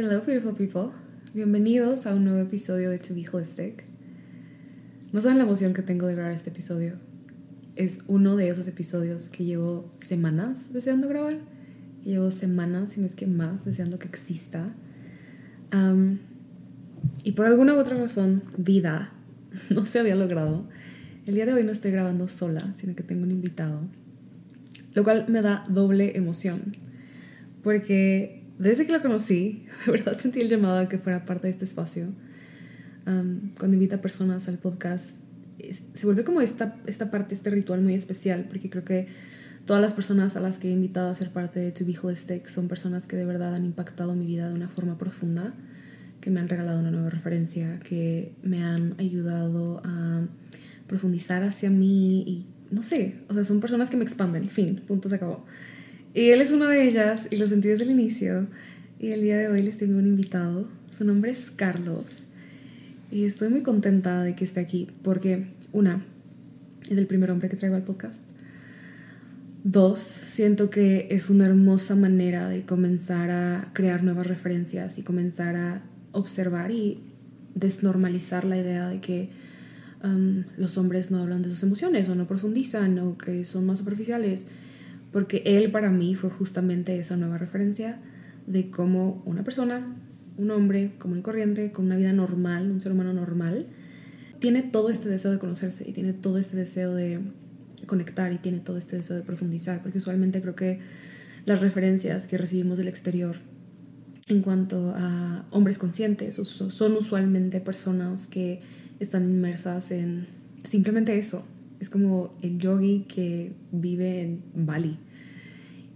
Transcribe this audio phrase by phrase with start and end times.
[0.00, 0.92] Hello, beautiful people.
[1.34, 3.82] Bienvenidos a un nuevo episodio de To Be Holistic.
[5.12, 6.92] No saben la emoción que tengo de grabar este episodio.
[7.74, 11.40] Es uno de esos episodios que llevo semanas deseando grabar.
[12.04, 14.72] Llevo semanas, si no es que más, deseando que exista.
[17.24, 19.12] y por alguna u otra razón, vida,
[19.70, 20.68] no se había logrado.
[21.26, 23.80] El día de hoy no estoy grabando sola, sino que tengo un invitado.
[24.94, 26.76] Lo cual me da doble emoción.
[27.64, 31.50] Porque desde que lo conocí, de verdad sentí el llamado a que fuera parte de
[31.50, 32.08] este espacio.
[33.04, 35.10] cuando invita personas al podcast,
[35.94, 39.06] se vuelve como esta, esta parte, este ritual muy especial, porque creo que
[39.64, 42.46] todas las personas a las que he invitado a ser parte de To Be Holistic
[42.48, 45.54] son personas que de verdad han impactado mi vida de una forma profunda,
[46.20, 50.26] que me han regalado una nueva referencia, que me han ayudado a
[50.86, 55.08] profundizar hacia mí y no sé, o sea, son personas que me expanden, fin, punto
[55.08, 55.44] se acabó.
[56.18, 58.48] Y él es una de ellas y lo sentí desde el inicio.
[58.98, 60.66] Y el día de hoy les tengo un invitado.
[60.90, 62.24] Su nombre es Carlos.
[63.12, 66.04] Y estoy muy contenta de que esté aquí porque, una,
[66.90, 68.20] es el primer hombre que traigo al podcast.
[69.62, 75.54] Dos, siento que es una hermosa manera de comenzar a crear nuevas referencias y comenzar
[75.54, 76.98] a observar y
[77.54, 79.28] desnormalizar la idea de que
[80.02, 83.78] um, los hombres no hablan de sus emociones o no profundizan o que son más
[83.78, 84.46] superficiales
[85.12, 88.00] porque él para mí fue justamente esa nueva referencia
[88.46, 89.96] de cómo una persona,
[90.36, 93.66] un hombre común y corriente, con una vida normal, un ser humano normal,
[94.38, 97.20] tiene todo este deseo de conocerse y tiene todo este deseo de
[97.86, 100.80] conectar y tiene todo este deseo de profundizar, porque usualmente creo que
[101.44, 103.36] las referencias que recibimos del exterior
[104.28, 108.60] en cuanto a hombres conscientes son usualmente personas que
[109.00, 110.26] están inmersas en
[110.64, 111.44] simplemente eso,
[111.80, 114.98] es como el yogi que vive en Bali.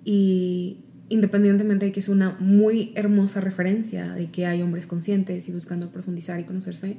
[0.04, 0.78] Y
[1.08, 5.90] independientemente de que es una muy hermosa referencia de que hay hombres conscientes y buscando
[5.90, 6.96] profundizar y conocerse,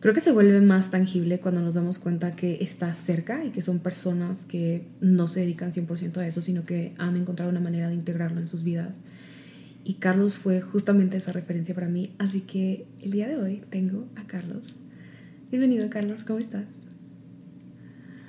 [0.00, 3.62] creo que se vuelve más tangible cuando nos damos cuenta que está cerca y que
[3.62, 7.88] son personas que no se dedican 100% a eso, sino que han encontrado una manera
[7.88, 9.02] de integrarlo en sus vidas.
[9.84, 14.08] Y Carlos fue justamente esa referencia para mí, así que el día de hoy tengo
[14.16, 14.74] a Carlos.
[15.50, 16.79] Bienvenido Carlos, ¿cómo estás?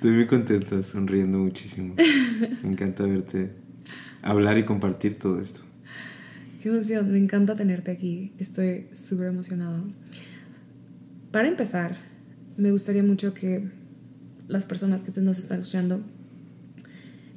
[0.02, 1.94] Estoy muy contenta, sonriendo muchísimo.
[2.64, 3.52] Me encanta verte
[4.20, 5.60] hablar y compartir todo esto.
[6.60, 8.32] Qué emoción, me encanta tenerte aquí.
[8.40, 9.84] Estoy súper emocionado.
[11.30, 11.94] Para empezar,
[12.56, 13.68] me gustaría mucho que
[14.48, 16.00] las personas que nos están escuchando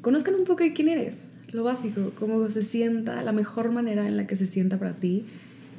[0.01, 1.17] conozcan un poco de quién eres,
[1.51, 5.23] lo básico, cómo se sienta, la mejor manera en la que se sienta para ti,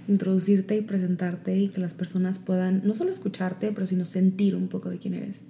[0.06, 4.68] introducirte y presentarte y que las personas puedan no solo escucharte, pero sino sentir un
[4.68, 5.42] poco de quién eres.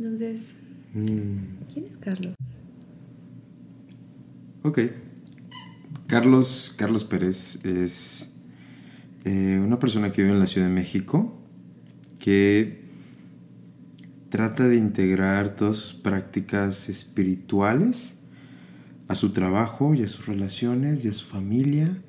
[0.00, 0.54] Entonces,
[0.94, 1.68] mm.
[1.70, 2.34] ¿quién es Carlos?
[4.62, 4.78] Ok.
[6.06, 8.30] Carlos, Carlos Pérez es
[9.26, 11.38] eh, una persona que vive en la Ciudad de México
[12.18, 12.80] que
[14.30, 18.16] trata de integrar todas sus prácticas espirituales
[19.06, 22.02] a su trabajo y a sus relaciones y a su familia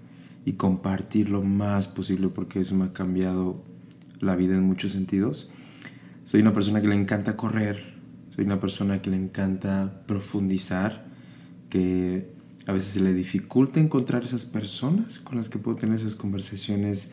[0.46, 3.66] y compartir lo más posible porque eso me ha cambiado
[4.22, 5.52] la vida en muchos sentidos.
[6.32, 7.84] Soy una persona que le encanta correr,
[8.34, 11.04] soy una persona que le encanta profundizar,
[11.70, 12.30] que
[12.66, 17.12] a veces se le dificulta encontrar esas personas con las que puedo tener esas conversaciones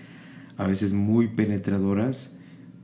[0.57, 2.31] a veces muy penetradoras,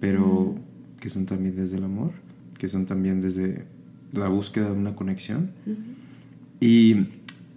[0.00, 0.56] pero
[0.98, 2.10] que son también desde el amor,
[2.58, 3.66] que son también desde
[4.10, 5.52] la búsqueda de una conexión.
[6.58, 7.10] Y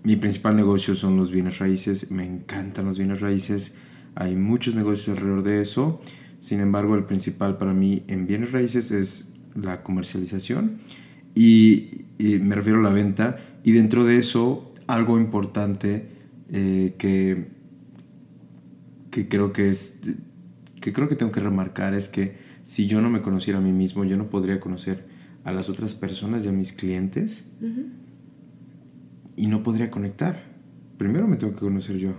[0.03, 3.74] mi principal negocio son los bienes raíces, me encantan los bienes raíces,
[4.13, 6.00] hay muchos negocios alrededor de eso
[6.39, 10.80] sin embargo, el principal para mí en bienes raíces es la comercialización
[11.36, 13.38] y, me refiero a la venta.
[13.63, 16.07] Y dentro de eso algo importante
[16.50, 17.48] eh, que,
[19.12, 20.00] que creo que es
[20.81, 23.74] que creo que tengo que remarcar es que si yo no me conociera a mí
[23.74, 25.06] mismo, yo no podría conocer
[25.44, 27.45] a las otras personas y a mis clientes
[29.36, 30.44] y no podría conectar.
[30.98, 32.18] Primero me tengo que conocer yo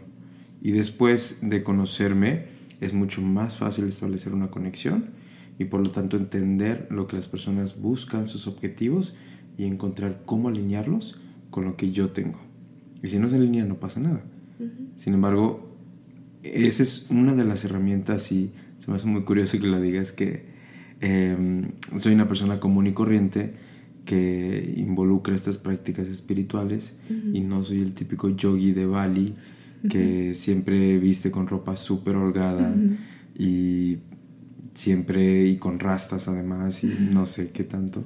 [0.61, 5.07] y después de conocerme es mucho más fácil establecer una conexión
[5.59, 9.17] y por lo tanto entender lo que las personas buscan, sus objetivos
[9.57, 11.21] y encontrar cómo alinearlos
[11.51, 12.39] con lo que yo tengo.
[13.03, 14.23] Y si no se alinea no pasa nada.
[14.97, 15.77] Sin embargo,
[16.43, 20.13] esa es una de las herramientas y se me hace muy curioso que lo digas
[20.13, 20.47] que
[21.01, 23.55] em, soy una persona común y corriente
[24.05, 26.95] que involucra estas prácticas espirituales
[27.33, 29.35] y no soy el típico yogi de Bali
[29.89, 32.75] que siempre viste con ropa súper holgada
[33.39, 33.99] y
[34.75, 38.05] siempre y con rastas además y no sé qué tanto.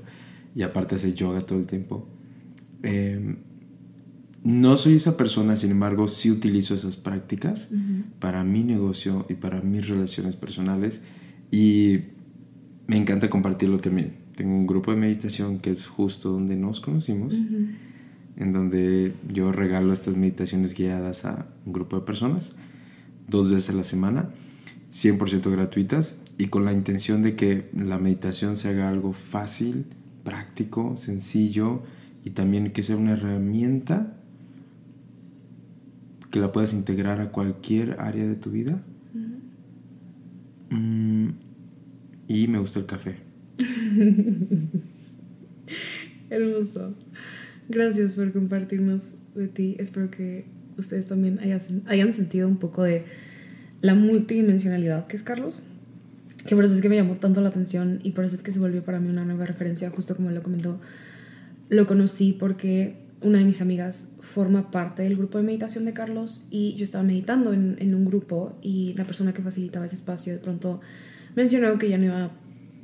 [0.55, 2.09] Y aparte hace yoga todo el tiempo.
[2.83, 3.37] Em,
[4.45, 7.69] no soy esa persona, sin embargo, sí utilizo esas prácticas
[8.19, 11.01] para mi negocio y para mis relaciones personales.
[11.51, 12.01] Y
[12.87, 14.15] me encanta compartirlo también.
[14.35, 17.39] Tengo un grupo de meditación que es justo donde nos conocimos,
[18.37, 22.53] en donde yo regalo estas meditaciones guiadas a un grupo de personas
[23.29, 24.31] dos veces a la semana,
[24.91, 29.87] 100% gratuitas y con la intención de que la meditación se haga algo fácil,
[30.25, 31.83] práctico, sencillo
[32.25, 34.17] y también que sea una herramienta
[36.31, 38.83] que la puedas integrar a cualquier área de tu vida.
[40.71, 41.29] Mm,
[42.29, 43.17] y me gusta el café.
[46.31, 46.95] Hermoso.
[47.69, 49.77] Gracias por compartirnos de ti.
[49.79, 50.45] Espero que
[50.77, 53.05] ustedes también hayan, sentido un poco de
[53.81, 55.63] la multidimensionalidad que es Carlos.
[56.47, 58.51] Que por eso es que me llamó tanto la atención y por eso es que
[58.51, 60.81] se volvió para mí una nueva referencia, justo como lo comentó.
[61.69, 66.45] Lo conocí porque una de mis amigas forma parte del grupo de meditación de Carlos
[66.51, 70.33] y yo estaba meditando en, en, un grupo y la persona que facilitaba ese espacio
[70.33, 70.81] de pronto
[71.37, 72.31] mencionó que ya no iba a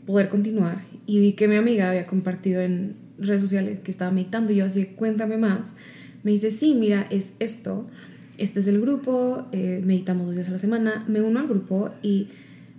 [0.07, 4.53] poder continuar y vi que mi amiga había compartido en redes sociales que estaba meditando
[4.53, 5.75] y yo así, cuéntame más.
[6.23, 7.87] Me dice, sí, mira, es esto,
[8.37, 11.91] este es el grupo, eh, meditamos dos días a la semana, me uno al grupo
[12.03, 12.29] y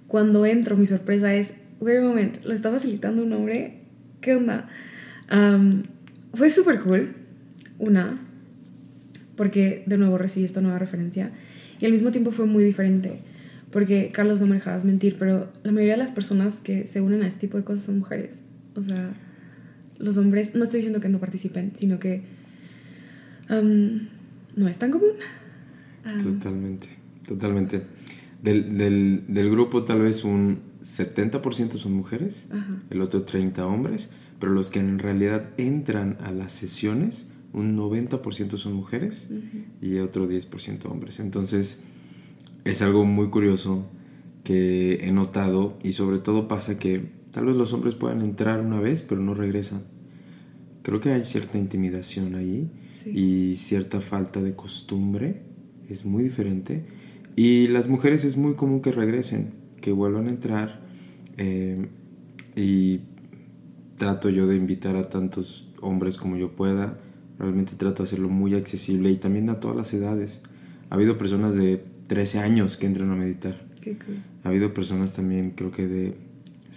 [0.07, 3.80] cuando entro mi sorpresa es, wait a moment, lo está facilitando un hombre,
[4.21, 4.69] ¿qué onda?
[6.33, 7.09] fue súper cool
[7.77, 8.19] una,
[9.36, 11.31] porque de nuevo recibí esta nueva referencia.
[11.80, 13.19] Y al mismo tiempo fue muy diferente,
[13.71, 17.24] porque Carlos no me dejabas mentir, pero la mayoría de las personas que se unen
[17.24, 18.38] a este tipo de cosas son mujeres.
[18.75, 19.13] O sea,
[20.00, 22.24] los hombres, no estoy diciendo que no participen, sino que
[23.50, 25.12] no es tan común.
[26.24, 26.88] totalmente,
[27.28, 27.84] totalmente.
[28.42, 32.48] Del, del, del, grupo tal vez un 70% son mujeres,
[32.90, 34.10] el otro 30 hombres,
[34.40, 39.30] pero los que en realidad entran a las sesiones un 90% son mujeres
[39.81, 41.19] y otro 10% hombres.
[41.19, 41.81] Entonces
[42.63, 43.86] es algo muy curioso
[44.44, 48.79] que he notado y sobre todo pasa que tal vez los hombres puedan entrar una
[48.79, 49.83] vez pero no regresan.
[50.81, 52.69] Creo que hay cierta intimidación ahí
[53.05, 55.41] y cierta falta de costumbre,
[55.89, 56.85] es muy diferente.
[57.35, 60.81] Y las mujeres es muy común que regresen, que vuelvan a entrar
[61.37, 61.87] eh,
[62.55, 63.01] y
[63.98, 66.98] trato yo de invitar a tantos hombres como yo pueda
[67.39, 70.41] Realmente trato de hacerlo muy accesible y también a todas las edades.
[70.89, 73.65] Ha habido personas de 13 años que entran a meditar.
[73.79, 74.17] Qué cool.
[74.43, 76.15] Ha habido personas también, creo que de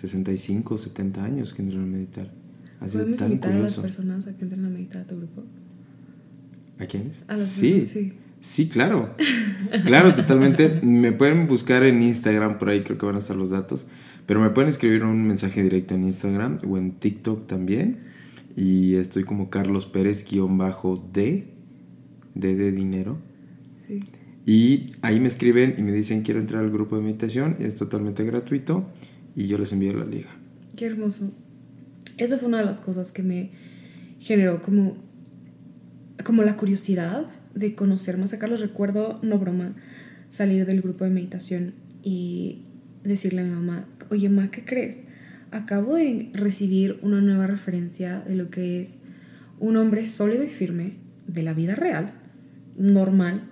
[0.02, 2.30] 65, 70 años que entran a meditar.
[2.80, 5.44] Así ¿Podemos invitar a las personas a que entren a meditar a tu grupo?
[6.78, 7.22] ¿A quiénes?
[7.28, 7.72] A las sí.
[7.72, 8.12] Personas, sí.
[8.40, 9.14] Sí, claro.
[9.86, 10.80] Claro, totalmente.
[10.82, 13.86] Me pueden buscar en Instagram, por ahí creo que van a estar los datos.
[14.26, 17.98] Pero me pueden escribir un mensaje directo en Instagram o en TikTok también
[18.56, 21.46] y estoy como Carlos Pérez guion bajo D,
[22.34, 23.18] D de dinero.
[23.86, 24.02] Sí.
[24.44, 28.24] Y ahí me escriben y me dicen quiero entrar al grupo de meditación, es totalmente
[28.24, 28.86] gratuito
[29.34, 30.30] y yo les envío la liga.
[30.76, 31.32] Qué hermoso.
[32.18, 33.50] Esa fue una de las cosas que me
[34.20, 34.96] generó como,
[36.24, 38.60] como la curiosidad de conocer más a Carlos.
[38.60, 39.74] Recuerdo, no broma,
[40.30, 42.62] salir del grupo de meditación y
[43.04, 45.00] decirle a mi mamá, oye, ma, ¿qué crees?
[45.52, 49.00] acabo de recibir una nueva referencia de lo que es
[49.60, 50.94] un hombre sólido y firme
[51.28, 52.14] de la vida real,
[52.76, 53.42] normal,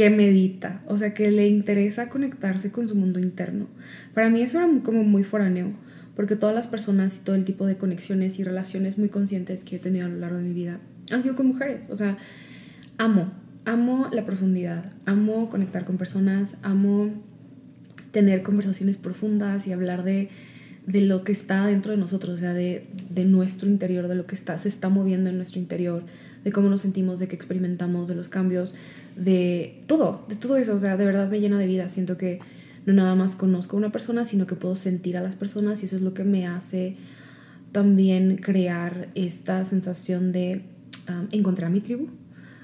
[0.00, 3.66] que medita, o sea, que le interesa conectarse con su mundo interno.
[4.14, 5.74] Para mí eso era como muy foráneo,
[6.16, 9.76] porque todas las personas y todo el tipo de conexiones y relaciones muy conscientes que
[9.76, 10.80] he tenido a lo largo de mi vida
[11.12, 11.84] han sido con mujeres.
[11.90, 12.16] O sea,
[12.96, 13.30] amo,
[13.66, 17.10] amo la profundidad, amo conectar con personas, amo
[18.10, 20.30] tener conversaciones profundas y hablar de
[20.86, 24.26] de lo que está dentro de nosotros, o sea, de, de, nuestro interior, de lo
[24.26, 26.04] que está, se está moviendo en nuestro interior,
[26.44, 28.74] de cómo nos sentimos, de qué experimentamos, de los cambios,
[29.16, 31.88] de todo, de todo eso, o sea, de verdad me llena de vida.
[31.88, 32.40] Siento que
[32.86, 35.86] no nada más conozco a una persona, sino que puedo sentir a las personas y
[35.86, 36.96] eso es lo que me hace
[37.72, 40.62] también crear esta sensación de
[41.08, 42.08] um, encontrar a mi tribu.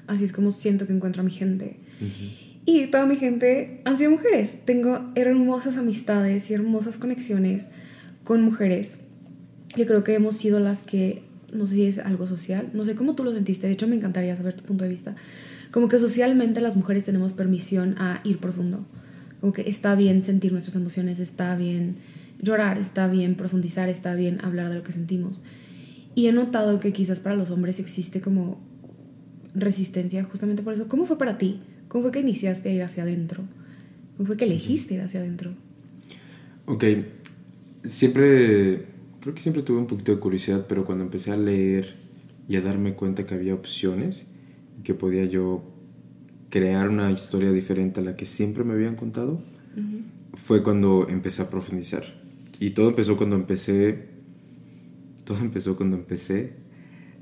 [0.07, 1.79] Así es como siento que encuentro a mi gente.
[2.65, 4.59] Y toda mi gente han sido mujeres.
[4.65, 7.67] Tengo hermosas amistades y hermosas conexiones
[8.25, 8.99] con mujeres.
[9.77, 11.23] Yo creo que hemos sido las que,
[11.53, 13.97] no sé si es algo social, no sé cómo tú lo sentiste, de hecho me
[13.97, 15.15] encantaría saber tu punto de vista.
[15.71, 18.85] Como que socialmente las mujeres tenemos permisión a ir profundo.
[19.41, 21.97] Como que está bien sentir nuestras emociones, está bien
[22.41, 25.41] llorar, está bien profundizar, está bien hablar de lo que sentimos.
[26.15, 28.59] Y he notado que quizás para los hombres existe como
[29.55, 30.89] resistencia justamente por eso.
[30.89, 31.61] ¿Cómo fue para ti?
[31.89, 33.45] ¿Cómo fue que iniciaste a ir hacia adentro?
[34.17, 35.53] ¿Cómo fue que elegiste ir hacia adentro?
[36.67, 36.85] Ok,
[37.85, 38.87] siempre,
[39.27, 41.97] creo que siempre tuve un poquito de curiosidad, pero cuando empecé a leer
[42.49, 44.25] y a darme cuenta que había opciones,
[44.85, 45.65] que podía yo
[46.49, 49.43] crear una historia diferente a la que siempre me habían contado,
[50.35, 52.05] fue cuando empecé a profundizar.
[52.61, 54.11] Y todo empezó cuando empecé,
[55.25, 56.53] todo empezó cuando empecé,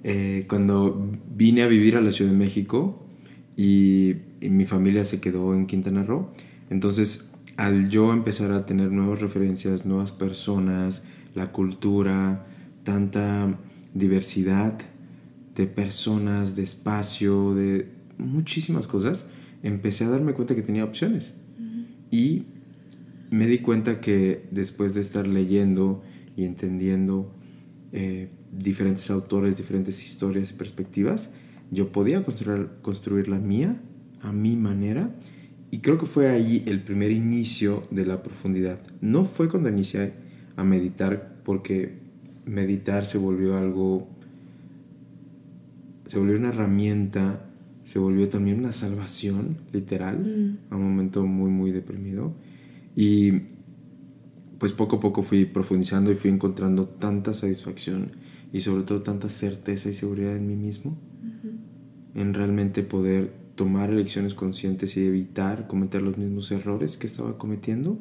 [0.02, 3.02] eh, cuando vine a vivir a la Ciudad de México
[3.56, 6.28] y, mi familia se quedó en Quintana Roo.
[6.68, 11.02] Entonces, al yo empezar a tener nuevas referencias, nuevas personas,
[11.35, 12.47] la cultura,
[12.85, 13.59] tanta
[13.93, 14.79] diversidad
[15.55, 17.88] de personas, de espacio, de
[18.19, 19.26] muchísimas cosas,
[19.62, 21.41] empecé a darme cuenta que tenía opciones.
[22.11, 22.45] Y
[23.31, 26.03] me di cuenta que después de estar leyendo
[26.37, 27.33] y entendiendo
[27.93, 31.31] eh, diferentes autores, diferentes historias y perspectivas,
[31.71, 33.81] yo podía construir, construir la mía
[34.23, 35.14] a mi manera
[35.71, 38.81] y creo que fue ahí el primer inicio de la profundidad.
[39.00, 40.12] No fue cuando inicié
[40.56, 41.99] a meditar porque
[42.44, 44.08] meditar se volvió algo,
[46.06, 47.46] se volvió una herramienta,
[47.84, 50.73] se volvió también una salvación, literal, mm.
[50.73, 52.32] a un momento muy, muy deprimido.
[52.96, 53.32] Y
[54.58, 58.12] pues poco a poco fui profundizando y fui encontrando tanta satisfacción
[58.52, 60.96] y sobre todo tanta certeza y seguridad en mí mismo,
[62.14, 67.99] en realmente poder tomar elecciones conscientes y evitar cometer los mismos errores que estaba cometiendo.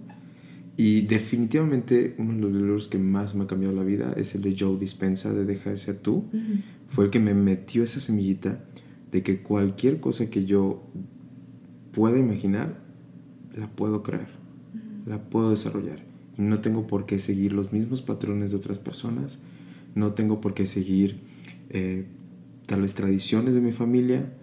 [0.75, 4.41] Y definitivamente uno de los libros que más me ha cambiado la vida es el
[4.41, 6.25] de Joe Dispensa de Deja de ser tú.
[6.87, 8.65] Fue el que me metió esa semillita
[9.11, 10.83] de que cualquier cosa que yo
[11.91, 12.81] pueda imaginar,
[13.55, 14.43] la puedo crear
[15.05, 15.99] la puedo desarrollar.
[16.37, 19.39] Y no tengo por qué seguir los mismos patrones de otras personas,
[19.95, 21.19] no tengo por qué seguir
[21.69, 22.05] eh,
[22.65, 24.33] tal vez tradiciones de mi familia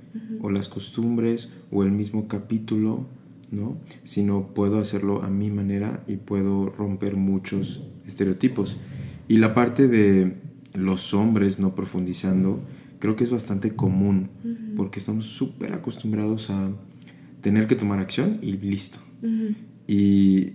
[0.41, 3.07] o las costumbres o el mismo capítulo,
[3.51, 3.79] ¿no?
[4.05, 8.77] Sino puedo hacerlo a mi manera y puedo romper muchos estereotipos.
[9.29, 10.37] Y la parte de
[10.75, 12.61] los hombres no profundizando,
[12.99, 14.31] creo que es bastante común,
[14.77, 16.71] porque estamos súper acostumbrados a
[17.41, 18.99] tener que tomar acción y listo.
[19.87, 20.53] Y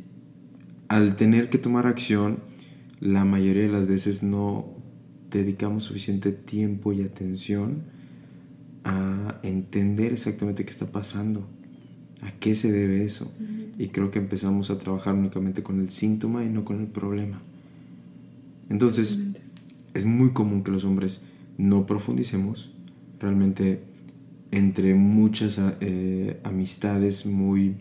[0.88, 2.40] al tener que tomar acción,
[3.00, 4.74] la mayoría de las veces no
[5.30, 7.84] dedicamos suficiente tiempo y atención
[8.84, 11.50] a entender exactamente qué está pasando,
[12.22, 13.32] a qué se debe eso.
[13.78, 17.42] Y creo que empezamos a trabajar únicamente con el síntoma y no con el problema.
[18.70, 19.20] Entonces,
[19.94, 21.22] es muy común que los hombres
[21.58, 22.72] no profundicemos.
[23.20, 23.82] Realmente,
[24.52, 27.76] entre muchas eh, amistades muy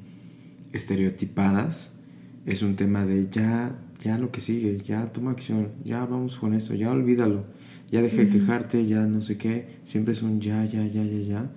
[0.72, 1.92] estereotipadas,
[2.46, 6.54] es un tema de ya, ya lo que sigue, ya toma acción, ya vamos con
[6.54, 7.44] esto, ya olvídalo,
[7.90, 11.20] ya deja de quejarte, ya no sé qué, siempre es un ya, ya, ya, ya,
[11.20, 11.50] ya,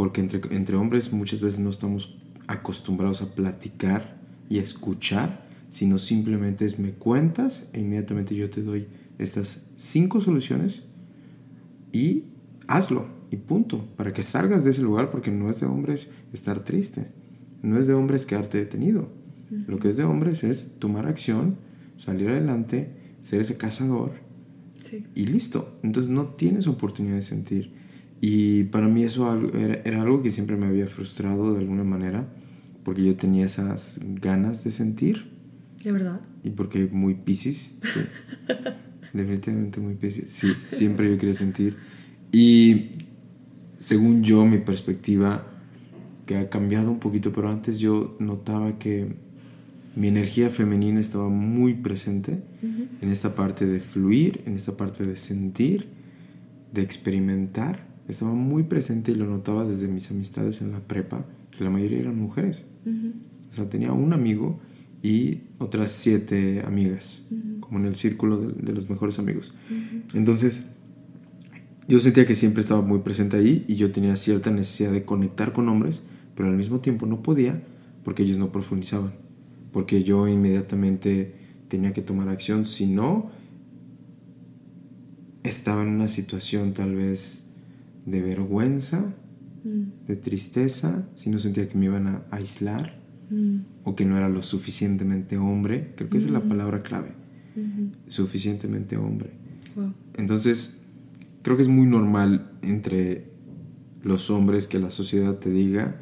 [0.00, 4.16] porque entre, entre hombres muchas veces no estamos acostumbrados a platicar
[4.48, 8.86] y a escuchar, sino simplemente es me cuentas e inmediatamente yo te doy
[9.18, 10.88] estas cinco soluciones
[11.92, 12.24] y
[12.66, 16.64] hazlo y punto, para que salgas de ese lugar porque no es de hombres estar
[16.64, 17.08] triste
[17.62, 19.08] no es de hombres quedarte detenido.
[19.66, 21.56] Lo que es de hombres es tomar acción,
[21.96, 24.12] salir adelante, ser ese cazador
[25.14, 25.78] y listo.
[25.82, 27.79] Entonces no tienes oportunidad de sentir.
[28.20, 32.28] Y para mí eso era, algo que siempre me había frustrado de alguna manera,
[32.84, 35.30] porque yo tenía esas ganas de sentir.
[35.82, 36.20] ¿De verdad?
[36.44, 37.74] Y porque muy piscis.
[39.12, 40.30] Definitivamente muy piscis.
[40.30, 41.76] Sí, siempre yo quería sentir.
[42.32, 42.90] Y
[43.76, 45.46] según yo, mi perspectiva
[46.26, 49.16] que ha cambiado un poquito, pero antes yo notaba que
[49.96, 55.16] mi energía femenina estaba muy presente en esta parte de fluir, en esta parte de
[55.16, 55.88] sentir,
[56.72, 57.89] de experimentar.
[58.10, 61.24] Estaba muy presente y lo notaba desde mis amistades en la prepa,
[61.56, 62.66] que la mayoría eran mujeres.
[63.50, 64.60] O sea, tenía un amigo
[65.02, 67.22] y otras siete amigas
[67.60, 69.54] como en el círculo de, los mejores amigos.
[70.12, 70.64] Entonces,
[71.86, 75.52] yo sentía que siempre estaba muy presente ahí y yo tenía cierta necesidad de conectar
[75.52, 76.02] con hombres,
[76.34, 77.62] pero al mismo tiempo no podía
[78.04, 79.12] porque ellos no profundizaban,
[79.72, 81.34] porque yo inmediatamente
[81.68, 83.30] tenía que tomar acción, si no,
[85.42, 87.39] estaba en una situación tal vez
[88.06, 89.14] de vergüenza,
[89.64, 90.06] mm.
[90.06, 93.58] de tristeza, si no sentía que me iban a aislar mm.
[93.84, 96.48] o que no era lo suficientemente hombre, creo que esa es la mm.
[96.48, 97.12] palabra clave,
[98.06, 99.30] suficientemente hombre.
[100.14, 100.80] Entonces,
[101.42, 103.30] creo que es muy normal entre
[104.02, 105.96] los hombres que la sociedad te diga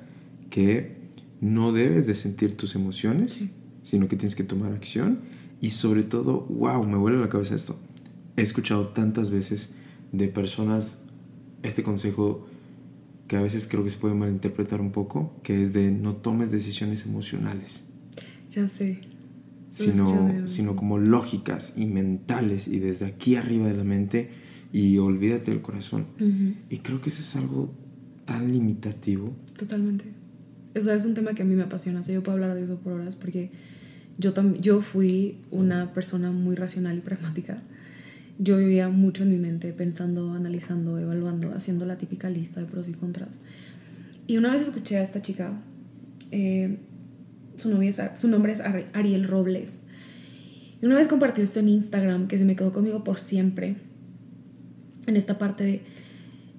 [0.51, 0.97] que
[1.41, 3.45] no debes de sentir tus emociones,
[3.83, 5.21] sino que tienes que tomar acción
[5.61, 7.77] y sobre todo, wow, me vuelve la cabeza esto.
[8.37, 9.71] He escuchado tantas veces
[10.13, 11.03] de personas
[11.63, 12.47] este consejo
[13.27, 16.51] que a veces creo que se puede malinterpretar un poco, que es de no tomes
[16.51, 17.85] decisiones emocionales.
[18.51, 19.01] Ya sé.
[19.71, 24.31] Sino, sino como lógicas y mentales y desde aquí arriba de la mente
[24.73, 26.07] y olvídate del corazón.
[26.69, 27.71] Y creo que eso es algo
[28.25, 29.35] tan limitativo.
[29.57, 30.07] Totalmente.
[30.75, 32.01] Eso es un tema que a mí me apasiona.
[32.01, 33.51] O yo puedo hablar de eso por horas porque
[34.17, 37.63] yo, yo fui una persona muy racional y pragmática
[38.39, 42.89] yo vivía mucho en mi mente pensando, analizando, evaluando, haciendo la típica lista de pros
[42.89, 43.41] y contras.
[44.27, 45.61] Y una vez escuché a esta chica,
[46.31, 46.79] eh,
[47.57, 49.87] su, novia su nombre es Ariel Robles,
[50.81, 53.77] y una vez compartió esto en Instagram que se me quedó conmigo por siempre,
[55.07, 55.83] en esta parte de,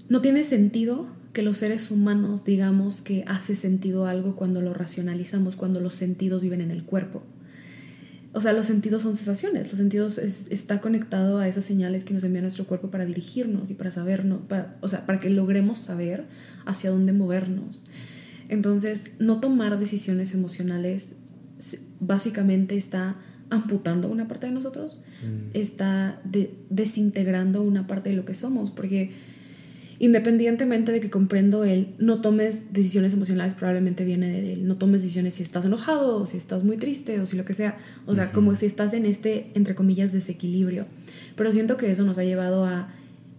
[0.09, 5.55] no tiene sentido que los seres humanos digamos que hace sentido algo cuando lo racionalizamos,
[5.55, 7.23] cuando los sentidos viven en el cuerpo
[8.31, 12.23] o sea, los sentidos son sensaciones, los sentidos está conectado a esas señales que nos
[12.23, 14.41] envía nuestro cuerpo para dirigirnos y para sabernos,
[14.81, 16.25] o sea, para que logremos saber
[16.65, 17.83] hacia dónde movernos.
[18.47, 21.13] Entonces, no tomar decisiones emocionales
[21.99, 23.17] básicamente está
[23.49, 25.49] amputando una parte de nosotros, mm.
[25.55, 26.21] está
[26.69, 29.11] desintegrando una parte de lo que somos, porque
[29.99, 35.01] independientemente de que comprendo el no tomes decisiones emocionales, probablemente viene de él, no tomes
[35.01, 38.15] decisiones si estás enojado o si estás muy triste o si lo que sea, o
[38.15, 40.85] sea, como si estás en este, entre comillas, desequilibrio.
[41.35, 42.93] Pero siento que eso nos ha llevado a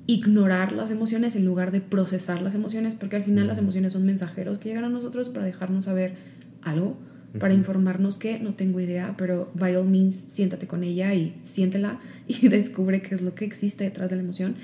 [0.06, 4.04] ignorar las emociones en lugar de procesar las emociones, porque al final las emociones son
[4.04, 6.14] mensajeros que llegan a nosotros para dejarnos saber
[6.62, 6.96] algo
[7.38, 12.00] para informarnos que no tengo idea, pero by all means siéntate con ella y siéntela
[12.28, 14.56] y descubre qué es lo que existe detrás de la emoción.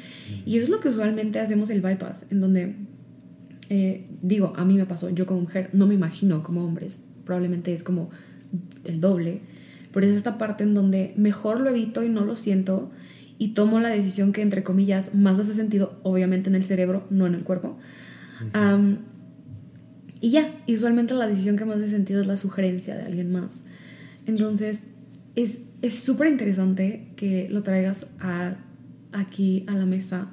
[0.44, 2.74] Y eso es lo que usualmente hacemos el bypass, en donde,
[3.68, 7.72] eh, digo, a mí me pasó, yo como mujer no me imagino como hombres, probablemente
[7.72, 8.10] es como
[8.84, 9.40] el doble,
[9.92, 12.90] pero es esta parte en donde mejor lo evito y no lo siento
[13.38, 17.26] y tomo la decisión que entre comillas más hace sentido, obviamente en el cerebro, no
[17.26, 17.78] en el cuerpo.
[20.20, 23.62] Y ya, usualmente la decisión que más hace sentido es la sugerencia de alguien más.
[24.26, 24.82] Entonces,
[25.34, 25.58] es
[25.94, 28.56] súper interesante que lo traigas a,
[29.12, 30.30] aquí a la mesa,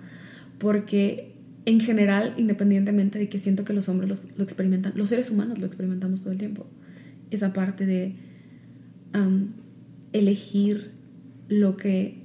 [0.58, 1.34] porque
[1.66, 5.66] en general, independientemente de que siento que los hombres lo experimentan, los seres humanos lo
[5.66, 6.66] experimentamos todo el tiempo.
[7.32, 8.16] Esa parte de
[10.12, 10.92] elegir
[11.50, 12.18] lo que,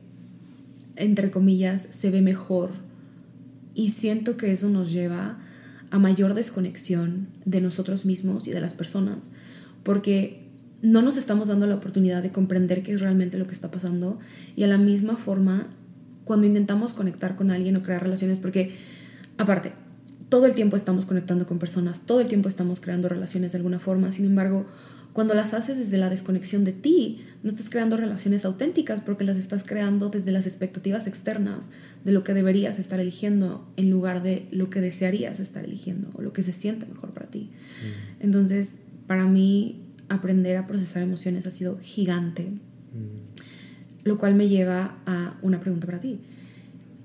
[0.97, 2.71] entre comillas, se ve mejor.
[3.75, 5.39] Y siento que eso nos lleva
[5.91, 9.33] a mayor desconexión de nosotros mismos y de las personas,
[9.83, 10.49] porque
[10.83, 14.19] no nos estamos dando la oportunidad de comprender qué es realmente lo que está pasando
[14.55, 15.67] y a la misma forma
[16.25, 18.73] cuando intentamos conectar con alguien o crear relaciones, porque
[19.39, 19.73] aparte,
[20.29, 23.79] todo el tiempo estamos conectando con personas, todo el tiempo estamos creando relaciones de alguna
[23.79, 24.67] forma, sin embargo,
[25.13, 29.37] cuando las haces desde la desconexión de ti, no estás creando relaciones auténticas porque las
[29.37, 31.71] estás creando desde las expectativas externas
[32.05, 36.23] de lo que deberías estar eligiendo en lugar de lo que desearías estar eligiendo o
[36.23, 37.51] lo que se siente mejor para ti.
[37.51, 38.25] Mm.
[38.25, 44.05] Entonces, para mí, aprender a procesar emociones ha sido gigante, mm.
[44.05, 46.21] lo cual me lleva a una pregunta para ti.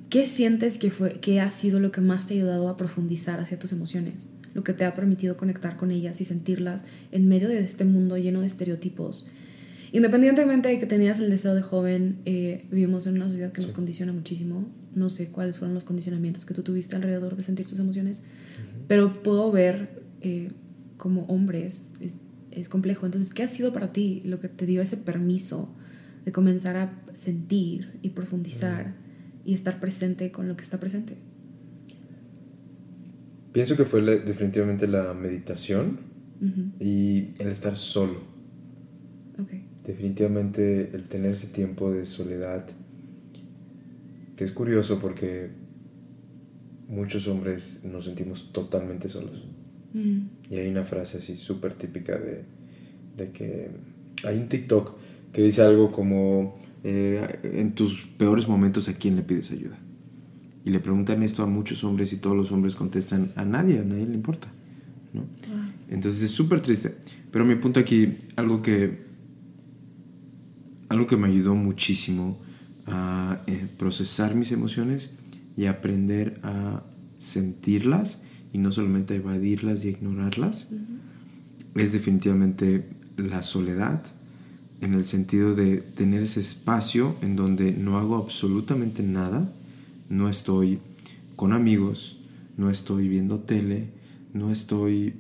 [0.10, 3.40] ¿Qué sientes que, fue, que ha sido lo que más te ha ayudado a profundizar
[3.40, 4.30] hacia tus emociones?
[4.54, 8.18] Lo que te ha permitido conectar con ellas y sentirlas en medio de este mundo
[8.18, 9.28] lleno de estereotipos.
[9.92, 13.74] Independientemente de que tenías el deseo de joven, eh, vivimos en una sociedad que nos
[13.74, 14.66] condiciona muchísimo.
[14.96, 18.24] No sé cuáles fueron los condicionamientos que tú tuviste alrededor de sentir tus emociones,
[18.88, 20.50] pero puedo ver eh,
[20.98, 22.18] como hombres es,
[22.50, 23.06] es complejo.
[23.06, 25.70] Entonces, ¿qué ha sido para ti lo que te dio ese permiso
[26.26, 28.96] de comenzar a sentir y profundizar
[29.46, 31.18] y estar presente con lo que está presente?
[33.54, 36.00] Pienso que fue definitivamente la meditación
[36.80, 38.20] y el estar solo.
[39.86, 42.66] Definitivamente el tener ese tiempo de soledad,
[44.36, 45.52] que es curioso porque
[46.88, 49.46] muchos hombres nos sentimos totalmente solos.
[50.50, 52.46] Y hay una frase así súper típica de,
[53.16, 53.70] de que
[54.26, 54.98] hay un TikTok
[55.32, 59.78] que dice algo como eh, en tus peores momentos, ¿a quién le pides ayuda?
[60.66, 63.84] Y le preguntan esto a muchos hombres y todos los hombres contestan a nadie, a
[63.84, 64.48] nadie le importa.
[65.14, 65.24] ¿no?
[65.90, 66.96] Entonces es súper triste.
[67.32, 69.02] Pero mi punto aquí, algo que,
[70.90, 72.40] algo que me ayudó muchísimo
[72.86, 75.12] a eh, procesar mis emociones
[75.58, 76.84] y aprender a
[77.20, 78.22] sentirlas
[78.52, 80.68] y no solamente evadirlas y ignorarlas,
[81.76, 84.04] es definitivamente la soledad
[84.82, 89.54] en el sentido de tener ese espacio en donde no hago absolutamente nada,
[90.10, 90.80] no estoy
[91.36, 92.20] con amigos,
[92.58, 93.90] no estoy viendo tele,
[94.34, 95.16] no estoy,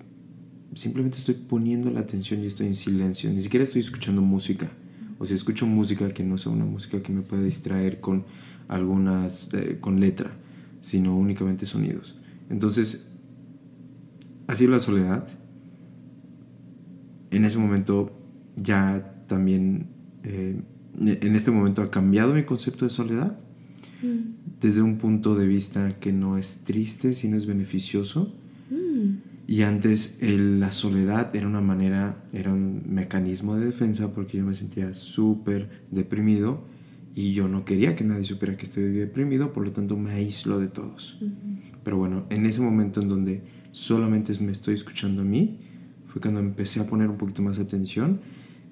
[0.76, 4.72] simplemente estoy poniendo la atención y estoy en silencio, ni siquiera estoy escuchando música,
[5.19, 8.26] o si escucho música que no sea una música que me pueda distraer con
[8.67, 10.32] algunas, eh, con letra,
[10.82, 12.19] sino únicamente sonidos.
[12.50, 13.10] Entonces,
[14.48, 15.28] así la soledad,
[17.32, 18.12] en ese momento
[18.56, 19.88] ya también
[20.24, 20.62] eh,
[21.00, 23.39] en este momento ha cambiado mi concepto de soledad
[24.04, 24.60] mm.
[24.62, 28.36] desde un punto de vista que no es triste, sino es beneficioso.
[28.70, 29.34] Mm.
[29.48, 34.54] Y antes la soledad era una manera, era un mecanismo de defensa porque yo me
[34.54, 36.63] sentía súper deprimido
[37.16, 40.60] y yo no quería que nadie supiera que estoy deprimido, por lo tanto me aíslo
[40.60, 41.20] de todos.
[41.84, 45.60] Pero bueno, en ese momento en donde solamente me estoy escuchando a mí,
[46.06, 48.22] fue cuando empecé a poner un poquito más atención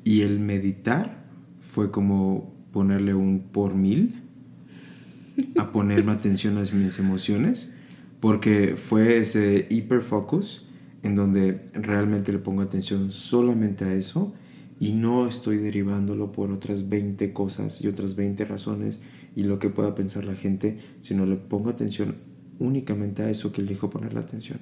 [0.04, 1.26] y el meditar
[1.60, 4.24] fue como ponerle un por mil
[5.58, 7.72] a ponerme atención a mis emociones,
[8.20, 10.68] porque fue ese hiperfocus
[11.04, 14.34] en donde realmente le pongo atención solamente a eso
[14.80, 19.00] y no estoy derivándolo por otras 20 cosas y otras 20 razones
[19.36, 22.16] y lo que pueda pensar la gente, sino le pongo atención
[22.60, 24.60] únicamente a eso que elijo poner la atención.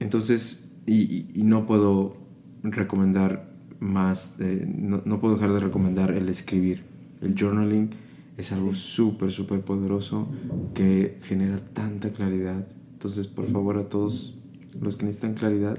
[0.00, 2.16] Entonces, y, no puedo
[2.62, 6.82] recomendar más, no, no, puedo dejar de recomendar el escribir.
[7.20, 7.90] El journaling
[8.36, 10.28] es algo súper, súper poderoso
[10.74, 12.66] que genera tanta claridad.
[12.92, 14.38] Entonces, por favor, a todos
[14.80, 15.78] los que necesitan claridad,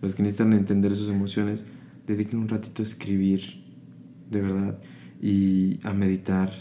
[0.00, 1.64] los que necesitan entender sus emociones,
[2.06, 3.62] dediquen un ratito a escribir,
[4.30, 4.78] de verdad,
[5.20, 6.52] y a meditar.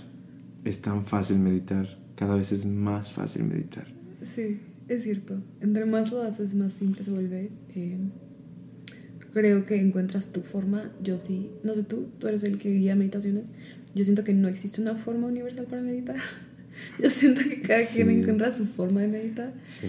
[0.65, 3.87] Es tan fácil meditar, cada vez es más fácil meditar.
[4.35, 5.41] Sí, es cierto.
[5.61, 7.51] Entre más lo haces, más simple se vuelve.
[7.69, 7.97] Eh
[9.33, 10.91] creo que encuentras tu forma.
[11.01, 13.51] Yo sí, no sé tú, tú eres el que guía meditaciones.
[13.93, 16.17] Yo siento que no existe una forma universal para meditar.
[16.99, 19.53] Yo siento que cada quien encuentra su forma de meditar.
[19.67, 19.87] Sí.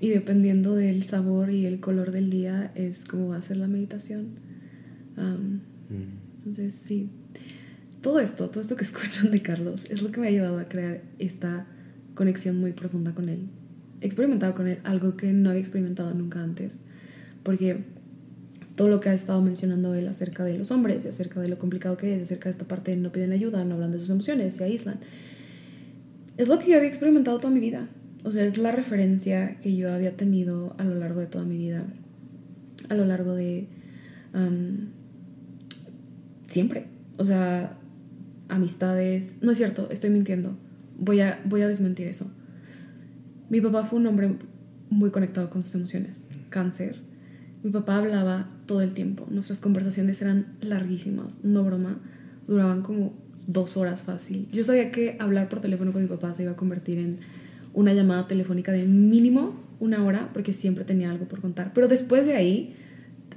[0.00, 3.68] Y dependiendo del sabor y el color del día es como va a ser la
[3.68, 4.38] meditación.
[5.16, 5.60] Mm.
[6.38, 7.08] Entonces, sí.
[8.02, 10.68] Todo esto, todo esto que escuchan de Carlos es lo que me ha llevado a
[10.68, 11.66] crear esta
[12.14, 13.48] conexión muy profunda con él.
[14.00, 16.82] He experimentado con él algo que no había experimentado nunca antes.
[17.42, 17.84] Porque
[18.76, 21.58] todo lo que ha estado mencionando él acerca de los hombres y acerca de lo
[21.58, 24.10] complicado que es, acerca de esta parte de no piden ayuda, no hablan de sus
[24.10, 25.00] emociones, se aíslan.
[26.36, 27.88] Es lo que yo había experimentado toda mi vida.
[28.24, 31.56] O sea, es la referencia que yo había tenido a lo largo de toda mi
[31.56, 31.86] vida.
[32.90, 33.66] A lo largo de...
[36.48, 36.84] siempre.
[37.16, 37.78] O sea,
[38.48, 39.36] amistades.
[39.40, 40.54] No es cierto, estoy mintiendo.
[40.98, 42.26] Voy a, voy a desmentir eso.
[43.48, 44.36] Mi papá fue un hombre
[44.90, 46.20] muy conectado con sus emociones.
[46.50, 47.00] Cáncer,
[47.62, 49.26] mi papá hablaba todo el tiempo.
[49.30, 51.98] Nuestras conversaciones eran larguísimas, no broma.
[52.46, 53.14] Duraban como
[53.46, 54.48] dos horas fácil.
[54.52, 57.18] Yo sabía que hablar por teléfono con mi papá se iba a convertir en
[57.72, 61.72] una llamada telefónica de mínimo una hora porque siempre tenía algo por contar.
[61.74, 62.74] Pero después de ahí,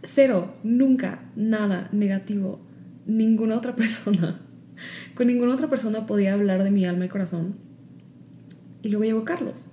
[0.04, 2.60] cero, nunca, nada negativo.
[3.06, 4.42] Ninguna otra persona.
[5.13, 7.56] Con ninguna otra persona podía hablar de mi alma y corazón.
[8.82, 9.65] Y luego llegó Carlos.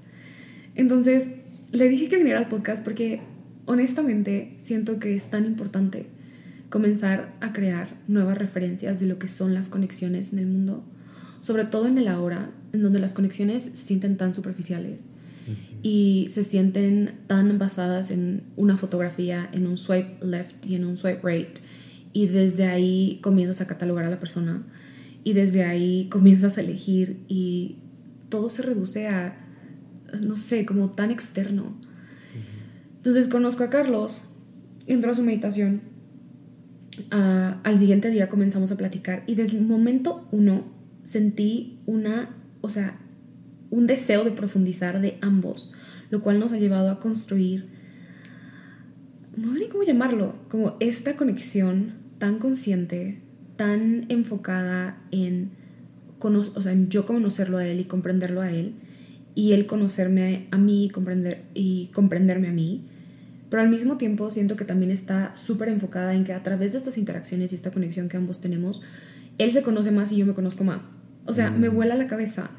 [0.75, 1.31] Entonces,
[1.73, 3.21] le dije que viniera al podcast porque
[3.67, 6.07] honestamente siento que es tan importante
[6.71, 10.85] comenzar a crear nuevas referencias de lo que son las conexiones en el mundo,
[11.41, 15.05] sobre todo en el ahora, en donde las conexiones se sienten tan superficiales
[15.83, 20.99] y se sienten tan basadas en una fotografía, en un swipe left y en un
[20.99, 21.59] swipe right,
[22.13, 24.65] y desde ahí comienzas a catalogar a la persona
[25.23, 27.77] y desde ahí comienzas a elegir y
[28.29, 29.37] todo se reduce a,
[30.21, 31.77] no sé, como tan externo
[33.07, 34.23] entonces conozco a Carlos,
[34.89, 35.81] entró a su meditación,
[37.11, 40.65] al siguiente día comenzamos a platicar y desde el momento uno
[41.05, 42.99] sentí una, o sea,
[43.71, 45.71] un deseo de profundizar de ambos,
[46.11, 47.69] lo cual nos ha llevado a construir,
[49.37, 53.21] no sé ni cómo llamarlo, como esta conexión tan consciente,
[53.55, 55.53] tan enfocada en,
[56.19, 58.75] o sea, yo conocerlo a él y comprenderlo a él,
[59.37, 62.89] y él conocerme a mí y, comprender, y comprenderme a mí,
[63.57, 66.79] pero al mismo tiempo siento que también está súper enfocada en que a través de
[66.79, 68.83] estas interacciones y esta conexión que ambos tenemos,
[69.39, 70.83] él se conoce más y yo me conozco más.
[71.25, 72.51] O sea, me vuela la cabeza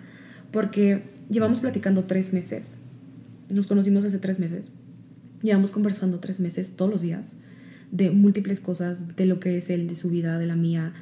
[0.51, 2.79] porque llevamos platicando tres meses.
[3.47, 4.71] Nos conocimos hace tres meses.
[5.43, 7.37] Llevamos conversando tres meses todos los días
[7.91, 10.95] de múltiples cosas, de lo que es él, de su vida, de la mía,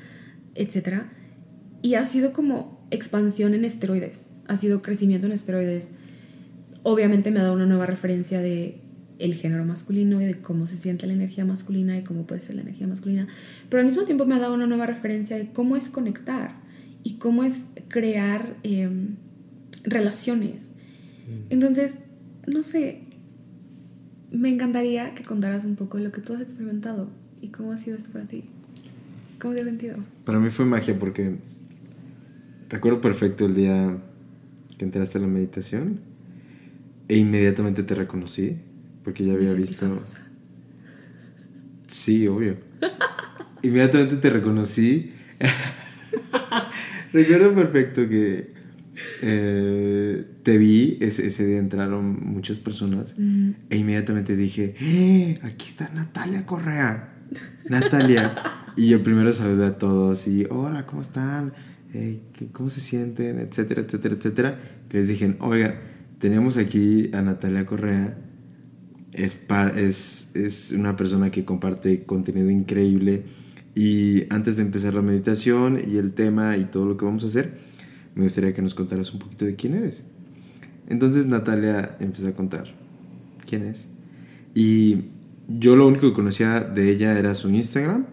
[0.56, 1.04] etc.
[1.82, 5.88] Y ha sido como expansión en esteroides, ha sido crecimiento en esteroides.
[6.84, 8.84] Obviamente me ha dado una nueva referencia de
[9.20, 12.56] el género masculino y de cómo se siente la energía masculina y cómo puede ser
[12.56, 13.28] la energía masculina,
[13.70, 16.56] pero al mismo tiempo me ha dado una nueva referencia de cómo es conectar
[17.04, 19.16] y cómo es crear em,
[19.84, 20.74] relaciones.
[21.28, 21.52] Mm.
[21.52, 21.98] Entonces,
[22.48, 23.02] no sé,
[24.32, 27.10] me encantaría que contaras un poco de lo que tú has experimentado
[27.42, 28.46] y cómo ha sido esto para ti.
[29.40, 29.98] ¿Cómo te has sentido?
[30.26, 31.36] Para mí fue magia porque
[32.70, 33.98] recuerdo perfecto el día
[34.78, 36.00] que entraste a la meditación
[37.08, 38.58] e inmediatamente te reconocí
[39.06, 40.02] porque ya había visto...
[41.88, 42.58] Sí, obvio.
[43.62, 45.12] inmediatamente te reconocí.
[47.14, 48.54] recuerdo perfecto que
[49.22, 53.14] eh, te vi, ese, ese, día entraron muchas personas
[53.70, 57.14] e inmediatamente dije, ¡Eh, aquí está Natalia Correa.
[57.70, 58.36] Natalia.
[58.76, 61.54] y yo primero saludé a todos y, hola, ¿cómo están?
[61.94, 62.20] Eh,
[62.52, 63.40] ¿Cómo se sienten?
[63.40, 64.60] Etcétera, etcétera, etcétera.
[64.92, 65.80] les dije, oiga,
[66.20, 68.18] tenemos aquí a Natalia Correa.
[69.16, 69.38] Es,
[69.76, 73.24] es, es una persona que comparte contenido increíble.
[73.74, 77.28] Y antes de empezar la meditación y el tema y todo lo que vamos a
[77.28, 77.58] hacer,
[78.16, 80.04] me gustaría que nos contaras un poquito de quién eres.
[80.88, 82.74] Entonces Natalia empezó a contar
[83.46, 83.88] quién es.
[84.54, 85.06] Y
[85.48, 88.06] yo lo único que conocía de ella era su Instagram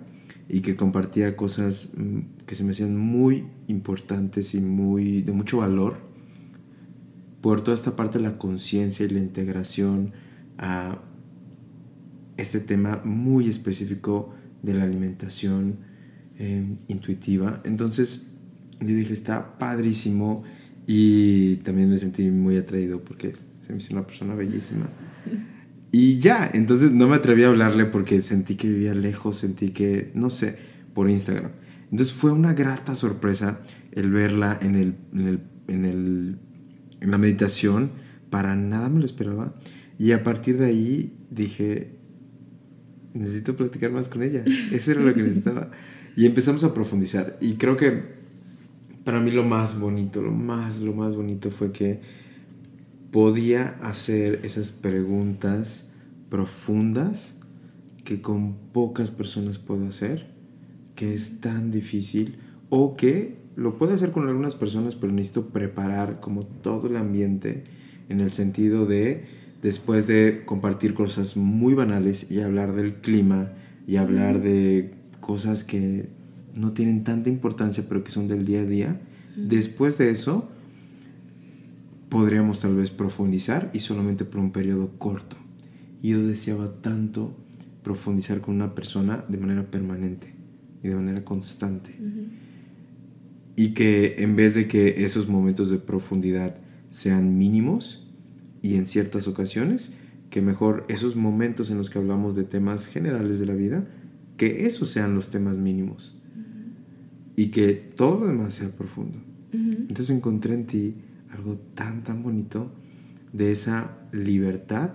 [0.49, 5.59] y que compartía cosas mm, que se me hacían muy importantes y muy de mucho
[5.59, 5.97] valor
[7.41, 10.13] por toda esta parte de la conciencia y la integración
[10.59, 11.03] a
[12.37, 15.79] este tema muy específico de la alimentación
[16.39, 17.61] eh, intuitiva.
[17.65, 18.33] Entonces,
[18.81, 20.45] yo dije, está padrísimo.
[20.87, 24.89] Y también me sentí muy atraído porque se me hizo una persona bellísima.
[25.95, 30.11] Y ya, entonces no me atreví a hablarle porque sentí que vivía lejos, sentí que,
[30.15, 30.57] no sé,
[30.95, 31.51] por Instagram.
[31.91, 33.61] Entonces fue una grata sorpresa
[33.91, 36.39] el verla en, el, en, el, en, el,
[37.03, 37.91] en la meditación.
[38.31, 39.55] Para nada me lo esperaba.
[39.99, 41.97] Y a partir de ahí dije,
[43.15, 44.45] necesito platicar más con ella.
[44.73, 45.71] Eso era lo que necesitaba.
[46.17, 47.39] Y empezamos a profundizar.
[47.41, 48.23] Y creo que
[49.05, 52.01] para mí lo más bonito, lo más, lo más bonito fue que
[53.11, 55.91] podía hacer esas preguntas
[56.31, 57.35] profundas
[58.05, 60.33] que con pocas personas puedo hacer,
[60.95, 62.39] que es tan difícil,
[62.71, 67.65] o que lo puedo hacer con algunas personas, pero necesito preparar como todo el ambiente
[68.09, 69.25] en el sentido de,
[69.63, 73.53] después de compartir cosas muy banales y hablar del clima
[73.87, 76.09] y hablar de cosas que
[76.55, 79.01] no tienen tanta importancia, pero que son del día a día.
[79.37, 80.51] Después de eso,
[82.09, 85.37] podríamos tal vez profundizar y solamente por un periodo corto.
[86.03, 87.37] Y yo deseaba tanto
[87.85, 90.35] profundizar con una persona de manera permanente
[90.83, 91.95] y de manera constante.
[93.55, 96.57] Y que en vez de que esos momentos de profundidad
[96.91, 98.02] sean mínimos
[98.63, 99.93] y en ciertas ocasiones,
[100.31, 103.87] que mejor esos momentos en los que hablamos de temas generales de la vida,
[104.37, 106.19] que esos sean los temas mínimos
[107.37, 109.19] y que todo lo demás sea profundo.
[109.53, 110.95] Entonces encontré en ti
[111.31, 112.73] algo tan, tan bonito
[113.33, 114.93] de esa libertad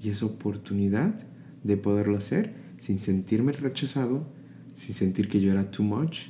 [0.00, 1.14] y esa oportunidad
[1.64, 4.26] de poderlo hacer sin sentirme rechazado,
[4.74, 6.26] sin sentir que yo era too much,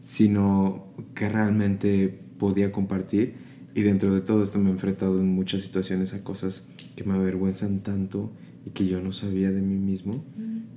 [0.00, 3.34] sino que realmente podía compartir.
[3.76, 7.12] Y dentro de todo esto me he enfrentado en muchas situaciones a cosas que me
[7.12, 8.32] avergüenzan tanto
[8.64, 10.24] y que yo no sabía de mí mismo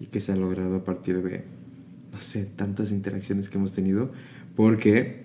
[0.01, 1.45] y que se ha logrado a partir de
[2.11, 4.11] no sé, tantas interacciones que hemos tenido,
[4.53, 5.21] porque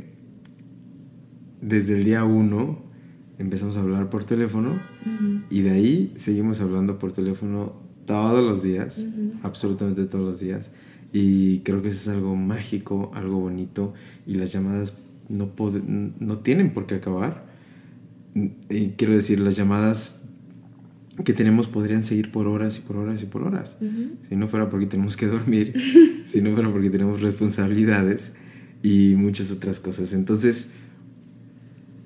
[1.61, 2.79] desde el día uno
[3.41, 4.81] empezamos a hablar por teléfono
[5.51, 7.73] y de ahí seguimos hablando por teléfono
[8.07, 9.05] todos los días,
[9.43, 10.71] absolutamente todos los días.
[11.13, 13.95] Y creo que eso es algo mágico, algo bonito
[14.29, 14.97] y las llamadas
[15.29, 15.51] no,
[16.21, 17.53] no tienen por qué acabar.
[18.35, 20.21] Y quiero decir, las llamadas
[21.25, 23.77] que tenemos podrían seguir por horas y por horas y por horas.
[24.29, 25.75] Si no fuera porque tenemos que dormir,
[26.27, 28.33] si no fuera porque tenemos responsabilidades
[28.83, 30.13] y muchas otras cosas.
[30.13, 30.73] Entonces,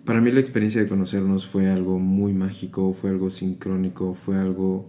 [0.04, 4.88] para mí la experiencia de conocernos fue algo muy mágico, fue algo sincrónico, fue algo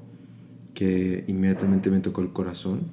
[0.73, 2.83] que inmediatamente me tocó el corazón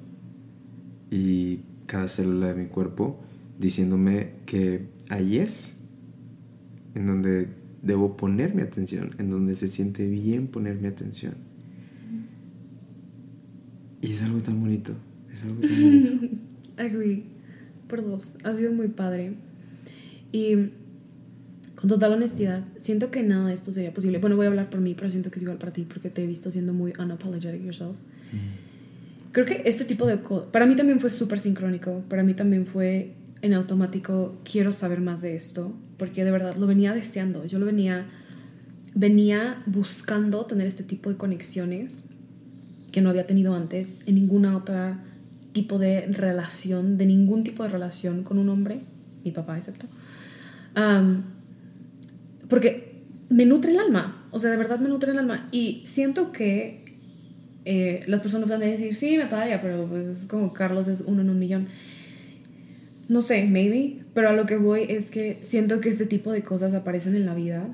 [1.09, 3.19] y cada célula de mi cuerpo
[3.59, 5.77] diciéndome que ahí es
[6.95, 7.47] en donde
[7.81, 11.33] debo poner mi atención, en donde se siente bien poner mi atención.
[14.01, 14.93] Y es algo tan bonito,
[15.31, 16.37] es algo tan bonito.
[16.77, 17.23] Agree.
[17.87, 18.37] por dos.
[18.43, 19.33] Ha sido muy padre.
[20.31, 20.69] Y
[21.75, 24.19] con total honestidad, siento que nada de esto sería posible.
[24.19, 26.23] Bueno, voy a hablar por mí, pero siento que es igual para ti porque te
[26.23, 27.95] he visto siendo muy unapologetic yourself.
[29.31, 32.65] Creo que este tipo de cosas, para mí también fue súper sincrónico, para mí también
[32.65, 37.59] fue en automático, quiero saber más de esto, porque de verdad lo venía deseando, yo
[37.59, 38.05] lo venía,
[38.93, 42.05] venía buscando tener este tipo de conexiones
[42.91, 45.03] que no había tenido antes en ninguna otra
[45.53, 48.81] tipo de relación, de ningún tipo de relación con un hombre,
[49.23, 49.87] mi papá excepto.
[52.47, 55.49] porque me nutre el alma, o sea, de verdad me nutre el alma.
[55.51, 56.85] Y siento que
[57.65, 61.21] eh, las personas van a decir, sí, Natalia, pero pues es como Carlos es uno
[61.21, 61.67] en un millón.
[63.09, 66.43] No sé, maybe, pero a lo que voy es que siento que este tipo de
[66.43, 67.69] cosas aparecen en la vida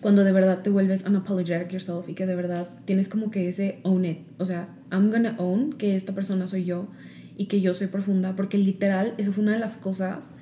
[0.00, 3.80] cuando de verdad te vuelves unapologetic yourself y que de verdad tienes como que ese
[3.82, 4.18] own it.
[4.38, 6.88] O sea, I'm gonna own que esta persona soy yo
[7.36, 10.32] y que yo soy profunda, porque literal, eso fue una de las cosas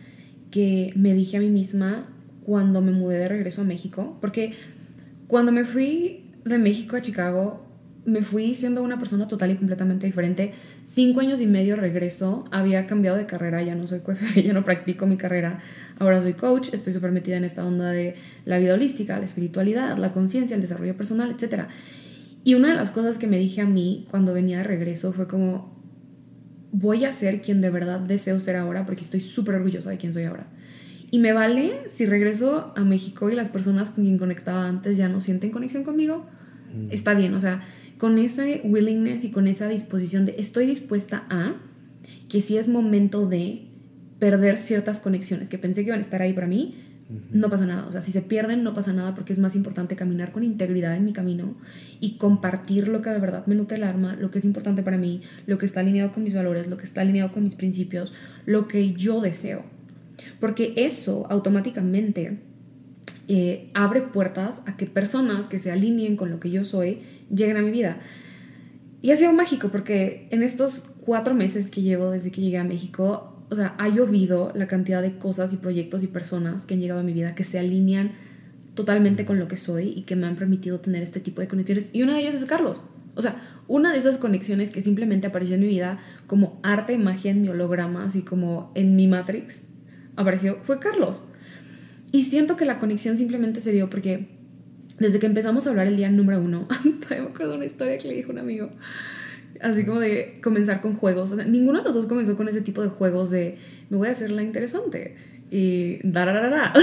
[0.51, 2.09] que me dije a mí misma
[2.45, 4.53] cuando me mudé de regreso a México, porque
[5.27, 7.68] cuando me fui de México a Chicago,
[8.09, 10.53] me fui siendo una persona total y completamente diferente.
[10.87, 14.65] Cinco años y medio regreso, había cambiado de carrera, ya no soy QFB, ya no
[14.65, 15.59] practico mi carrera.
[15.99, 18.15] Ahora soy coach, estoy súper metida en esta onda de
[18.47, 21.65] la vida holística, la espiritualidad, la conciencia, el desarrollo personal, etc.
[22.45, 25.29] Y una de las cosas que me dije a mí cuando venía de regreso fue
[25.29, 25.77] como,
[26.73, 30.15] voy a ser quien de verdad deseo ser ahora porque estoy súper orgullosa de quién
[30.15, 30.47] soy ahora.
[31.11, 35.09] Y me vale si regreso a México y las personas con quien conectaba antes ya
[35.09, 36.27] no sienten conexión conmigo.
[36.75, 36.89] Mm.
[36.91, 37.61] Está bien, o sea,
[37.99, 41.57] con ese willingness y con esa disposición de estoy dispuesta a
[42.29, 43.67] que si es momento de
[44.19, 46.77] perder ciertas conexiones que pensé que iban a estar ahí para mí,
[47.31, 47.87] no pasa nada.
[47.87, 50.95] O sea, si se pierden, no pasa nada porque es más importante caminar con integridad
[50.97, 51.57] en mi camino
[52.01, 54.99] y compartir lo que de verdad me nutre el alma, lo que es importante para
[54.99, 58.13] mí, lo que está alineado con mis valores, lo que está alineado con mis principios,
[58.45, 59.65] lo que yo deseo.
[60.39, 62.39] Porque eso automáticamente
[63.29, 67.59] eh, abre puertas a que personas que se alineen con lo que yo soy lleguen
[67.59, 67.99] a mi vida.
[69.03, 72.65] Y ha sido mágico porque en estos cuatro meses que llevo desde que llegué a
[72.65, 76.81] México, o sea, ha llovido la cantidad de cosas y proyectos y personas que han
[76.81, 78.13] llegado a mi vida que se alinean
[78.75, 81.89] totalmente con lo que soy y que me han permitido tener este tipo de conexiones.
[81.93, 82.83] Y una de ellas es Carlos.
[83.15, 83.37] O sea,
[83.67, 87.49] una de esas conexiones que simplemente apareció en mi vida como arte, magia en mi
[87.49, 89.65] holograma, así como en mi Matrix,
[90.17, 91.23] apareció, fue Carlos.
[92.13, 94.27] Y siento que la conexión simplemente se dio porque
[94.99, 96.67] desde que empezamos a hablar el día número uno,
[97.11, 98.71] me acuerdo una historia que le dijo un amigo,
[99.61, 101.31] así como de comenzar con juegos.
[101.33, 103.57] O sea, ninguno de los dos comenzó con ese tipo de juegos de
[103.91, 105.15] me voy a hacer la interesante
[105.51, 106.73] y da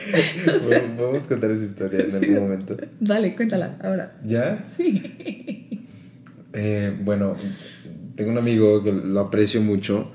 [0.98, 2.76] Vamos a contar esa historia en algún momento.
[3.00, 4.18] Dale, cuéntala ahora.
[4.24, 4.62] ¿Ya?
[4.70, 5.86] Sí.
[6.52, 7.36] Eh, bueno,
[8.14, 10.10] tengo un amigo que lo aprecio mucho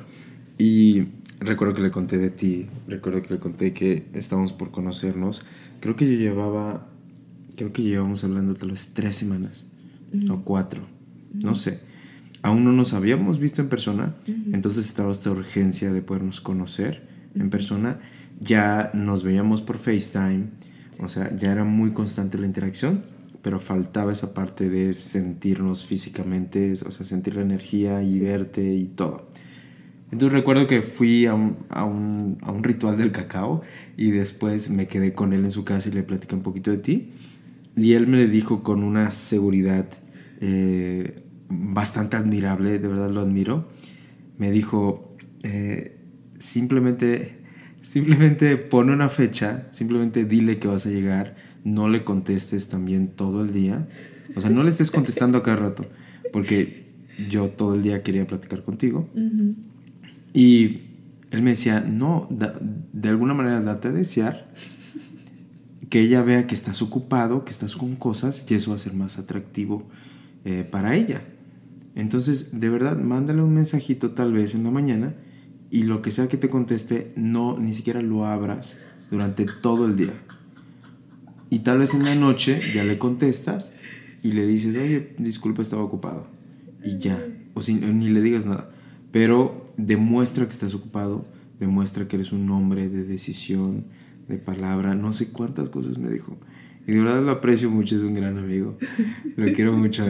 [0.58, 1.06] y
[1.46, 5.44] recuerdo que le conté de ti, recuerdo que le conté que estábamos por conocernos.
[5.80, 6.88] Creo que yo llevaba,
[7.56, 9.66] creo que llevábamos hablando tal vez tres semanas
[10.30, 10.82] o cuatro,
[11.34, 11.82] no sé.
[12.42, 14.16] Aún no nos habíamos visto en persona,
[14.54, 18.00] entonces estaba esta urgencia de podernos conocer en persona.
[18.40, 20.50] Ya nos veíamos por FaceTime,
[21.00, 23.04] o sea, ya era muy constante la interacción,
[23.42, 28.86] pero faltaba esa parte de sentirnos físicamente, o sea, sentir la energía y verte y
[28.86, 29.30] todo.
[30.12, 33.62] Entonces recuerdo que fui a un, a, un, a un, ritual del cacao
[33.98, 36.78] y después me quedé con él en su casa y le platicé un poquito de
[36.78, 37.10] ti.
[37.76, 39.88] Y él me dijo con una seguridad
[40.40, 43.68] eh, bastante admirable, de verdad lo admiro.
[44.38, 45.98] Me dijo, eh,
[46.40, 47.40] simplemente,
[47.82, 53.42] simplemente pone una fecha, simplemente dile que vas a llegar, no le contestes también todo
[53.42, 53.88] el día.
[54.36, 55.86] O sea, no le estés contestando a cada rato,
[56.32, 56.86] porque
[57.30, 59.10] yo todo el día quería platicar contigo.
[60.36, 60.82] Y
[61.32, 64.52] él me decía, no, de alguna manera date a desear
[65.90, 68.94] que ella vea que estás ocupado, que estás con cosas y eso va a ser
[68.94, 69.88] más atractivo
[70.44, 71.22] eh, para ella.
[71.96, 75.16] Entonces, de verdad, mándale un mensajito tal vez en la mañana
[75.72, 78.76] y lo que sea que te conteste, no, ni siquiera lo abras
[79.10, 80.22] durante todo el día.
[81.50, 83.72] Y tal vez en la noche ya le contestas
[84.22, 86.28] y le dices, oye, disculpa, estaba ocupado.
[86.84, 87.26] Y ya.
[87.54, 88.75] O si, ni le digas nada.
[89.16, 91.26] Pero demuestra que estás ocupado,
[91.58, 93.86] demuestra que eres un hombre de decisión,
[94.28, 96.38] de palabra, no sé cuántas cosas me dijo.
[96.86, 98.78] Y de verdad lo aprecio mucho, es un gran amigo,
[99.38, 100.04] lo quiero mucho.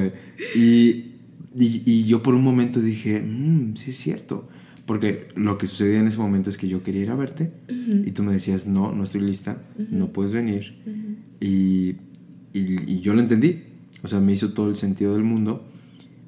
[0.56, 1.12] Y,
[1.56, 4.49] y, yo por un momento dije, mmm, sí es cierto,
[4.88, 8.10] porque lo que sucedía en ese momento es que yo quería ir a verte y
[8.10, 10.82] tú me decías, no, no estoy lista, no puedes venir.
[11.39, 11.97] y,
[12.53, 13.66] y yo lo entendí,
[14.01, 15.64] o sea, me hizo todo el sentido del mundo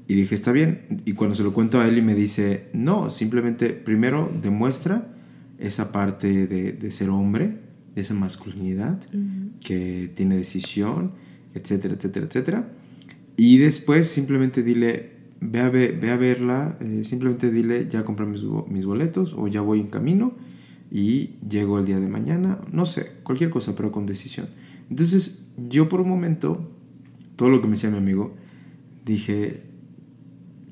[0.07, 1.01] Y dije, está bien.
[1.05, 5.13] Y cuando se lo cuento a él y me dice, no, simplemente primero demuestra
[5.59, 7.57] esa parte de, de ser hombre,
[7.97, 8.99] de esa masculinidad,
[9.59, 11.13] que tiene decisión,
[11.55, 12.69] etcétera, etcétera, etcétera.
[13.35, 18.43] Y después simplemente dile, ve a, ve a verla, eh, simplemente dile, ya compré mis,
[18.69, 20.33] mis, boletos o ya voy en camino
[20.91, 24.47] y llego el día de mañana, no sé, cualquier cosa, pero con decisión.
[24.89, 26.71] Entonces yo por un momento,
[27.35, 28.35] todo lo que me decía mi amigo,
[29.05, 29.63] dije,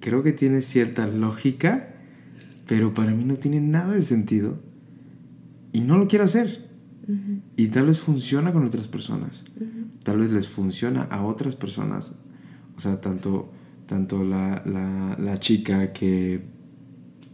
[0.06, 1.96] creo que tiene cierta lógica,
[2.68, 4.60] pero para mí no tiene nada de sentido
[5.74, 6.70] y no lo quiero hacer.
[7.58, 9.44] Y tal vez funciona con otras personas,
[10.04, 12.14] tal vez les funciona a otras personas.
[12.78, 13.52] O sea, tanto,
[13.88, 16.42] tanto la, la, la chica que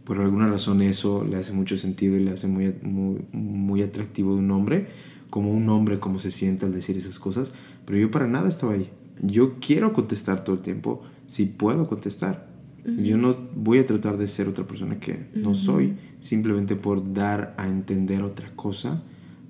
[0.04, 4.34] por alguna razón eso le hace mucho sentido y le hace muy, muy, muy atractivo
[4.34, 4.88] de un hombre,
[5.28, 7.52] como un hombre, como se siente al decir esas cosas,
[7.84, 8.90] pero yo para nada estaba ahí.
[9.20, 12.51] Yo quiero contestar todo el tiempo si puedo contestar.
[12.84, 17.54] Yo no voy a tratar de ser otra persona que no soy, simplemente por dar
[17.56, 19.04] a entender otra cosa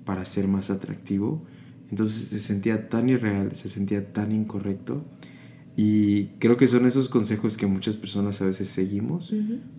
[0.05, 1.43] para ser más atractivo.
[1.89, 5.03] Entonces se sentía tan irreal, se sentía tan incorrecto.
[5.75, 9.33] Y creo que son esos consejos que muchas personas a veces seguimos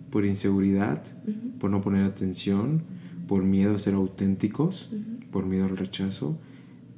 [0.09, 1.01] por inseguridad,
[1.59, 2.83] por no poner atención,
[3.27, 4.89] por miedo a ser auténticos,
[5.31, 6.37] por miedo al rechazo.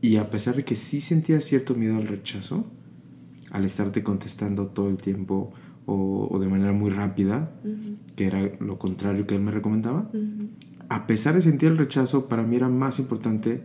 [0.01, 2.65] Y a pesar de que sí sentía cierto miedo al rechazo,
[3.51, 5.53] al estarte contestando todo el tiempo
[5.87, 7.49] o, de manera muy rápida,
[8.15, 10.11] que era lo contrario que él me recomendaba,
[10.89, 13.61] a pesar de sentir el rechazo, para mí era más importante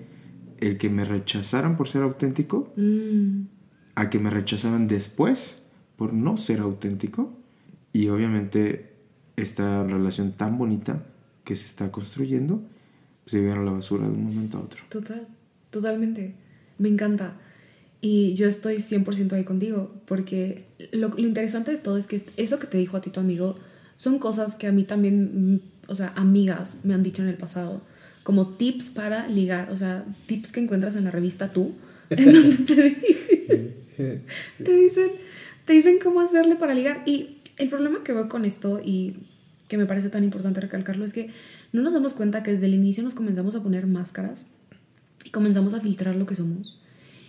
[0.61, 3.43] el que me rechazaran por ser auténtico mm.
[3.97, 5.64] a que me rechazaran después
[5.97, 7.33] por no ser auténtico.
[7.93, 8.93] Y obviamente
[9.37, 11.05] esta relación tan bonita
[11.45, 12.62] que se está construyendo
[13.27, 14.85] se viene a la basura de un momento a otro.
[14.89, 15.27] Total,
[15.70, 16.35] totalmente.
[16.79, 17.37] Me encanta.
[18.05, 22.59] Y yo estoy 100% ahí contigo, porque lo, lo, interesante de todo es que eso
[22.59, 23.55] que te dijo a ti tu amigo
[23.94, 27.36] son cosas que a mí también, mm, o sea, amigas me han dicho en el
[27.36, 27.80] pasado,
[28.24, 31.76] como tips para ligar, o sea, tips que encuentras en la revista Tú,
[32.11, 34.22] en donde te,
[34.64, 35.12] te dicen,
[35.64, 37.05] te dicen cómo hacerle para ligar.
[37.07, 39.14] Y el problema que veo con esto y
[39.68, 41.30] que me parece tan importante recalcarlo es que
[41.72, 44.44] no nos damos cuenta que desde el inicio nos comenzamos a poner máscaras
[45.24, 46.82] y comenzamos a filtrar lo que somos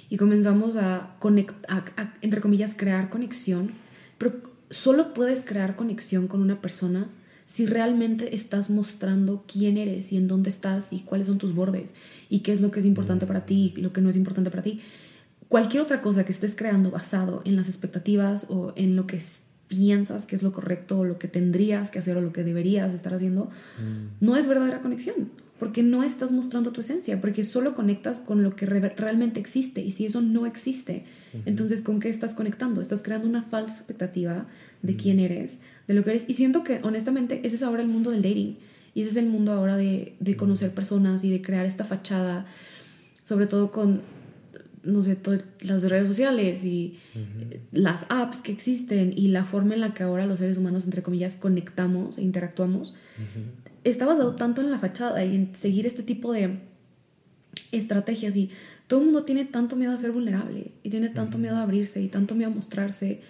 [0.10, 3.72] y comenzamos a, conectar, entre comillas, crear conexión,
[4.18, 4.34] pero
[4.70, 7.10] solo puedes crear conexión con una persona
[7.46, 11.94] si realmente estás mostrando quién eres y en dónde estás y cuáles son tus bordes
[12.30, 14.50] y qué es lo que es importante para ti y lo que no es importante
[14.50, 14.82] para ti.
[15.50, 19.22] Cualquier otra cosa que estés creando basado en las expectativas o en lo que
[19.68, 22.94] piensas que es lo correcto o lo que tendrías que hacer o lo que deberías
[22.94, 24.26] estar haciendo, mm.
[24.26, 25.30] no es verdadera conexión
[25.60, 29.92] porque no estás mostrando tu esencia, porque solo conectas con lo que realmente existe y
[29.92, 31.04] si eso no existe,
[31.46, 32.82] entonces ¿con qué estás conectando?
[32.82, 34.48] Estás creando una falsa expectativa
[34.82, 37.88] de quién eres, de lo que eres y siento que honestamente ese es ahora el
[37.88, 38.58] mundo del dating
[38.94, 42.46] y ese es el mundo ahora de, de conocer personas y de crear esta fachada,
[43.24, 44.02] sobre todo con
[44.84, 47.00] no sé, todas las redes sociales y
[47.72, 51.02] las apps que existen y la forma en la que ahora los seres humanos, entre
[51.02, 52.94] comillas, conectamos e interactuamos,
[53.84, 56.60] está basado tanto en la fachada y en seguir este tipo de
[57.72, 58.50] estrategias y
[58.88, 62.02] todo el mundo tiene tanto miedo a ser vulnerable y tiene tanto miedo a abrirse
[62.02, 63.22] y tanto miedo a mostrarse.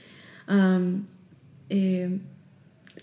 [1.69, 2.19] Eh,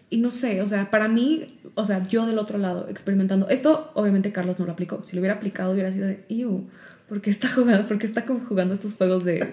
[0.09, 3.91] y no sé, o sea, para mí, o sea, yo del otro lado experimentando, esto
[3.95, 6.69] obviamente Carlos no lo aplicó, si lo hubiera aplicado hubiera sido de, ew,
[7.09, 9.47] ¿por qué está jugando, porque está jugando estos juegos de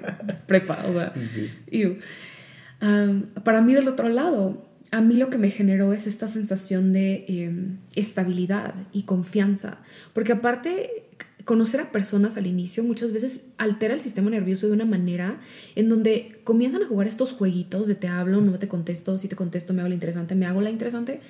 [0.47, 0.83] prepa?
[0.87, 1.13] O sea,
[1.71, 1.97] ew.
[3.43, 4.66] para mí del otro lado,
[4.97, 9.77] a mí lo que me generó es esta sensación de em, estabilidad y confianza,
[10.11, 11.07] porque aparte
[11.45, 15.39] conocer a personas al inicio muchas veces altera el sistema nervioso de una manera
[15.75, 19.37] en donde comienzan a jugar estos jueguitos de te hablo, no te contesto, si te
[19.37, 21.21] contesto me hago la interesante, me hago la interesante.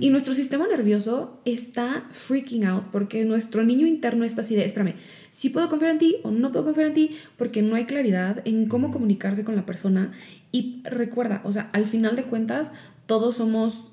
[0.00, 4.94] Y nuestro sistema nervioso está freaking out porque nuestro niño interno está así de, espérame,
[5.30, 8.42] si puedo confiar en ti o no puedo confiar en ti porque no hay claridad
[8.44, 10.10] en cómo comunicarse con la persona.
[10.50, 12.72] Y recuerda, o sea, al final de cuentas,
[13.12, 13.90] todos somos,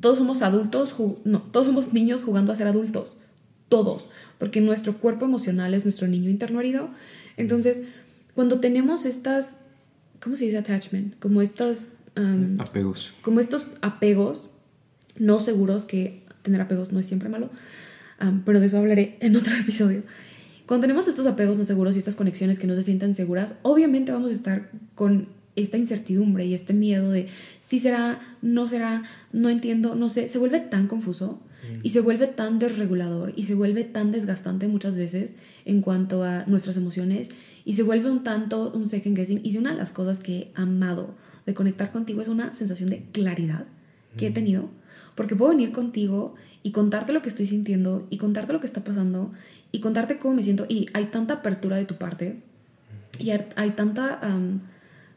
[0.00, 0.92] todos somos adultos,
[1.22, 3.16] no, todos somos niños jugando a ser adultos.
[3.68, 4.08] Todos.
[4.40, 6.90] Porque nuestro cuerpo emocional es nuestro niño interno herido.
[7.36, 7.82] Entonces,
[8.34, 9.54] cuando tenemos estas,
[10.20, 11.16] ¿cómo se dice attachment?
[11.20, 11.86] Como estos...
[12.58, 13.12] apegos.
[13.22, 14.50] Como estos apegos
[15.16, 17.50] no seguros, que tener apegos no es siempre malo,
[18.44, 20.02] pero de eso hablaré en otro episodio.
[20.66, 24.10] Cuando tenemos estos apegos no seguros y estas conexiones que no se sientan seguras, obviamente
[24.10, 27.26] vamos a estar con esta incertidumbre y este miedo de
[27.60, 29.02] si será, no será,
[29.32, 31.40] no entiendo, no sé, se vuelve tan confuso
[31.82, 35.34] y se vuelve tan desregulador y se vuelve tan desgastante muchas veces
[35.64, 37.30] en cuanto a nuestras emociones
[37.64, 39.40] y se vuelve un tanto un second guessing.
[39.42, 42.90] Y si una de las cosas que he amado de conectar contigo es una sensación
[42.90, 43.66] de claridad
[44.16, 44.70] que he tenido,
[45.14, 48.84] porque puedo venir contigo y contarte lo que estoy sintiendo y contarte lo que está
[48.84, 49.32] pasando
[49.72, 52.40] y contarte cómo me siento y hay tanta apertura de tu parte
[53.18, 54.20] y hay tanta,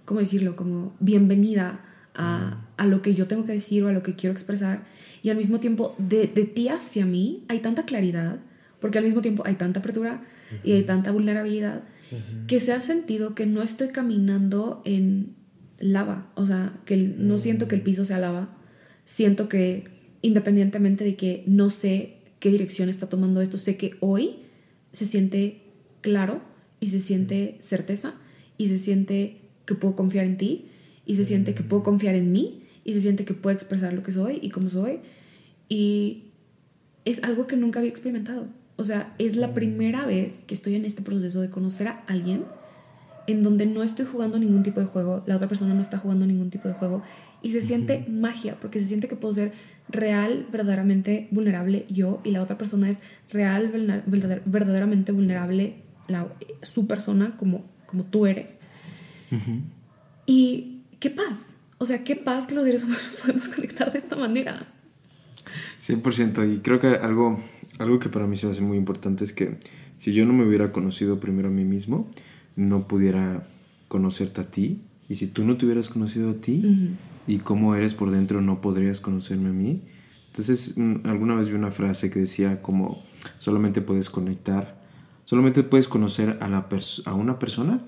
[0.10, 0.56] ¿cómo decirlo?
[0.56, 1.82] Como bienvenida
[2.16, 4.84] a, a, lo que yo tengo que decir o a lo que quiero expresar.
[5.22, 8.40] Y al mismo tiempo de, de ti hacia mí hay tanta claridad
[8.80, 10.24] porque al mismo tiempo hay tanta apertura
[10.64, 11.84] y hay tanta vulnerabilidad
[12.48, 15.36] que se ha sentido que no estoy caminando en
[15.78, 18.58] lava, o sea, que no siento que el piso sea lava,
[19.06, 19.84] siento que
[20.24, 24.38] independientemente de que no sé qué dirección está tomando esto, sé que hoy
[24.92, 25.62] se siente
[26.02, 26.42] claro
[26.80, 28.16] y se siente certeza
[28.58, 29.39] y se siente
[29.70, 30.66] que puedo confiar en ti
[31.06, 34.02] y se siente que puedo confiar en mí y se siente que puedo expresar lo
[34.02, 35.00] que soy y cómo soy
[35.70, 36.24] y
[37.06, 38.48] es algo que nunca había experimentado.
[38.76, 42.46] O sea, es la primera vez que estoy en este proceso de conocer a alguien
[43.28, 46.26] en donde no estoy jugando ningún tipo de juego, la otra persona no está jugando
[46.26, 47.04] ningún tipo de juego
[47.44, 49.52] y se siente magia porque se siente que puedo ser
[49.88, 52.98] real, verdaderamente vulnerable yo y la otra persona es
[53.30, 53.72] real,
[54.46, 55.76] verdaderamente vulnerable
[56.08, 56.28] la,
[56.64, 58.62] su persona como, como tú eres.
[60.26, 64.16] Y qué paz, o sea, qué paz que los seres humanos podemos conectar de esta
[64.16, 64.68] manera.
[65.80, 67.42] 100% y creo que algo
[67.80, 69.58] algo que para mí se me hace muy importante es que
[69.98, 72.10] si yo no me hubiera conocido primero a mí mismo,
[72.56, 73.48] no pudiera
[73.88, 74.82] conocerte a ti.
[75.08, 78.62] Y si tú no te hubieras conocido a ti y cómo eres por dentro, no
[78.62, 79.82] podrías conocerme a mí.
[80.28, 83.04] Entonces, mm, alguna vez vi una frase que decía como
[83.40, 84.80] solamente puedes conectar,
[85.26, 86.68] solamente puedes conocer a, la
[87.06, 87.82] a una persona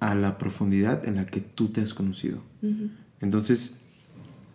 [0.00, 2.42] a la profundidad en la que tú te has conocido.
[3.20, 3.78] Entonces,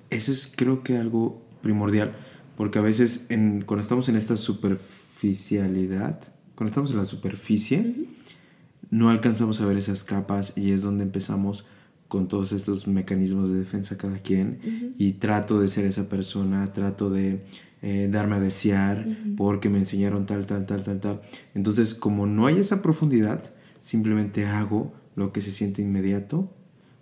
[0.10, 2.14] eso es creo que algo primordial.
[2.58, 3.28] Porque a veces
[3.66, 6.22] cuando estamos en esta superficialidad,
[6.56, 7.96] cuando estamos en la superficie,
[8.92, 11.66] no alcanzamos a ver esas capas y es donde empezamos
[12.08, 17.10] con todos estos mecanismos de defensa cada quien y trato de ser esa persona, trato
[17.10, 17.46] de
[17.82, 21.22] eh, darme a desear porque me enseñaron tal, tal, tal, tal, tal.
[21.56, 26.52] Entonces, como no hay esa profundidad, simplemente hago lo que se siente inmediato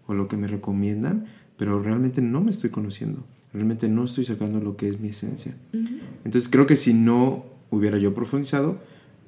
[0.08, 1.26] o lo que me recomiendan,
[1.58, 5.56] pero realmente no me estoy conociendo realmente no estoy sacando lo que es mi esencia.
[5.74, 8.80] Entonces creo que si no hubiera yo profundizado,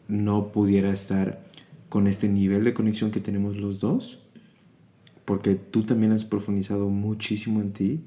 [0.07, 1.43] no pudiera estar
[1.89, 4.23] con este nivel de conexión que tenemos los dos,
[5.25, 8.03] porque tú también has profundizado muchísimo en ti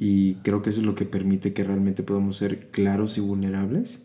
[0.00, 4.00] y creo que eso es lo que permite que realmente podamos ser claros y vulnerables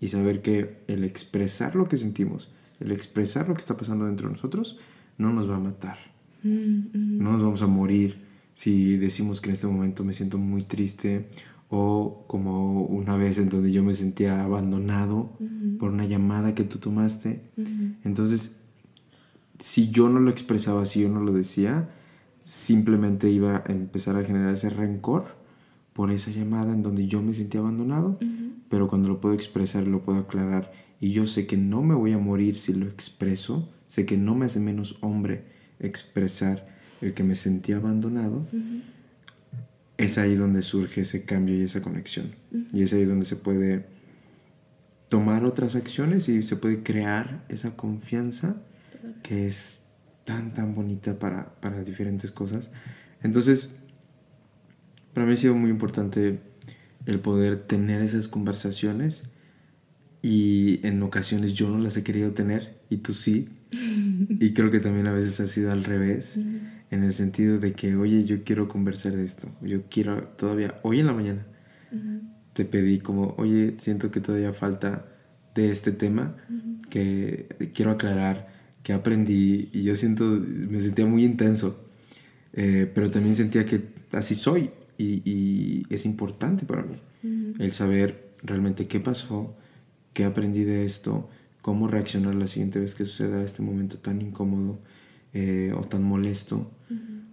[0.00, 4.28] y saber que el expresar lo que sentimos, el expresar lo que está pasando dentro
[4.28, 4.78] de nosotros,
[5.20, 5.98] no nos va a matar,
[6.42, 11.28] no nos vamos a morir si decimos que en este momento me siento muy triste
[11.68, 15.38] o como una vez en donde yo me sentía abandonado
[15.78, 17.42] por una llamada que tú tomaste.
[18.02, 18.60] Entonces,
[19.58, 21.90] si yo no lo expresaba, si yo no lo decía,
[22.44, 25.36] simplemente iba a empezar a generar ese rencor
[25.92, 28.18] por esa llamada en donde yo me sentía abandonado,
[28.68, 32.12] pero cuando lo puedo expresar, lo puedo aclarar y yo sé que no me voy
[32.12, 35.42] a morir si lo expreso, sé que no me hace menos hombre
[35.80, 36.68] expresar
[37.00, 38.46] el que me sentía abandonado,
[39.98, 42.36] es ahí donde surge ese cambio y esa conexión.
[42.72, 43.86] Y es ahí donde se puede
[45.08, 48.62] tomar otras acciones y se puede crear esa confianza
[49.24, 49.86] que es
[50.24, 52.70] tan, tan bonita para, para diferentes cosas.
[53.24, 53.74] Entonces,
[55.14, 56.38] para mí ha sido muy importante
[57.06, 59.24] el poder tener esas conversaciones
[60.22, 63.48] y en ocasiones yo no las he querido tener y tú sí.
[63.72, 67.94] Y creo que también a veces ha sido al revés en el sentido de que,
[67.96, 71.46] oye, yo quiero conversar de esto, yo quiero todavía, hoy en la mañana,
[72.52, 75.06] te pedí como, oye, siento que todavía falta
[75.54, 76.36] de este tema,
[76.88, 78.48] que quiero aclarar,
[78.82, 81.88] que aprendí y yo siento, me sentía muy intenso,
[82.52, 83.80] eh, pero también sentía que
[84.12, 86.96] así soy y, y es importante para mí
[87.58, 89.54] el saber realmente qué pasó,
[90.12, 91.28] qué aprendí de esto,
[91.62, 94.78] cómo reaccionar la siguiente vez que suceda este momento tan incómodo
[95.32, 96.70] eh, o tan molesto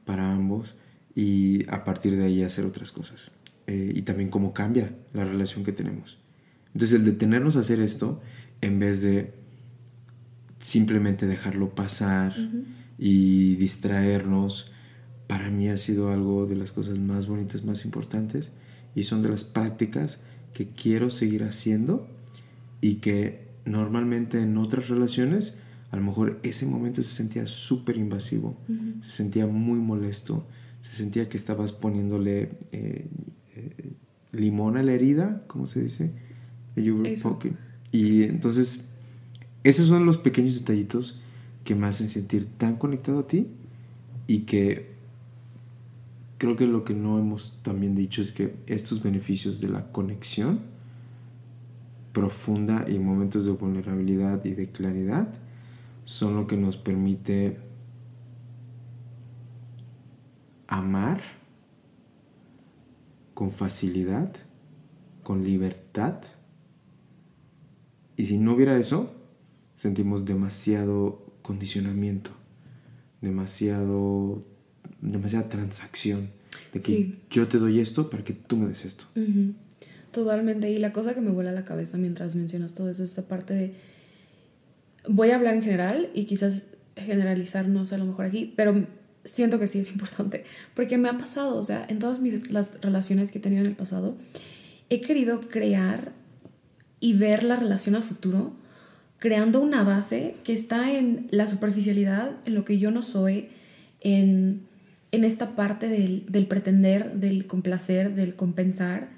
[0.05, 0.75] para ambos
[1.15, 3.31] y a partir de ahí hacer otras cosas.
[3.65, 6.19] Eh, y también cómo cambia la relación que tenemos.
[6.73, 8.21] Entonces el detenernos a hacer esto
[8.61, 9.33] en vez de
[10.59, 12.33] simplemente dejarlo pasar
[12.97, 14.71] y distraernos,
[15.27, 18.51] para mí ha sido algo de las cosas más bonitas, más importantes
[18.95, 20.19] y son de las prácticas
[20.53, 22.07] que quiero seguir haciendo
[22.79, 25.57] y que normalmente en otras relaciones
[25.91, 28.57] a lo mejor ese momento se sentía súper invasivo,
[29.01, 30.45] se sentía muy molesto,
[30.81, 33.07] se sentía que estabas poniéndole eh,
[33.55, 33.93] eh,
[34.33, 36.11] limón a la herida, ¿cómo se dice?
[37.91, 38.89] Y entonces,
[39.63, 41.19] esos son los pequeños detallitos
[41.63, 43.47] que me hacen sentir tan conectado a ti
[44.27, 44.91] y que
[46.37, 50.59] creo que lo que no hemos también dicho es que estos beneficios de la conexión
[52.17, 55.27] profunda y momentos de vulnerabilidad y de claridad
[56.03, 57.59] son lo que nos permite
[60.65, 61.21] amar
[63.35, 64.33] con facilidad,
[65.21, 66.23] con libertad.
[68.15, 69.13] Y si no hubiera eso,
[69.75, 72.31] sentimos demasiado condicionamiento,
[73.21, 74.43] demasiado
[75.01, 76.31] demasiada transacción.
[76.73, 79.05] De que yo te doy esto para que tú me des esto.
[80.17, 80.71] Totalmente.
[80.71, 83.27] Y la cosa que me vuela a la cabeza mientras mencionas todo eso es esta
[83.27, 83.73] parte de.
[85.07, 86.63] Voy a hablar en general y quizás
[86.95, 88.87] generalizarnos a lo mejor aquí, pero
[89.25, 90.43] siento que sí es importante.
[90.73, 93.67] Porque me ha pasado, o sea, en todas mis, las relaciones que he tenido en
[93.67, 94.17] el pasado,
[94.89, 96.13] he querido crear
[96.99, 98.53] y ver la relación a futuro
[99.19, 103.49] creando una base que está en la superficialidad, en lo que yo no soy,
[104.01, 104.67] en
[105.11, 109.09] en esta parte del, pretender, del complacer, del compensar.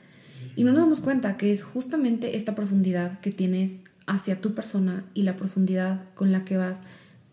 [0.59, 5.05] Y no nos damos cuenta que es justamente esta profundidad que tienes hacia tu persona
[5.13, 6.81] y la profundidad con la que vas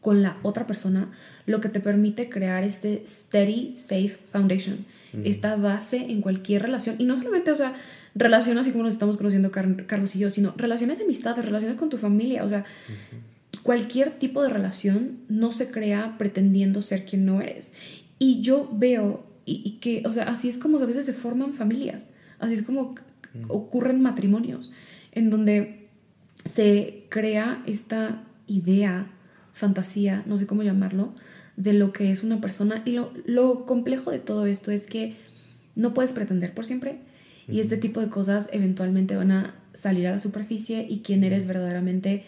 [0.00, 1.10] con la otra persona
[1.44, 4.86] lo que te permite crear este steady, safe foundation,
[5.24, 6.94] esta base en cualquier relación.
[7.00, 7.74] Y no solamente, o sea,
[8.14, 11.88] relaciones así como nos estamos conociendo Carlos y yo, sino relaciones de amistad, relaciones con
[11.88, 12.64] tu familia, o sea,
[13.64, 17.72] cualquier tipo de relación no se crea pretendiendo ser quien no eres.
[18.20, 22.10] Y yo veo y, que, o sea, así es como a veces se forman familias,
[22.38, 22.94] así es como
[23.48, 24.72] ocurren matrimonios,
[25.12, 25.88] en donde
[26.44, 29.10] se crea esta idea,
[29.52, 31.14] fantasía, no sé cómo llamarlo,
[31.56, 32.82] de lo que es una persona.
[32.84, 35.16] Y lo, lo complejo de todo esto es que
[35.74, 37.00] no puedes pretender por siempre
[37.48, 41.46] y este tipo de cosas eventualmente van a salir a la superficie y quien eres
[41.46, 42.24] verdaderamente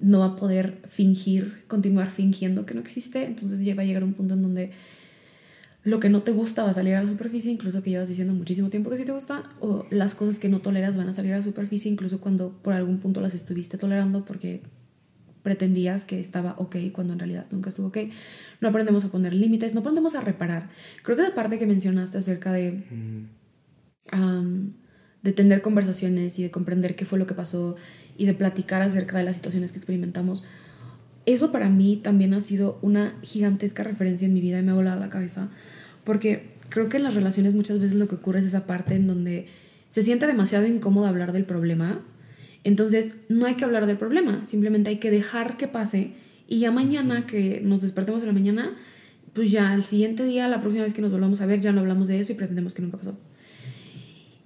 [0.00, 3.24] no va a poder fingir, continuar fingiendo que no existe.
[3.24, 4.70] Entonces ya va a llegar un punto en donde
[5.84, 8.32] lo que no te gusta va a salir a la superficie, incluso que llevas diciendo
[8.32, 11.34] muchísimo tiempo que sí te gusta, o las cosas que no toleras van a salir
[11.34, 14.62] a la superficie, incluso cuando por algún punto las estuviste tolerando porque
[15.42, 17.98] pretendías que estaba ok cuando en realidad nunca estuvo ok.
[18.62, 20.70] No aprendemos a poner límites, no aprendemos a reparar.
[21.02, 22.82] Creo que esa parte que mencionaste acerca de,
[25.22, 27.76] de tener conversaciones y de comprender qué fue lo que pasó
[28.16, 30.44] y de platicar acerca de las situaciones que experimentamos,
[31.26, 34.74] eso para mí también ha sido una gigantesca referencia en mi vida y me ha
[34.74, 35.48] volado la cabeza,
[36.04, 39.06] porque creo que en las relaciones muchas veces lo que ocurre es esa parte en
[39.06, 39.46] donde
[39.90, 42.00] se siente demasiado incómodo hablar del problema,
[42.64, 46.12] entonces no hay que hablar del problema, simplemente hay que dejar que pase
[46.48, 48.76] y ya mañana que nos despertemos en la mañana,
[49.32, 51.80] pues ya al siguiente día, la próxima vez que nos volvamos a ver, ya no
[51.80, 53.16] hablamos de eso y pretendemos que nunca pasó.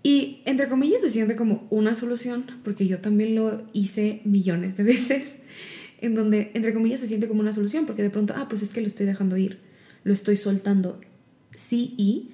[0.03, 4.85] Y entre comillas se siente como una solución, porque yo también lo hice millones de
[4.85, 5.35] veces
[6.01, 8.73] en donde, entre comillas, se siente como una solución, porque de pronto, ah, pues es
[8.73, 9.59] que lo estoy dejando ir,
[10.05, 11.01] lo estoy soltando.
[11.55, 12.31] Sí, y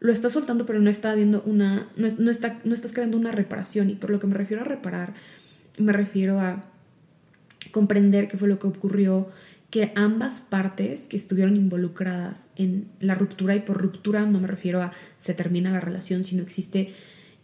[0.00, 3.90] lo estás soltando, pero no está habiendo una, no, está, no estás creando una reparación.
[3.90, 5.14] Y por lo que me refiero a reparar,
[5.78, 6.64] me refiero a
[7.72, 9.28] comprender qué fue lo que ocurrió,
[9.70, 14.80] que ambas partes que estuvieron involucradas en la ruptura, y por ruptura no me refiero
[14.80, 16.92] a se termina la relación, sino existe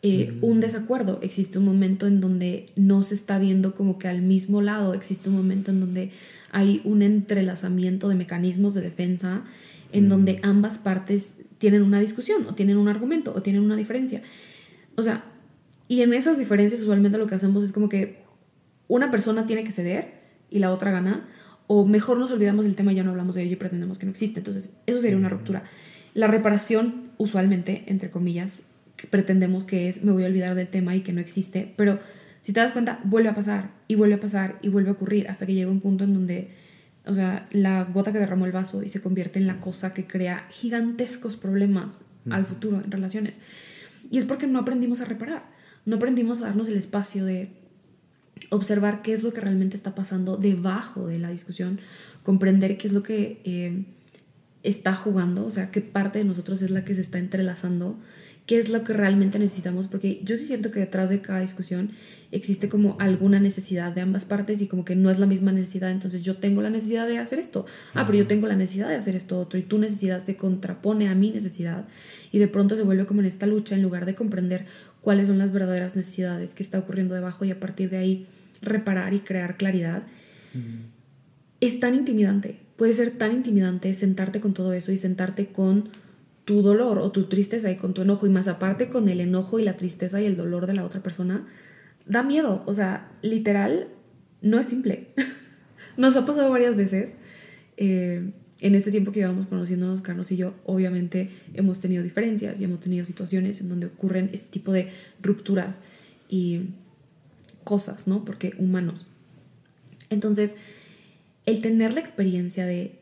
[0.05, 4.20] eh, un desacuerdo, existe un momento en donde no se está viendo como que al
[4.20, 6.11] mismo lado, existe un momento en donde
[6.50, 9.44] hay un entrelazamiento de mecanismos de defensa,
[9.92, 14.22] en donde ambas partes tienen una discusión o tienen un argumento o tienen una diferencia.
[14.96, 15.24] O sea,
[15.86, 18.24] y en esas diferencias usualmente lo que hacemos es como que
[18.88, 20.14] una persona tiene que ceder
[20.50, 21.28] y la otra gana,
[21.68, 24.07] o mejor nos olvidamos del tema y ya no hablamos de ello y pretendemos que
[24.07, 24.40] no existe.
[24.40, 25.62] Entonces, eso sería una ruptura.
[26.12, 28.62] La reparación, usualmente, entre comillas,
[29.11, 31.98] pretendemos que es me voy a olvidar del tema y que no existe, pero
[32.42, 35.28] si te das cuenta, vuelve a pasar y vuelve a pasar y vuelve a ocurrir
[35.28, 36.50] hasta que llega un punto en donde,
[37.07, 40.07] o sea, la gota que derramó el vaso y se convierte en la cosa que
[40.07, 43.40] crea gigantescos problemas al futuro en relaciones.
[44.11, 45.44] Y es porque no aprendimos a reparar,
[45.86, 47.50] no aprendimos a darnos el espacio de
[48.50, 51.80] observar qué es lo que realmente está pasando debajo de la discusión,
[52.24, 53.84] comprender qué es lo que eh,
[54.64, 57.98] está jugando, o sea, qué parte de nosotros es la que se está entrelazando
[58.47, 61.90] qué es lo que realmente necesitamos, porque yo sí siento que detrás de cada discusión
[62.32, 65.90] existe como alguna necesidad de ambas partes y como que no es la misma necesidad,
[65.90, 68.97] entonces yo tengo la necesidad de hacer esto, ah, pero yo tengo la necesidad de
[68.97, 71.86] hacer esto otro y tu necesidad se contrapone a mi necesidad
[72.32, 74.66] y de pronto se vuelve como en esta lucha en lugar de comprender
[75.01, 78.26] cuáles son las verdaderas necesidades que está ocurriendo debajo y a partir de ahí
[78.62, 80.05] reparar y crear claridad.
[81.61, 82.61] es tan intimidante.
[82.76, 85.90] Puede ser tan intimidante sentarte con todo eso y sentarte con
[86.45, 89.59] tu dolor o tu tristeza y con tu enojo y más aparte con el enojo
[89.59, 91.47] y la tristeza y el dolor de la otra persona.
[92.07, 92.62] Da miedo.
[92.66, 93.88] O sea, literal,
[94.40, 95.09] no es simple.
[95.97, 97.16] Nos ha pasado varias veces.
[97.76, 102.64] Eh, en este tiempo que llevamos conociéndonos, Carlos y yo, obviamente hemos tenido diferencias y
[102.64, 104.88] hemos tenido situaciones en donde ocurren este tipo de
[105.20, 105.82] rupturas
[106.28, 106.70] y
[107.64, 108.24] cosas, ¿no?
[108.24, 109.07] Porque humanos.
[110.11, 110.55] Entonces,
[111.45, 113.01] el tener la experiencia de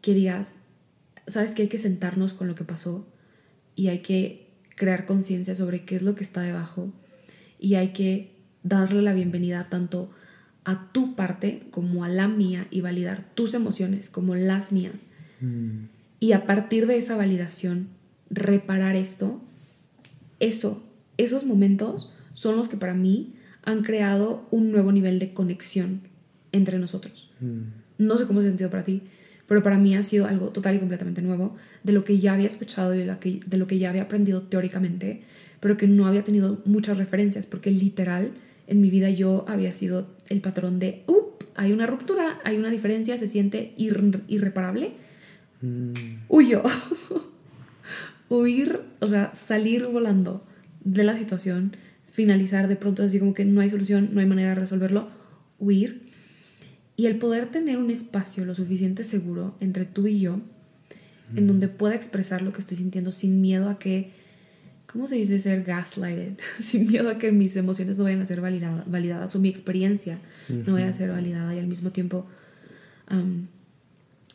[0.00, 0.54] que digas,
[1.26, 3.06] sabes que hay que sentarnos con lo que pasó
[3.74, 4.46] y hay que
[4.76, 6.92] crear conciencia sobre qué es lo que está debajo
[7.58, 10.10] y hay que darle la bienvenida tanto
[10.64, 15.02] a tu parte como a la mía y validar tus emociones como las mías.
[15.40, 15.86] Mm.
[16.20, 17.88] Y a partir de esa validación,
[18.30, 19.40] reparar esto,
[20.40, 20.82] eso,
[21.18, 26.00] esos momentos son los que para mí han creado un nuevo nivel de conexión
[26.52, 27.30] entre nosotros.
[27.40, 27.62] Mm.
[27.98, 29.02] No sé cómo se ha sentido para ti,
[29.46, 32.46] pero para mí ha sido algo total y completamente nuevo, de lo que ya había
[32.46, 35.22] escuchado y de, que, de lo que ya había aprendido teóricamente,
[35.60, 38.32] pero que no había tenido muchas referencias, porque literal
[38.66, 42.70] en mi vida yo había sido el patrón de, up, hay una ruptura, hay una
[42.70, 44.92] diferencia, se siente irreparable.
[45.60, 45.92] Mm.
[46.28, 46.62] Huyo.
[48.28, 50.44] Huir, o sea, salir volando
[50.82, 51.76] de la situación,
[52.06, 55.08] finalizar de pronto así como que no hay solución, no hay manera de resolverlo,
[55.58, 56.03] huir.
[56.96, 60.40] Y el poder tener un espacio lo suficiente seguro entre tú y yo,
[61.34, 64.12] en donde pueda expresar lo que estoy sintiendo sin miedo a que
[64.94, 65.40] ¿cómo se dice?
[65.40, 69.48] Ser gaslighted, sin miedo a que mis emociones no vayan a ser validadas o mi
[69.48, 72.26] experiencia no vaya a ser validada y al mismo tiempo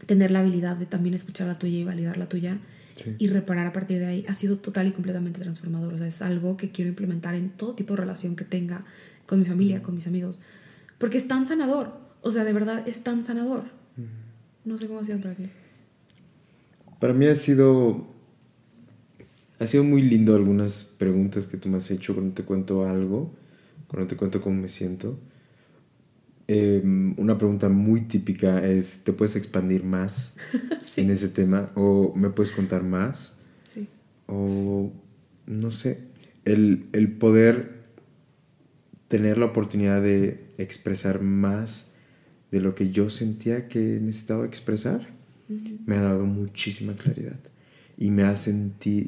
[0.05, 2.59] tener la habilidad de también escuchar la tuya y validar la tuya
[3.17, 5.93] y reparar a partir de ahí ha sido total y completamente transformador.
[5.93, 8.83] O sea, es algo que quiero implementar en todo tipo de relación que tenga
[9.25, 10.39] con mi familia, con mis amigos,
[10.97, 12.08] porque es tan sanador.
[12.21, 13.63] O sea, de verdad es tan sanador.
[14.65, 15.43] No sé cómo ha sido para ti.
[16.99, 18.07] Para mí ha sido
[19.59, 23.33] ha sido muy lindo algunas preguntas que tú me has hecho cuando te cuento algo,
[23.87, 25.19] cuando te cuento cómo me siento.
[26.47, 30.33] Em, una pregunta muy típica es, ¿te puedes expandir más
[30.95, 31.71] en ese tema?
[31.75, 33.33] ¿O me puedes contar más?
[33.73, 33.87] Sí.
[34.27, 34.93] O,
[35.45, 36.05] no sé,
[36.45, 37.83] el, el, poder
[39.09, 41.88] tener la oportunidad de expresar más
[42.51, 45.07] de lo que yo sentía que necesitaba expresar,
[45.85, 47.39] me ha dado muchísima claridad
[47.97, 48.35] y me ha,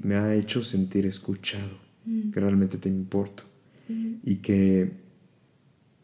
[0.03, 2.31] me ha hecho sentir escuchado, mm.
[2.31, 3.43] que realmente te importo
[4.23, 4.91] y que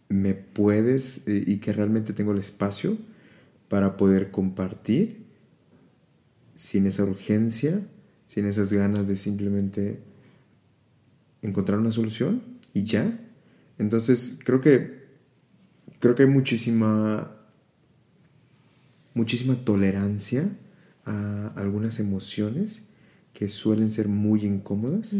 [0.10, 2.98] me puedes eh, y que realmente tengo el espacio
[3.70, 5.26] para poder compartir
[6.56, 7.86] sin esa urgencia,
[8.28, 10.00] sin esas ganas de simplemente
[11.42, 12.42] encontrar una solución
[12.74, 13.20] y ya.
[13.78, 14.97] Entonces creo que
[16.00, 17.38] creo que hay muchísima
[19.18, 20.50] muchísima tolerancia
[21.06, 22.84] a algunas emociones
[23.34, 25.16] que suelen ser muy incómodas,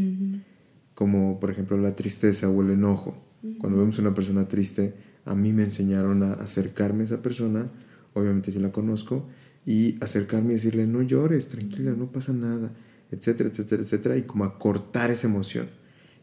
[0.94, 3.18] como por ejemplo la tristeza o el enojo.
[3.60, 4.94] Cuando vemos a una persona triste,
[5.26, 7.72] a mí me enseñaron a acercarme a esa persona,
[8.14, 9.28] obviamente si la conozco,
[9.66, 12.74] y acercarme y decirle, no llores, tranquila, no pasa nada,
[13.12, 15.70] etcétera, etcétera, etcétera, y como a cortar esa emoción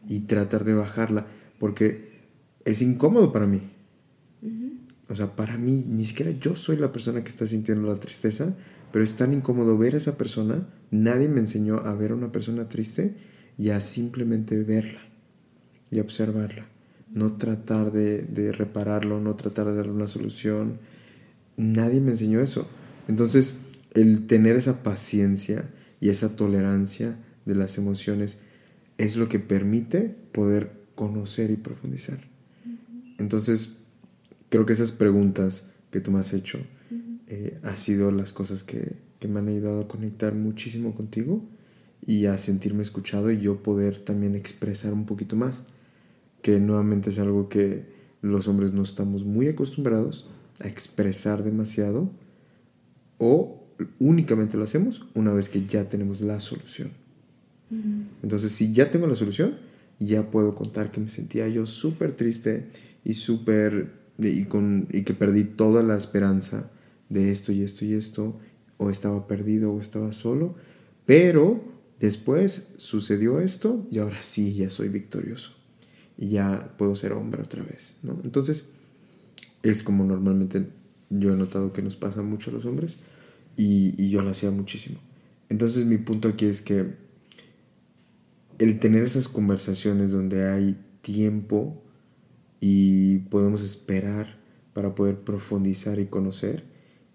[0.07, 1.27] y tratar de bajarla,
[1.59, 2.23] porque
[2.63, 3.74] es incómodo para mí.
[5.09, 8.55] O sea, para mí, ni siquiera yo soy la persona que está sintiendo la tristeza,
[8.91, 10.67] pero es tan incómodo ver a esa persona.
[10.89, 13.15] Nadie me enseñó a ver a una persona triste
[13.57, 15.01] y a simplemente verla
[15.91, 16.67] y observarla.
[17.13, 20.79] No tratar de, de repararlo, no tratar de darle una solución.
[21.55, 22.67] Nadie me enseñó eso.
[23.07, 23.57] Entonces,
[23.93, 28.39] el tener esa paciencia y esa tolerancia de las emociones
[28.97, 32.19] es lo que permite poder conocer y profundizar.
[33.17, 33.77] Entonces,
[34.55, 36.59] creo que esas preguntas que tú me has hecho
[37.27, 41.43] eh, ha sido las cosas que, que, me han ayudado a conectar muchísimo contigo
[42.07, 45.63] y a sentirme escuchado y yo poder también expresar un poquito más,
[46.41, 47.83] que nuevamente es algo que
[48.21, 50.29] los hombres no estamos muy acostumbrados
[50.61, 52.09] a expresar demasiado
[53.17, 53.61] o
[53.99, 56.91] únicamente lo hacemos una vez que ya tenemos la solución.
[58.23, 59.57] Entonces, si ya tengo la solución,
[59.99, 62.69] ya puedo contar que me sentía yo súper triste
[63.03, 66.71] y súper y, con, y que perdí toda la esperanza
[67.09, 68.39] de esto y esto y esto,
[68.77, 70.55] o estaba perdido o estaba solo,
[71.05, 71.63] pero
[71.99, 75.51] después sucedió esto y ahora sí ya soy victorioso
[76.17, 78.19] y ya puedo ser hombre otra vez, ¿no?
[78.23, 78.69] Entonces,
[79.63, 80.67] es como normalmente
[81.09, 82.97] yo he notado que nos pasa mucho a los hombres
[83.57, 84.99] y, y yo lo hacía muchísimo.
[85.49, 86.95] Entonces mi punto aquí es que
[88.57, 91.81] el tener esas conversaciones donde hay tiempo
[92.59, 94.37] y podemos esperar
[94.73, 96.63] para poder profundizar y conocer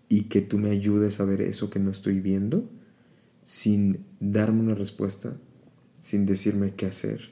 [0.08, 2.68] y que tú me ayudes a ver eso que no estoy viendo
[3.44, 5.36] sin darme una respuesta,
[6.00, 7.30] sin decirme qué hacer.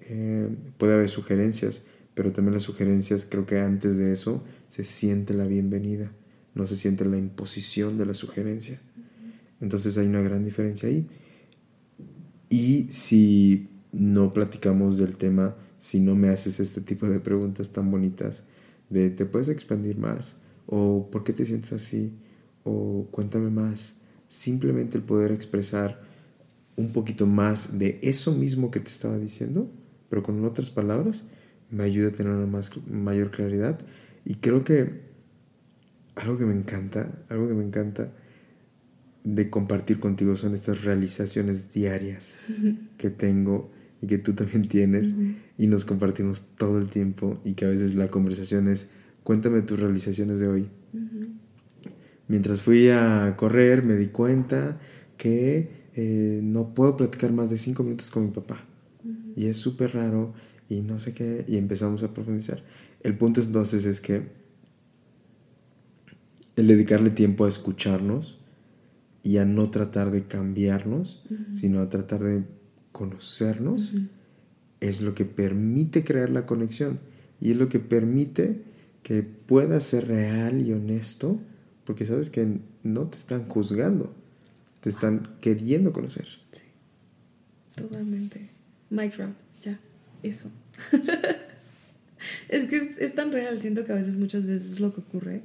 [0.00, 1.82] Eh, puede haber sugerencias,
[2.14, 6.12] pero también las sugerencias creo que antes de eso se siente la bienvenida,
[6.54, 8.80] no se siente la imposición de la sugerencia.
[9.60, 11.06] Entonces hay una gran diferencia ahí.
[12.50, 17.90] Y si no platicamos del tema, si no me haces este tipo de preguntas tan
[17.90, 18.42] bonitas,
[18.88, 22.10] de te puedes expandir más, o por qué te sientes así,
[22.62, 23.92] o cuéntame más,
[24.30, 26.00] simplemente el poder expresar
[26.76, 29.70] un poquito más de eso mismo que te estaba diciendo,
[30.08, 31.24] pero con otras palabras,
[31.68, 33.78] me ayuda a tener una más, mayor claridad.
[34.24, 35.02] Y creo que
[36.14, 38.10] algo que me encanta, algo que me encanta
[39.22, 42.38] de compartir contigo son estas realizaciones diarias
[42.96, 43.70] que tengo
[44.00, 45.12] y que tú también tienes
[45.56, 48.88] y nos compartimos todo el tiempo y que a veces la conversación es
[49.22, 50.68] cuéntame tus realizaciones de hoy.
[52.28, 54.78] Mientras fui a correr me di cuenta
[55.16, 58.64] que eh, no puedo platicar más de cinco minutos con mi papá.
[59.36, 60.32] Y es súper raro
[60.68, 62.62] y no sé qué y empezamos a profundizar.
[63.02, 64.28] El punto entonces es que
[66.56, 68.38] el dedicarle tiempo a escucharnos
[69.22, 72.44] y a no tratar de cambiarnos, sino a tratar de
[72.92, 73.94] conocernos,
[74.88, 77.00] es lo que permite crear la conexión
[77.40, 78.62] y es lo que permite
[79.02, 81.40] que pueda ser real y honesto,
[81.84, 84.14] porque sabes que no te están juzgando,
[84.80, 86.26] te están queriendo conocer.
[86.52, 86.62] Sí,
[87.76, 88.50] totalmente.
[88.90, 89.80] Mic drop, ya,
[90.22, 90.50] eso.
[92.48, 95.00] es que es, es tan real, siento que a veces, muchas veces es lo que
[95.00, 95.42] ocurre,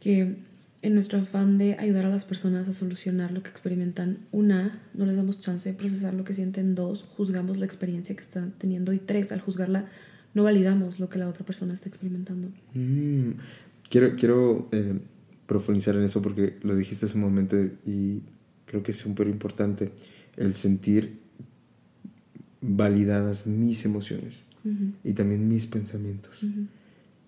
[0.00, 0.36] que
[0.80, 5.06] en nuestro afán de ayudar a las personas a solucionar lo que experimentan, una, no
[5.06, 8.92] les damos chance de procesar lo que sienten, dos, juzgamos la experiencia que están teniendo.
[8.92, 9.86] Y tres, al juzgarla,
[10.34, 12.48] no validamos lo que la otra persona está experimentando.
[12.74, 13.32] Mm,
[13.90, 15.00] quiero quiero eh,
[15.46, 18.22] profundizar en eso porque lo dijiste hace un momento y
[18.66, 19.90] creo que es súper importante
[20.36, 21.18] el sentir
[22.60, 24.44] validadas mis emociones
[25.02, 26.44] y también mis pensamientos.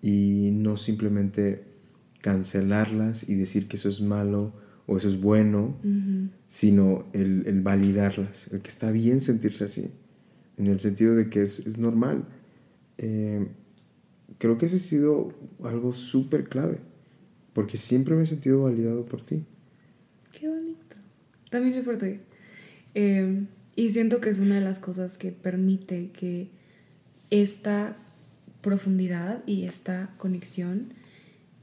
[0.01, 1.70] Y no simplemente
[2.21, 4.53] cancelarlas y decir que eso es malo
[4.87, 5.77] o eso es bueno,
[6.47, 9.89] sino el, validarlas, el que está bien sentirse así,
[10.57, 12.25] en el sentido de que es, normal.
[12.97, 13.47] Eh,
[14.37, 16.79] creo que ese ha sido algo súper clave,
[17.53, 19.45] porque siempre me he sentido validado por ti.
[20.31, 20.97] Qué bonito.
[21.49, 22.19] También es por ti.
[22.93, 23.45] Eh,
[23.75, 26.49] y siento que es una de las cosas que permite que
[27.29, 27.97] esta
[28.61, 30.93] profundidad y esta conexión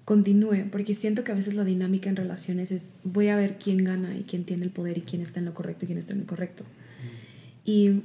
[0.09, 3.85] continúe, porque siento que a veces la dinámica en relaciones es voy a ver quién
[3.85, 6.15] gana y quién tiene el poder y quién está en lo correcto y quién está
[6.15, 6.65] en lo incorrecto.
[7.67, 8.05] Y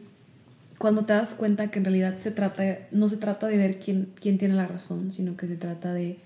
[0.80, 4.10] cuando te das cuenta que en realidad se trata, no se trata de ver quién,
[4.20, 6.18] quién tiene la razón, sino que se trata de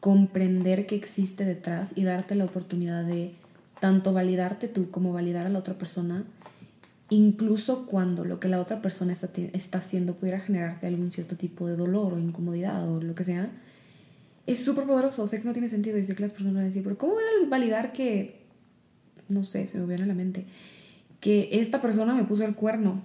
[0.00, 3.32] comprender qué existe detrás y darte la oportunidad de
[3.80, 6.24] tanto validarte tú como validar a la otra persona,
[7.08, 11.66] incluso cuando lo que la otra persona está, está haciendo pudiera generarte algún cierto tipo
[11.66, 13.50] de dolor o incomodidad o lo que sea,
[14.46, 15.26] es súper poderoso.
[15.26, 17.14] Sé que no tiene sentido y sé que las personas van a decir, pero ¿cómo
[17.14, 18.42] voy a validar que,
[19.28, 20.46] no sé, se me viene a la mente,
[21.20, 23.02] que esta persona me puso el cuerno?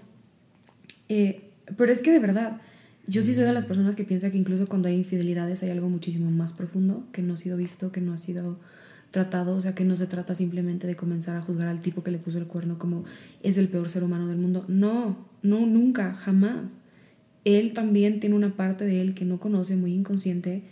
[1.10, 2.62] Eh, pero es que de verdad,
[3.08, 5.90] yo sí soy de las personas que piensa que incluso cuando hay infidelidades hay algo
[5.90, 8.60] muchísimo más profundo que no ha sido visto, que no ha sido
[9.10, 12.12] tratado, o sea, que no se trata simplemente de comenzar a juzgar al tipo que
[12.12, 13.04] le puso el cuerno como
[13.44, 14.64] es el peor ser humano del mundo.
[14.68, 16.78] No, no, nunca, jamás.
[17.44, 20.64] Él también tiene una parte de él que no conoce, muy inconsciente,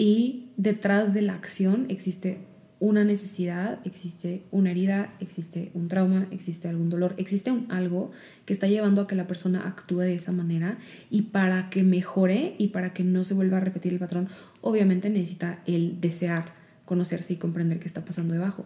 [0.00, 2.38] y detrás de la acción existe
[2.78, 8.10] una necesidad, existe una herida, existe un trauma, existe algún dolor, existe un algo
[8.46, 10.78] que está llevando a que la persona actúe de esa manera
[11.10, 14.30] y para que mejore y para que no se vuelva a repetir el patrón,
[14.62, 16.54] obviamente necesita el desear
[16.86, 18.64] conocerse y comprender qué está pasando debajo.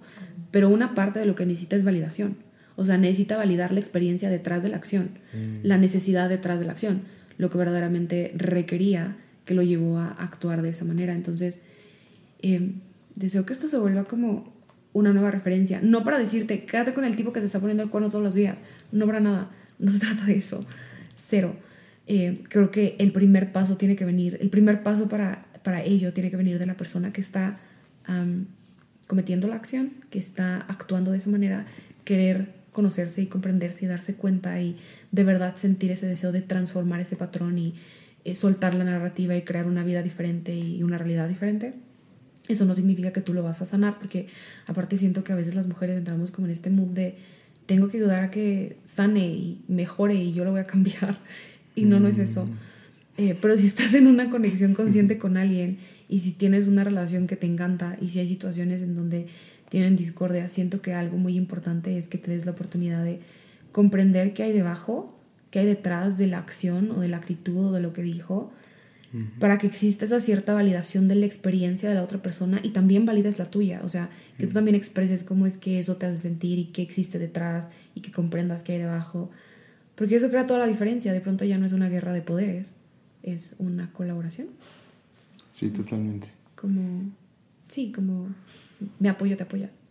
[0.52, 2.36] Pero una parte de lo que necesita es validación.
[2.76, 5.66] O sea, necesita validar la experiencia detrás de la acción, mm.
[5.66, 7.02] la necesidad detrás de la acción,
[7.38, 11.14] lo que verdaderamente requería que lo llevó a actuar de esa manera.
[11.14, 11.60] Entonces,
[12.40, 12.72] eh,
[13.14, 14.52] deseo que esto se vuelva como
[14.92, 15.80] una nueva referencia.
[15.82, 18.34] No para decirte, quédate con el tipo que te está poniendo el cuerno todos los
[18.34, 18.58] días.
[18.92, 19.50] No para nada.
[19.78, 20.64] No se trata de eso.
[21.14, 21.56] Cero.
[22.06, 26.12] Eh, creo que el primer paso tiene que venir, el primer paso para, para ello
[26.12, 27.60] tiene que venir de la persona que está
[29.06, 31.64] cometiendo la acción, que está actuando de esa manera,
[32.04, 34.76] querer conocerse y comprenderse y darse cuenta y
[35.12, 37.74] de verdad sentir ese deseo de transformar ese patrón y
[38.32, 41.74] soltar la narrativa y crear una vida diferente y una realidad diferente,
[42.48, 44.26] eso no significa que tú lo vas a sanar, porque
[44.66, 47.16] aparte siento que a veces las mujeres entramos como en este mood de
[47.66, 51.18] tengo que ayudar a que sane y mejore y yo lo voy a cambiar.
[51.76, 52.48] Y no, no es eso.
[53.16, 57.26] Eh, pero si estás en una conexión consciente con alguien y si tienes una relación
[57.26, 59.26] que te encanta y si hay situaciones en donde
[59.68, 63.20] tienen discordia, siento que algo muy importante es que te des la oportunidad de
[63.72, 65.18] comprender qué hay debajo,
[65.54, 68.50] qué hay detrás de la acción o de la actitud o de lo que dijo,
[69.38, 73.06] para que exista esa cierta validación de la experiencia de la otra persona y también
[73.06, 76.18] valides la tuya, o sea, que tú también expreses cómo es que eso te hace
[76.18, 79.30] sentir y qué existe detrás y que comprendas qué hay debajo,
[79.94, 82.74] porque eso crea toda la diferencia, de pronto ya no es una guerra de poderes,
[83.22, 84.48] es una colaboración.
[85.52, 86.30] Sí, totalmente.
[86.56, 87.12] Como,
[87.68, 88.34] sí, como
[88.98, 89.82] me apoyo, te apoyas.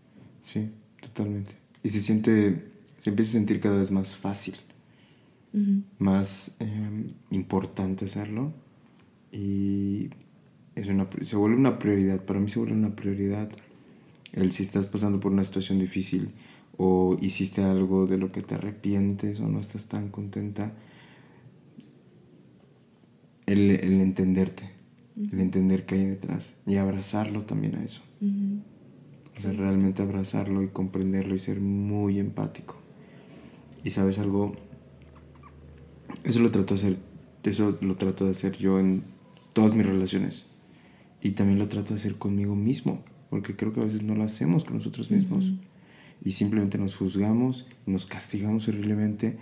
[0.41, 1.55] Sí, totalmente.
[1.83, 2.65] Y se siente,
[2.97, 4.55] se empieza a sentir cada vez más fácil,
[5.99, 8.53] más em, importante hacerlo
[9.31, 10.09] y
[10.75, 13.51] es una, se vuelve una prioridad, para mí se vuelve una prioridad
[14.33, 16.31] el si estás pasando por una situación difícil
[16.77, 20.73] o hiciste algo de lo que te arrepientes o no estás tan contenta,
[23.45, 24.71] el, el entenderte,
[25.31, 28.01] el entender qué hay detrás y abrazarlo también a eso.
[29.37, 32.77] O sea, realmente abrazarlo y comprenderlo y ser muy empático.
[33.83, 34.55] Y sabes algo,
[36.23, 36.97] eso lo trato de hacer,
[37.43, 39.03] eso lo trato de hacer yo en
[39.53, 40.45] todas mis relaciones.
[41.21, 44.23] Y también lo trato de hacer conmigo mismo, porque creo que a veces no lo
[44.23, 45.53] hacemos con nosotros mismos.
[46.23, 49.37] Y simplemente nos juzgamos, nos castigamos horriblemente.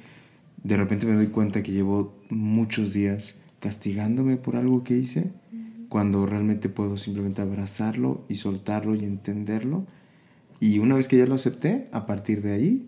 [0.64, 5.32] De repente me doy cuenta que llevo muchos días castigándome por algo que hice,
[5.90, 9.86] cuando realmente puedo simplemente abrazarlo y soltarlo y entenderlo.
[10.60, 12.88] Y una vez que ya lo acepté, a partir de ahí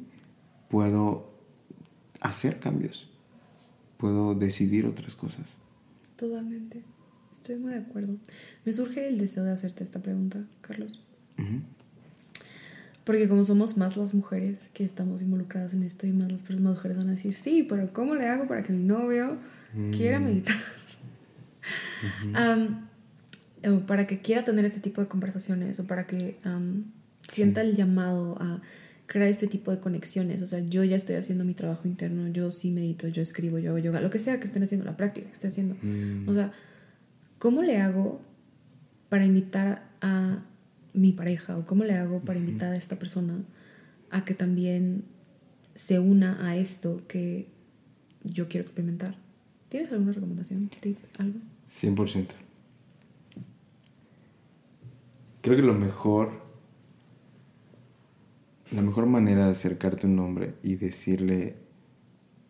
[0.69, 1.34] puedo
[2.21, 3.11] hacer cambios,
[4.03, 5.45] puedo decidir otras cosas.
[6.17, 6.81] Totalmente,
[7.31, 8.17] estoy muy de acuerdo.
[8.65, 11.01] Me surge el deseo de hacerte esta pregunta, Carlos.
[13.05, 16.97] Porque como somos más las mujeres que estamos involucradas en esto y más las mujeres
[16.97, 19.37] van a decir, sí, pero ¿cómo le hago para que mi novio
[19.95, 20.23] quiera mm.
[20.25, 20.57] meditar.
[23.71, 26.39] o para que quiera tener este tipo de conversaciones o para que
[27.29, 28.59] sienta el llamado a
[29.14, 30.41] crear este tipo de conexiones.
[30.41, 33.70] O sea, yo ya estoy haciendo mi trabajo interno, yo sí medito, yo escribo, yo
[33.70, 35.76] hago yoga, lo que sea que estén haciendo, la práctica que estén haciendo.
[35.84, 36.28] Mm.
[36.28, 36.51] O sea,
[37.38, 38.22] ¿cómo le hago
[39.09, 40.43] para invitar a
[40.93, 43.43] mi pareja o cómo le hago para invitar a esta persona
[44.09, 45.03] a que también
[45.76, 47.47] se una a esto que
[48.24, 49.16] yo quiero experimentar?
[49.70, 51.38] ¿Tienes alguna recomendación, tip, algo?
[51.70, 52.30] 100%.
[55.41, 56.32] Creo que lo mejor,
[58.74, 61.55] la mejor manera de acercarte a un hombre y decirle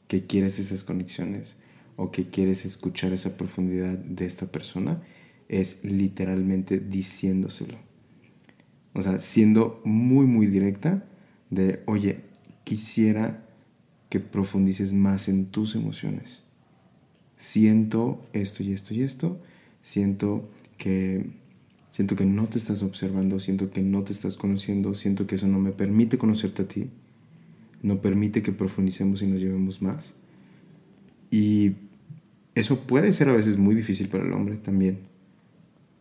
[0.08, 1.56] que quieres esas conexiones
[1.96, 5.02] o que quieres escuchar esa profundidad de esta persona
[5.50, 7.78] es literalmente diciéndoselo.
[8.94, 11.06] O sea, siendo muy, muy directa
[11.50, 12.22] de, oye,
[12.64, 13.46] quisiera
[14.10, 16.44] que profundices más en tus emociones
[17.44, 19.38] siento esto y esto y esto,
[19.82, 21.32] siento que,
[21.94, 25.46] siento que no te estás observando, siento que no te estás conociendo, siento que eso
[25.46, 26.90] no me permite conocerte a ti,
[27.84, 30.16] no permite que profundicemos y nos llevemos más.
[31.30, 31.74] Y
[32.56, 35.02] eso puede ser a veces muy difícil para el hombre también,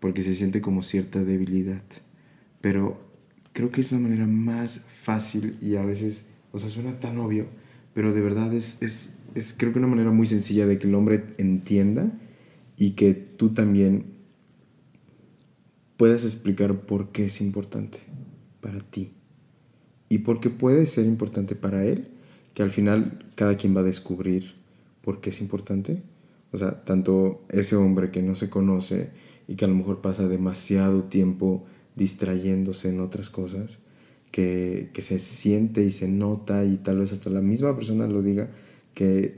[0.00, 1.82] porque se siente como cierta debilidad,
[2.62, 2.98] pero
[3.52, 7.48] creo que es la manera más fácil y a veces, o sea, suena tan obvio,
[7.92, 10.94] pero de verdad es, es es creo que una manera muy sencilla de que el
[10.94, 12.10] hombre entienda
[12.78, 14.21] y que tú también
[16.02, 18.00] puedas explicar por qué es importante
[18.60, 19.12] para ti
[20.08, 22.08] y por qué puede ser importante para él,
[22.54, 24.56] que al final cada quien va a descubrir
[25.00, 26.02] por qué es importante.
[26.50, 29.10] O sea, tanto ese hombre que no se conoce
[29.46, 33.78] y que a lo mejor pasa demasiado tiempo distrayéndose en otras cosas,
[34.32, 38.22] que, que se siente y se nota y tal vez hasta la misma persona lo
[38.22, 38.50] diga,
[38.92, 39.36] que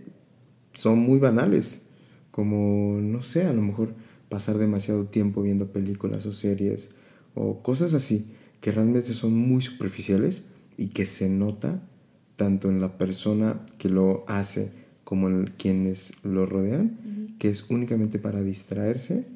[0.73, 1.83] son muy banales,
[2.31, 3.93] como, no sé, a lo mejor
[4.29, 6.91] pasar demasiado tiempo viendo películas o series
[7.35, 8.27] o cosas así,
[8.61, 10.45] que realmente son muy superficiales
[10.77, 11.83] y que se nota
[12.37, 14.71] tanto en la persona que lo hace
[15.05, 19.27] como en quienes lo rodean, que es únicamente para distraerse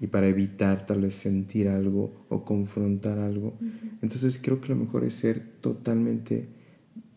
[0.00, 3.54] y para evitar tal vez sentir algo o confrontar algo.
[4.00, 6.48] Entonces creo que lo mejor es ser totalmente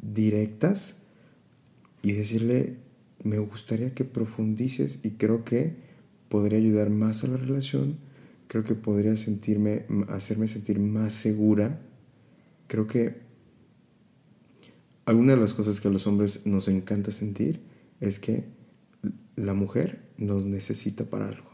[0.02, 0.98] directas
[2.02, 2.78] y decirle,
[3.24, 5.91] me gustaría que profundices y creo que
[6.32, 7.98] podría ayudar más a la relación,
[8.48, 11.82] creo que podría sentirme, hacerme sentir más segura.
[12.68, 13.18] Creo que
[15.06, 17.60] alguna de las cosas que a los hombres nos encanta sentir
[18.00, 18.46] es que
[19.36, 21.52] la mujer nos necesita para algo.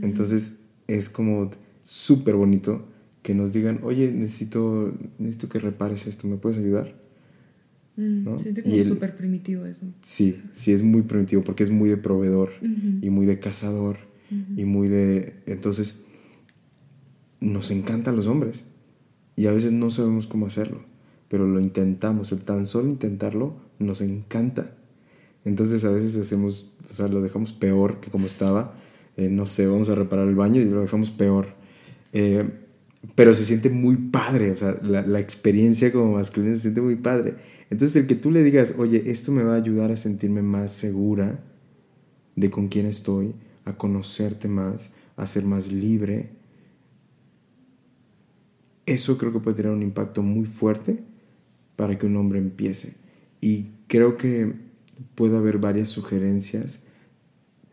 [0.00, 1.50] Entonces es como
[1.84, 2.86] súper bonito
[3.22, 7.07] que nos digan, oye, necesito, necesito que repares esto, ¿me puedes ayudar?
[7.98, 9.84] Mm, siente como súper primitivo eso.
[10.04, 13.98] Sí, sí es muy primitivo porque es muy de proveedor y muy de cazador
[14.56, 15.34] y muy de...
[15.46, 16.00] Entonces,
[17.40, 18.64] nos encantan los hombres
[19.34, 20.82] y a veces no sabemos cómo hacerlo,
[21.28, 24.76] pero lo intentamos, el tan solo intentarlo nos encanta.
[25.44, 28.74] Entonces a veces hacemos, o sea, lo dejamos peor que como estaba.
[29.16, 31.54] Eh, no sé, vamos a reparar el baño y lo dejamos peor.
[32.12, 32.48] Eh,
[33.16, 36.96] pero se siente muy padre, o sea, la, la, experiencia como masculina se siente muy
[36.96, 37.36] padre.
[37.70, 40.72] Entonces el que tú le digas, oye, esto me va a ayudar a sentirme más
[40.72, 41.40] segura
[42.36, 46.30] de con quién estoy, a conocerte más, a ser más libre,
[48.86, 51.00] eso creo que puede tener un impacto muy fuerte
[51.76, 52.94] para que un hombre empiece.
[53.40, 54.54] Y creo que
[55.14, 56.80] puede haber varias sugerencias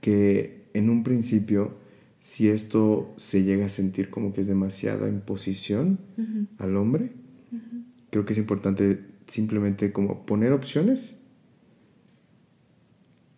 [0.02, 1.78] que en un principio,
[2.20, 6.00] si esto se llega a sentir como que es demasiada imposición
[6.58, 7.14] al hombre,
[8.10, 11.20] creo que es importante simplemente como poner opciones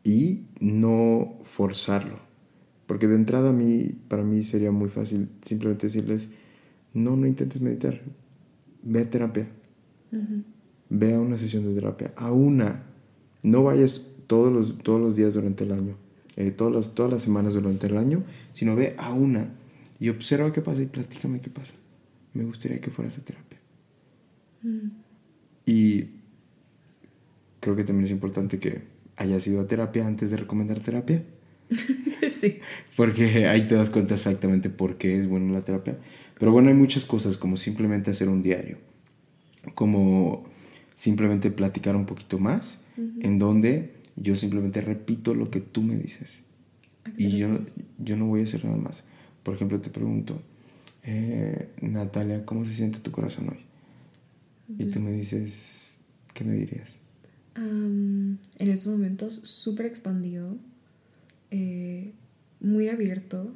[0.03, 2.19] y no forzarlo.
[2.85, 6.29] Porque de entrada a mí, para mí sería muy fácil simplemente decirles,
[6.93, 8.01] no, no intentes meditar.
[8.81, 9.47] Ve a terapia.
[10.89, 12.13] Ve a una sesión de terapia.
[12.15, 12.83] A una.
[13.43, 15.95] No vayas todos los, todos los días durante el año.
[16.37, 18.23] Eh, todas, las, todas las semanas durante el año.
[18.53, 19.53] Sino ve a una.
[19.99, 21.73] Y observa qué pasa y platícame qué pasa.
[22.33, 23.59] Me gustaría que fueras a terapia.
[25.67, 26.11] Y
[27.59, 28.83] creo que también es importante que
[29.17, 31.23] hayas ido a terapia antes de recomendar terapia.
[32.39, 32.59] sí.
[32.95, 35.99] Porque ahí te das cuenta exactamente por qué es bueno la terapia.
[36.39, 38.77] Pero bueno, hay muchas cosas como simplemente hacer un diario,
[39.75, 40.45] como
[40.95, 46.43] simplemente platicar un poquito más, en donde yo simplemente repito lo que tú me dices.
[47.17, 47.59] Y yo,
[47.97, 49.03] yo no voy a hacer nada más.
[49.43, 50.41] Por ejemplo, te pregunto,
[51.03, 53.66] eh, Natalia, ¿cómo se siente tu corazón hoy?
[54.69, 55.91] Y tú me dices,
[56.33, 56.97] ¿qué me dirías?
[57.59, 60.57] en estos momentos, súper expandido,
[61.49, 62.13] eh,
[62.59, 63.51] muy abierto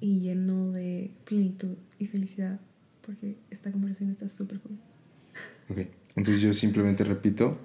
[0.00, 2.60] y lleno de plenitud y felicidad,
[3.06, 4.78] porque esta conversación está súper cool.
[5.68, 5.86] Ok,
[6.16, 7.58] entonces yo simplemente repito,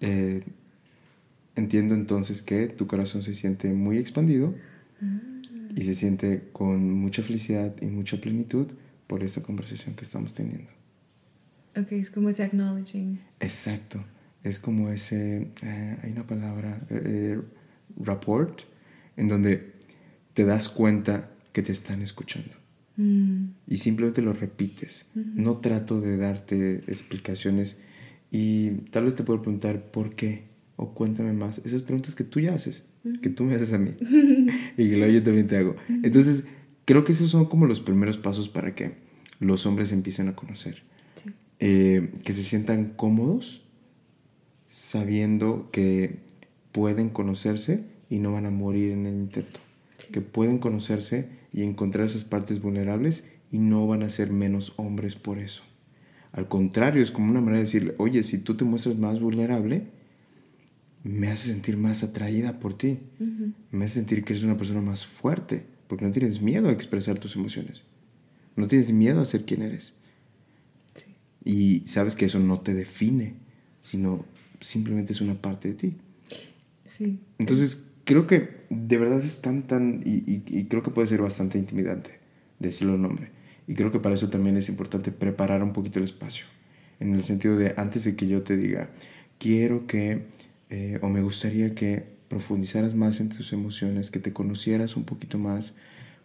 [0.00, 0.44] eh,
[1.56, 4.54] entiendo entonces que tu corazón se siente muy expandido
[5.02, 5.20] ah.
[5.74, 8.68] y se siente con mucha felicidad y mucha plenitud
[9.06, 10.79] por esta conversación que estamos teniendo.
[11.76, 13.20] Ok, es como ese acknowledging.
[13.38, 14.04] Exacto,
[14.42, 17.40] es como ese, eh, hay una palabra, eh,
[17.98, 18.60] rapport,
[19.16, 19.72] en donde
[20.34, 22.50] te das cuenta que te están escuchando.
[22.96, 23.50] Mm.
[23.66, 25.06] Y simplemente lo repites.
[25.14, 27.78] No trato de darte explicaciones
[28.30, 30.44] y tal vez te puedo preguntar por qué
[30.76, 31.58] o cuéntame más.
[31.64, 32.84] Esas preguntas que tú ya haces,
[33.22, 33.92] que tú me haces a mí
[34.76, 35.76] y que luego yo también te hago.
[36.02, 36.46] Entonces,
[36.84, 38.94] creo que esos son como los primeros pasos para que
[39.40, 40.82] los hombres empiecen a conocer.
[41.60, 43.62] Eh, que se sientan cómodos
[44.70, 46.20] sabiendo que
[46.72, 49.60] pueden conocerse y no van a morir en el intento.
[50.12, 55.16] Que pueden conocerse y encontrar esas partes vulnerables y no van a ser menos hombres
[55.16, 55.62] por eso.
[56.32, 59.88] Al contrario, es como una manera de decirle, oye, si tú te muestras más vulnerable,
[61.02, 62.98] me hace sentir más atraída por ti.
[63.72, 67.18] Me hace sentir que eres una persona más fuerte, porque no tienes miedo a expresar
[67.18, 67.82] tus emociones.
[68.54, 69.94] No tienes miedo a ser quien eres.
[71.44, 73.34] Y sabes que eso no te define,
[73.80, 74.24] sino
[74.60, 75.96] simplemente es una parte de ti.
[76.84, 77.20] Sí.
[77.38, 82.18] Entonces, creo que de verdad es tan, tan, y, creo que puede ser bastante intimidante
[82.58, 83.30] decirlo el nombre.
[83.66, 86.46] Y creo que para eso también es importante preparar un poquito el espacio.
[86.98, 88.90] En el sentido de, antes de que yo te diga,
[89.38, 90.26] quiero que,
[90.70, 95.38] eh, o me gustaría que profundizaras más en tus emociones, que te conocieras un poquito
[95.38, 95.72] más,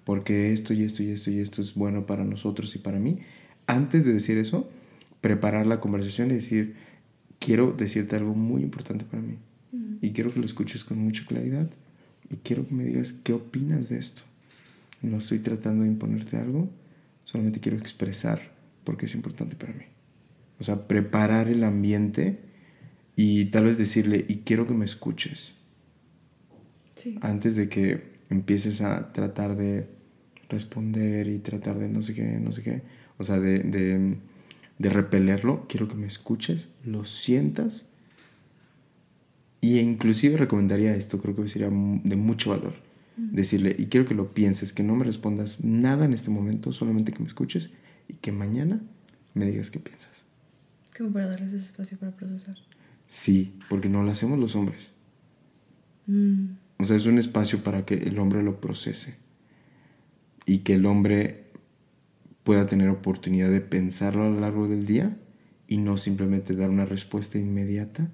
[0.03, 3.19] porque esto y esto y esto y esto es bueno para nosotros y para mí.
[3.67, 4.69] Antes de decir eso,
[5.25, 6.75] preparar la conversación y decir,
[7.39, 9.39] quiero decirte algo muy importante para mí
[9.99, 11.67] y quiero que lo escuches con mucha claridad
[12.29, 14.21] y quiero que me digas qué opinas de esto.
[15.01, 16.69] No estoy tratando de imponerte algo,
[17.23, 18.39] solamente quiero expresar
[18.83, 19.85] porque es importante para mí.
[20.59, 22.41] O sea, preparar el ambiente
[23.15, 25.55] y tal vez decirle, y quiero que me escuches.
[27.21, 29.87] Antes de que empieces a tratar de
[30.49, 32.83] responder y tratar de no sé qué, no sé qué.
[33.17, 34.17] O sea, de, de,
[34.77, 37.85] de repelerlo, quiero que me escuches, lo sientas
[39.61, 42.73] y inclusive recomendaría esto, creo que sería de mucho valor.
[43.17, 47.13] Decirle, y quiero que lo pienses, que no me respondas nada en este momento, solamente
[47.13, 47.69] que me escuches
[48.09, 48.81] y que mañana
[49.33, 50.11] me digas qué piensas.
[50.97, 52.57] Como para darles ese espacio para procesar.
[53.07, 54.91] Sí, porque no lo hacemos los hombres.
[56.07, 56.47] Mm.
[56.77, 59.15] O sea, es un espacio para que el hombre lo procese
[60.45, 61.44] y que el hombre
[62.45, 65.17] pueda tener oportunidad de pensarlo a lo largo del día
[65.67, 68.11] y no simplemente dar una respuesta inmediata.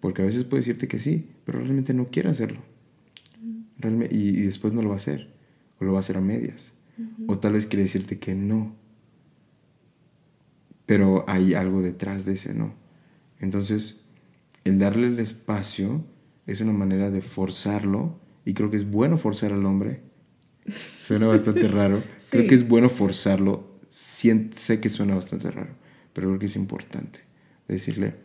[0.00, 2.60] Porque a veces puede decirte que sí, pero realmente no quiere hacerlo.
[4.10, 5.32] y, y, después no lo va a hacer.
[5.78, 6.72] O lo va a hacer a medias.
[7.28, 8.74] O tal vez quiere decirte que no.
[10.84, 12.74] Pero hay algo detrás de ese no.
[13.38, 14.08] Entonces,
[14.64, 16.04] el darle el espacio
[16.46, 18.18] es una manera de forzarlo.
[18.44, 20.02] Y creo que es bueno forzar al hombre.
[20.68, 22.02] Suena bastante raro.
[22.30, 23.78] Creo que es bueno forzarlo.
[23.88, 25.74] sé que suena bastante raro,
[26.12, 27.20] pero creo que es importante.
[27.68, 28.16] Decirle,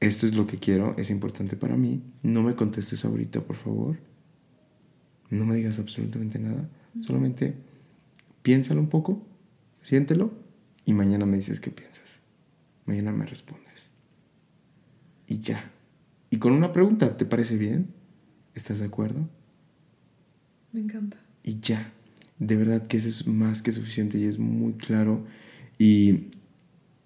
[0.00, 2.02] esto es lo que quiero, es importante para mí.
[2.22, 3.98] No me contestes ahorita, por favor.
[5.30, 6.68] No me digas absolutamente nada.
[7.00, 7.54] Solamente
[8.42, 9.26] piénsalo un poco,
[9.82, 10.32] siéntelo
[10.84, 12.20] y mañana me dices qué piensas.
[12.84, 13.90] Mañana me respondes.
[15.26, 15.72] Y ya.
[16.30, 17.92] Y con una pregunta, ¿te parece bien?
[18.54, 19.28] ¿Estás de acuerdo?
[20.72, 21.25] Me encanta.
[21.46, 21.92] Y ya.
[22.38, 25.24] De verdad que eso es más que suficiente y es muy claro.
[25.78, 26.24] Y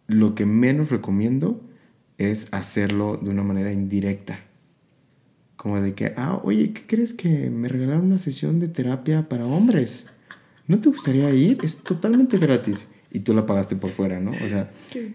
[0.08, 1.62] lo que menos recomiendo
[2.18, 4.40] es hacerlo de una manera indirecta.
[5.54, 9.44] Como de que, ah, oye, ¿qué crees que me regalaron una sesión de terapia para
[9.44, 10.08] hombres?
[10.66, 11.58] ¿No te gustaría ir?
[11.62, 12.88] Es totalmente gratis.
[13.12, 14.30] Y tú la pagaste por fuera, ¿no?
[14.30, 14.70] O sea,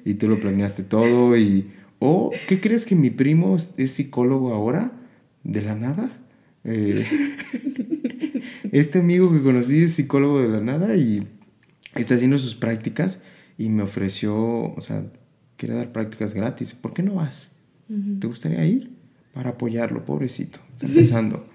[0.05, 1.71] y tú lo planeaste todo y...
[1.97, 4.91] ¿O qué crees que mi primo es psicólogo ahora?
[5.43, 6.11] ¿De la nada?
[6.65, 7.05] Eh,
[8.79, 11.27] este amigo que conocí es psicólogo de la nada y
[11.95, 13.21] está haciendo sus prácticas
[13.57, 15.05] y me ofreció, o sea,
[15.57, 16.73] quiere dar prácticas gratis.
[16.73, 17.49] ¿Por qué no vas?
[18.19, 18.95] ¿Te gustaría ir?
[19.35, 21.45] para apoyarlo, pobrecito, está empezando.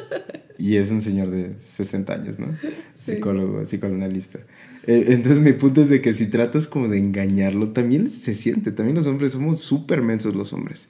[0.58, 2.56] y es un señor de 60 años, ¿no?
[2.94, 4.38] Psicólogo, psicoanalista.
[4.86, 8.70] Eh, entonces mi punto es de que si tratas como de engañarlo, también se siente,
[8.70, 10.88] también los hombres somos súper mensos los hombres,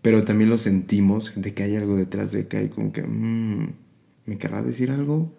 [0.00, 3.74] pero también lo sentimos de que hay algo detrás de que hay como que, mmm,
[4.28, 5.34] ¿me querrá decir algo?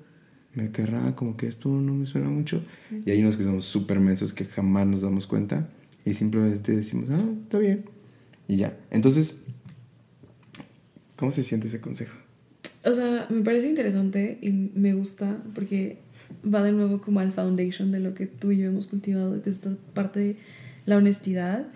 [0.54, 2.64] ¿Me querrá como que esto no me suena mucho?
[3.06, 5.70] Y hay unos que somos súper mensos que jamás nos damos cuenta
[6.04, 7.86] y simplemente decimos, ah, está bien,
[8.48, 8.78] y ya.
[8.90, 9.44] Entonces,
[11.20, 12.16] ¿Cómo se siente ese consejo?
[12.86, 15.98] O sea, me parece interesante y me gusta porque
[16.46, 19.50] va de nuevo como al foundation de lo que tú y yo hemos cultivado, que
[19.50, 20.36] es esta parte de
[20.86, 21.68] la honestidad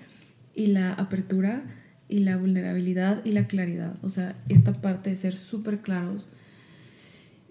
[0.55, 1.65] y la apertura
[2.07, 3.97] y la vulnerabilidad y la claridad.
[4.01, 6.29] O sea, esta parte de ser súper claros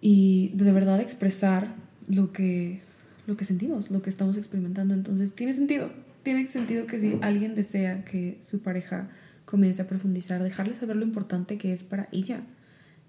[0.04, 1.76] y de verdad expresar
[2.08, 2.80] lo que,
[3.28, 4.94] lo que sentimos, lo que estamos experimentando.
[4.94, 5.90] Entonces, tiene sentido.
[6.24, 9.08] Tiene sentido que si alguien desea que su pareja
[9.44, 12.42] comience a profundizar, dejarle saber lo importante que es para ella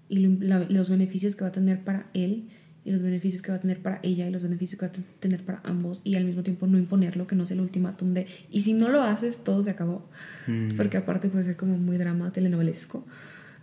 [0.08, 2.48] y los beneficios que va a tener para él
[2.84, 5.20] y los beneficios que va a tener para ella y los beneficios que va a
[5.20, 8.26] tener para ambos y al mismo tiempo no imponerlo, que no sea el ultimátum de
[8.50, 10.08] y si no lo haces todo se acabó,
[10.46, 10.76] mm.
[10.76, 13.04] porque aparte puede ser como muy drama telenovelesco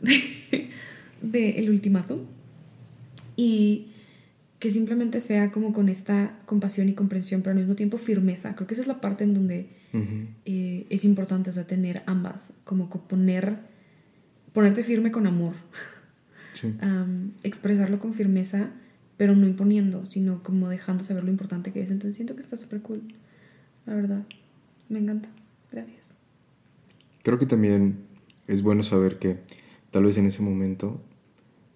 [1.22, 2.22] de, el ultimátum
[3.36, 3.92] y
[4.60, 8.56] que simplemente sea como con esta compasión y comprensión, pero al mismo tiempo firmeza.
[8.56, 9.70] Creo que esa es la parte en donde
[10.46, 13.58] eh, es importante, o sea, tener ambas, como poner,
[14.54, 15.56] ponerte firme con amor,
[17.44, 18.70] expresarlo con firmeza,
[19.18, 21.90] pero no imponiendo, sino como dejando saber lo importante que es.
[21.90, 23.02] Entonces siento que está súper cool,
[23.88, 24.24] la verdad.
[24.90, 25.30] Me encanta.
[25.72, 26.14] Gracias.
[27.24, 27.98] Creo que también
[28.48, 29.38] es bueno saber que
[29.90, 31.02] tal vez en ese momento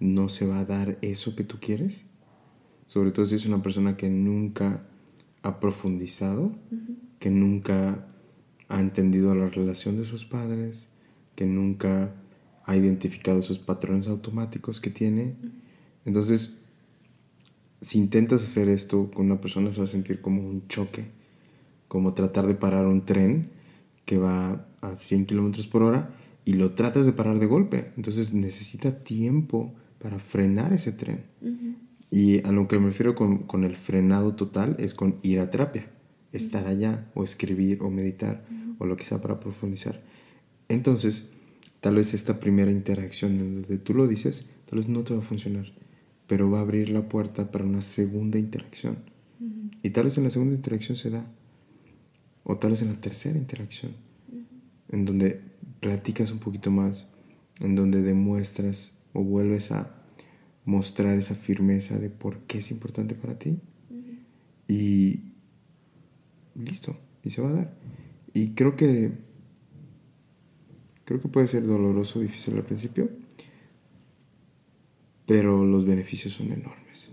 [0.06, 2.06] no se va a dar eso que tú quieres
[2.86, 4.84] sobre todo si es una persona que nunca
[5.41, 6.53] ha profundizado,
[7.19, 8.07] que nunca
[8.68, 10.88] ha entendido la relación de sus padres,
[11.36, 12.14] que nunca
[12.65, 15.36] ha identificado esos patrones automáticos que tiene.
[16.06, 16.57] Entonces,
[17.82, 21.06] si intentas hacer esto con una persona, se va a sentir como un choque,
[21.88, 23.49] como tratar de parar un tren
[24.06, 27.91] que va a 100 kilómetros por hora y lo tratas de parar de golpe.
[27.98, 29.73] Entonces necesita tiempo
[30.06, 31.23] para frenar ese tren.
[32.11, 35.88] Y a lo que me refiero con, el frenado total es con ir a terapia,
[36.32, 38.45] estar allá o escribir o meditar
[38.77, 40.03] o lo que sea para profundizar.
[40.69, 41.32] Entonces,
[41.82, 45.23] tal vez esta primera interacción donde tú lo dices, tal vez no te va a
[45.23, 45.73] funcionar,
[46.27, 48.98] pero va a abrir la puerta para una segunda interacción.
[49.82, 51.26] Y tal vez en la segunda interacción se da,
[52.44, 53.94] o tal vez en la tercera interacción,
[54.91, 55.41] en donde
[55.80, 57.10] platicas un poquito más,
[57.60, 59.96] en donde demuestras o vuelves a
[60.66, 63.58] mostrar esa firmeza de por qué es importante para ti.
[64.68, 65.32] Y
[66.56, 67.74] listo, y se va a dar.
[68.34, 69.12] Y creo que
[71.06, 73.10] creo que puede ser doloroso, difícil al principio,
[75.26, 77.10] pero los beneficios son enormes.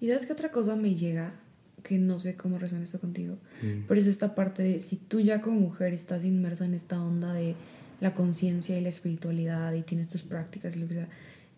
[0.00, 1.40] Y sabes que otra cosa me llega,
[1.82, 3.84] que no sé cómo resuena esto contigo, mm.
[3.86, 7.32] pero es esta parte de si tú ya como mujer estás inmersa en esta onda
[7.32, 7.54] de
[8.00, 11.08] la conciencia y la espiritualidad y tienes tus prácticas y lo que sea,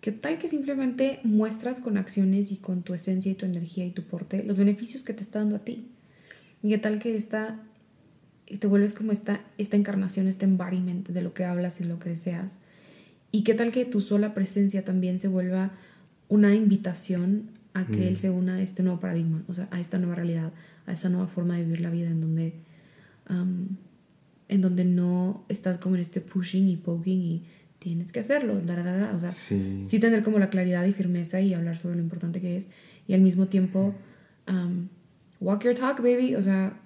[0.01, 3.91] ¿Qué tal que simplemente muestras con acciones y con tu esencia y tu energía y
[3.91, 5.89] tu porte los beneficios que te está dando a ti?
[6.63, 7.59] ¿Y qué tal que esta
[8.47, 12.11] te vuelves como esta, esta encarnación, este embodiment de lo que hablas y lo que
[12.11, 12.59] deseas.
[13.33, 15.73] Y qué tal que tu sola presencia también se vuelva
[16.29, 18.19] una invitación a que él mm.
[18.19, 20.53] se una a este nuevo paradigma, o sea, a esta nueva realidad,
[20.87, 22.55] a esa nueva forma de vivir la vida en donde,
[24.49, 27.45] en donde no estás como en este pushing y poking y
[27.79, 28.61] tienes que hacerlo,
[29.15, 29.99] o sea, sí.
[30.01, 32.69] tener como la claridad y firmeza y hablar sobre lo importante que es
[33.07, 33.95] y al mismo tiempo
[35.41, 36.81] walk your talk, baby, o sea,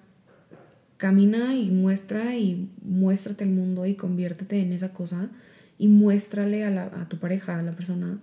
[0.97, 5.29] camina y muestra y muéstrate el mundo y conviértete en esa cosa
[5.77, 8.19] y muéstrale a, la, a tu pareja, a la persona,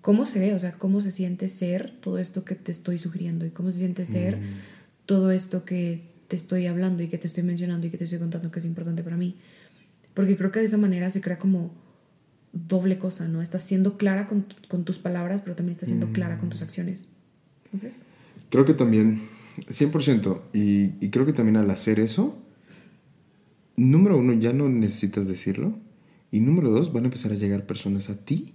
[0.00, 3.46] cómo se ve, o sea, cómo se siente ser todo esto que te estoy sugiriendo
[3.46, 4.42] y cómo se siente ser mm.
[5.06, 8.18] todo esto que te estoy hablando y que te estoy mencionando y que te estoy
[8.18, 9.36] contando que es importante para mí.
[10.14, 11.72] Porque creo que de esa manera se crea como
[12.52, 13.42] doble cosa, ¿no?
[13.42, 16.64] Estás siendo clara con, con tus palabras, pero también estás siendo clara con tus mm.
[16.64, 17.08] acciones.
[17.72, 17.94] ¿No crees?
[18.50, 19.22] Creo que también,
[19.66, 22.38] 100%, y, y creo que también al hacer eso,
[23.76, 25.78] número uno, ya no necesitas decirlo,
[26.30, 28.54] y número dos, van a empezar a llegar personas a ti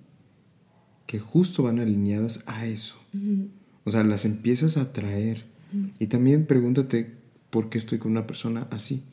[1.08, 2.95] que justo van alineadas a eso.
[3.84, 5.45] O sea, las empiezas a atraer.
[6.00, 7.23] Y también pregúntate
[7.54, 9.04] por qué estoy con una persona así.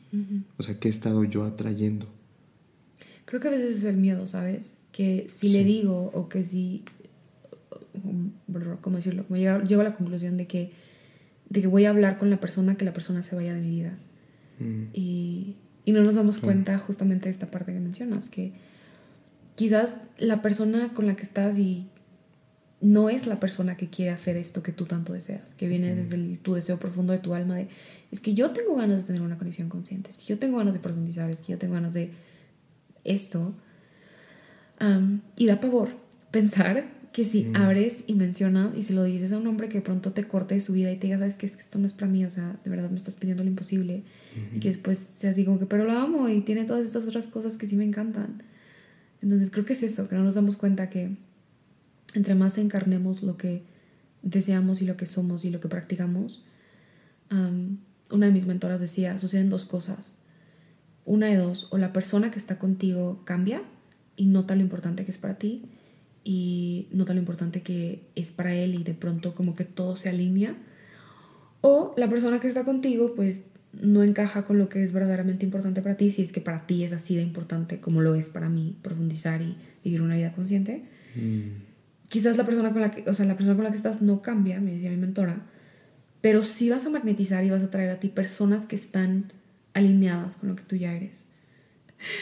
[0.57, 2.07] O sea, ¿qué he estado yo atrayendo?
[3.25, 4.79] Creo que a veces es el miedo, ¿sabes?
[4.91, 6.83] Que si le digo o que si,
[8.81, 9.25] ¿cómo decirlo?
[9.27, 10.71] Como llego, a la conclusión de que,
[11.49, 13.69] de que voy a hablar con la persona, que la persona se vaya de mi
[13.69, 13.95] vida.
[14.91, 15.55] Y,
[15.85, 18.53] y, no nos damos cuenta justamente de esta parte que mencionas, que
[19.53, 21.87] quizás la persona con la que estás y
[22.81, 26.37] no es la persona que quiere hacer esto que tú tanto deseas, que viene desde
[26.37, 27.67] tu deseo profundo de tu alma de,
[28.11, 30.73] es que yo tengo ganas de tener una conexión consciente, es que yo tengo ganas
[30.73, 32.11] de profundizar, es que yo tengo ganas de
[33.03, 33.53] esto.
[35.37, 35.89] y da pavor
[36.31, 39.81] pensar que si abres y mencionas y se lo dices a un hombre que de
[39.81, 41.85] pronto te corte de su vida y te diga, sabes que, es que esto no
[41.85, 44.03] es para mí, o sea, de verdad me estás pidiendo lo imposible,
[44.55, 47.27] y que después te así como que, pero lo amo y tiene todas estas otras
[47.27, 48.41] cosas que sí me encantan.
[49.21, 51.15] Entonces creo que es eso, que no nos damos cuenta que
[52.15, 53.63] entre más encarnemos lo que
[54.21, 56.43] deseamos y lo que somos y lo que practicamos,
[57.29, 60.17] una de mis mentoras decía, suceden dos cosas.
[61.05, 63.63] Una de dos, o la persona que está contigo cambia
[64.15, 65.63] y nota lo importante que es para ti
[66.23, 70.09] y nota lo importante que es para él y de pronto como que todo se
[70.09, 70.55] alinea.
[71.61, 73.41] O la persona que está contigo pues
[73.73, 76.83] no encaja con lo que es verdaderamente importante para ti, si es que para ti
[76.83, 80.83] es así de importante como lo es para mí profundizar y vivir una vida consciente.
[81.15, 81.70] Mm
[82.11, 84.21] quizás la persona con la que, o sea, la persona con la que estás no
[84.21, 85.45] cambia, me decía mi mentora,
[86.19, 89.31] pero sí vas a magnetizar y vas a traer a ti personas que están
[89.73, 91.29] alineadas con lo que tú ya eres.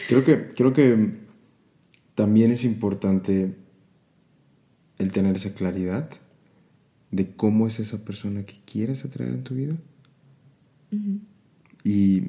[0.06, 1.16] Creo que, creo que
[2.14, 3.56] también es importante
[4.98, 6.08] el tener esa claridad
[7.10, 9.76] de cómo es esa persona que quieres atraer en tu vida.
[11.82, 12.28] Y,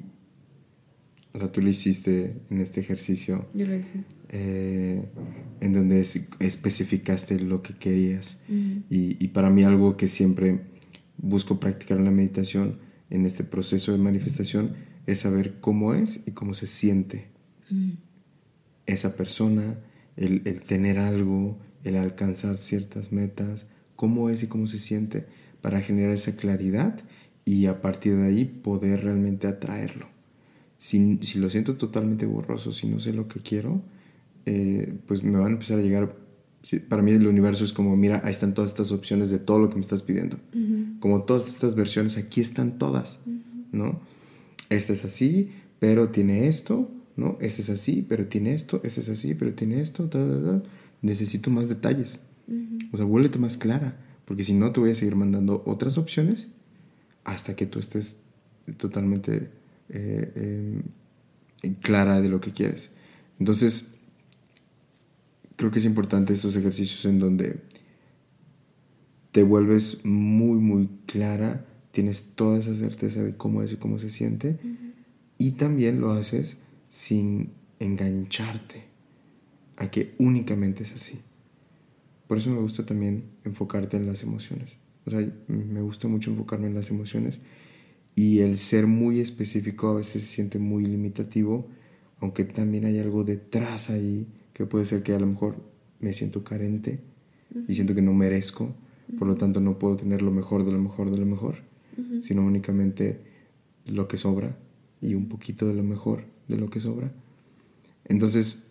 [1.32, 3.46] o sea, tú lo hiciste en este ejercicio.
[3.54, 4.04] Yo lo hice.
[4.34, 5.04] Eh,
[5.60, 6.00] en donde
[6.40, 8.42] especificaste lo que querías.
[8.90, 10.62] y, para mí algo que siempre
[11.18, 12.80] busco practicar en la meditación,
[13.10, 14.76] en este proceso de manifestación,
[15.06, 17.28] es saber cómo es y cómo se siente
[18.86, 19.80] esa persona,
[20.16, 23.66] el, el, tener algo, el alcanzar ciertas metas,
[23.98, 25.26] cómo es y cómo se siente,
[25.62, 27.02] para generar esa claridad
[27.44, 30.08] y a partir de ahí poder realmente atraerlo.
[30.78, 33.84] Si, si lo siento totalmente borroso, si no sé lo que quiero,
[34.46, 36.16] eh, pues me van a empezar a llegar.
[36.90, 39.70] para mí el universo es como, mira, ahí están todas estas opciones de todo lo
[39.70, 40.38] que me estás pidiendo.
[41.00, 43.20] Como todas estas versiones, aquí están todas,
[43.72, 44.00] ¿no?
[44.70, 47.38] Esta es así, pero tiene esto, ¿no?
[47.42, 50.10] Este es así, pero tiene esto, este es así, pero tiene esto,
[51.02, 52.20] necesito más detalles.
[52.92, 56.50] O sea, vuélvete más clara, porque si no te voy a seguir mandando otras opciones
[57.24, 58.20] hasta que tú estés
[58.78, 59.50] totalmente
[59.90, 60.82] eh,
[61.64, 62.90] em, clara de lo que quieres.
[63.40, 63.94] Entonces,
[65.62, 67.60] creo que es importante estos ejercicios en donde
[69.32, 74.10] te vuelves muy, muy clara, tienes toda esa certeza de cómo es y cómo se
[74.10, 74.58] siente,
[75.38, 76.58] y también lo haces
[76.90, 78.86] sin engancharte
[79.78, 81.20] a que únicamente es así.
[82.26, 84.78] Por eso me gusta también enfocarte en las emociones.
[85.06, 87.40] O sea, me gusta mucho enfocarme en las emociones
[88.16, 91.68] y el ser muy específico a veces se siente muy limitativo,
[92.20, 94.26] aunque también hay algo detrás ahí
[94.62, 95.56] que puede ser que a lo mejor
[96.00, 97.00] me siento carente
[97.68, 98.74] y siento que no merezco,
[99.18, 101.56] por lo tanto no puedo tener lo mejor de lo mejor de lo mejor,
[102.22, 103.20] sino únicamente
[103.86, 104.58] lo que sobra
[105.02, 107.12] y un poquito de lo mejor de lo que sobra.
[108.06, 108.64] Entonces,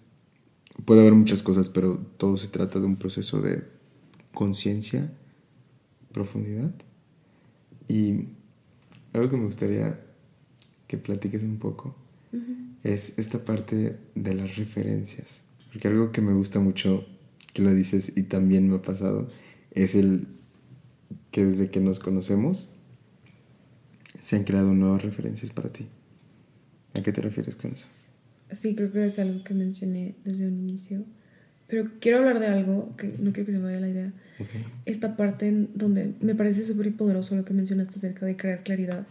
[0.85, 3.65] puede haber muchas cosas, pero todo se trata de un proceso de
[4.33, 5.13] conciencia,
[6.13, 6.73] profundidad.
[7.89, 8.29] Y
[9.13, 10.01] algo que me gustaría
[10.87, 11.97] que platiques un poco
[12.83, 15.43] es esta parte de las referencias.
[15.71, 17.07] Porque algo que me gusta mucho,
[17.53, 19.29] que lo dices y también me ha pasado,
[19.73, 20.27] es el
[21.31, 22.69] que desde que nos conocemos
[24.21, 25.87] se han creado nuevas referencias para ti.
[26.95, 27.87] ¿A qué te refieres con eso?
[28.53, 31.05] Sí, creo que es algo que mencioné desde un inicio.
[31.69, 34.13] Pero quiero hablar de algo que no quiero que se me vaya la idea.
[34.87, 39.07] Esta parte en donde me parece súper poderoso lo que mencionaste acerca de crear claridad.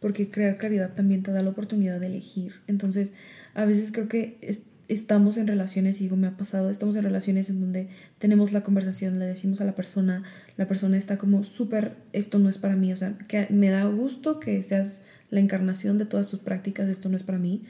[0.00, 2.54] Porque crear claridad también te da la oportunidad de elegir.
[2.66, 3.14] Entonces,
[3.54, 4.38] a veces creo que
[4.88, 7.88] estamos en relaciones, y digo, me ha pasado, estamos en relaciones en donde
[8.18, 10.22] tenemos la conversación, le decimos a la persona,
[10.56, 12.92] la persona está como súper, esto no es para mí.
[12.92, 17.08] O sea, que me da gusto que seas la encarnación de todas tus prácticas, esto
[17.08, 17.64] no es para mí.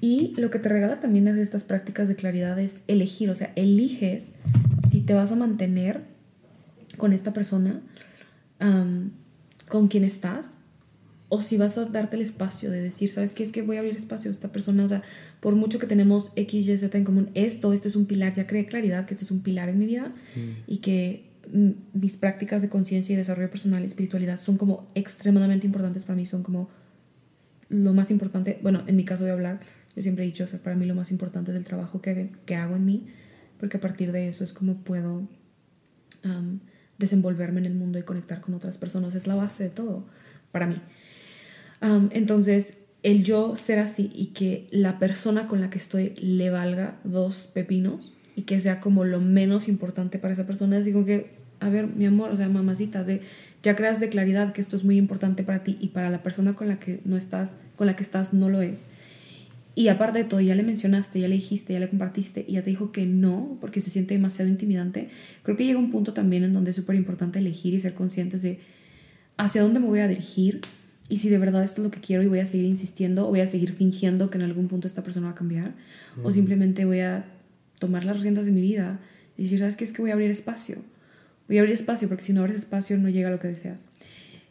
[0.00, 3.52] Y lo que te regala también de estas prácticas de claridad es elegir, o sea,
[3.54, 4.32] eliges
[4.90, 6.02] si te vas a mantener
[6.96, 7.80] con esta persona,
[9.68, 10.58] con quien estás,
[11.34, 13.42] o si vas a darte el espacio de decir, ¿sabes qué?
[13.42, 15.02] Es que voy a abrir espacio a esta persona, o sea,
[15.40, 18.46] por mucho que tenemos X, Y, Z en común, esto, esto es un pilar, ya
[18.46, 20.62] creé claridad que esto es un pilar en mi vida mm.
[20.68, 25.66] y que mm, mis prácticas de conciencia y desarrollo personal y espiritualidad son como extremadamente
[25.66, 26.70] importantes para mí, son como
[27.68, 29.58] lo más importante, bueno, en mi caso voy a hablar,
[29.96, 32.30] yo siempre he dicho, o sea, para mí lo más importante es el trabajo que,
[32.46, 33.06] que hago en mí,
[33.58, 35.26] porque a partir de eso es como puedo
[36.96, 39.14] desenvolverme en el mundo y conectar con otras personas.
[39.14, 40.06] Es la base de todo
[40.52, 40.80] para mí.
[42.12, 46.98] Entonces, el yo ser así y que la persona con la que estoy le valga
[47.04, 51.30] dos pepinos y que sea como lo menos importante para esa persona, digo que,
[51.60, 53.20] a ver, mi amor, o sea, mamacitas, de,
[53.62, 56.54] ya creas de claridad que esto es muy importante para ti y para la persona
[56.54, 58.86] con la que no estás, con la que estás no lo es
[59.76, 62.62] y aparte de todo, ya le mencionaste, ya le dijiste, ya le compartiste y ya
[62.62, 65.08] te dijo que no, porque se siente demasiado intimidante.
[65.42, 68.42] Creo que llega un punto también en donde es súper importante elegir y ser conscientes
[68.42, 68.60] de
[69.36, 70.60] hacia dónde me voy a dirigir
[71.08, 73.30] y si de verdad esto es lo que quiero y voy a seguir insistiendo o
[73.30, 75.74] voy a seguir fingiendo que en algún punto esta persona va a cambiar
[76.22, 77.26] o simplemente voy a
[77.78, 79.00] tomar las riendas de mi vida
[79.36, 79.84] y decir, ¿sabes qué?
[79.84, 80.76] Es que voy a abrir espacio.
[81.46, 83.86] Voy a abrir espacio porque si no abres espacio no llega a lo que deseas.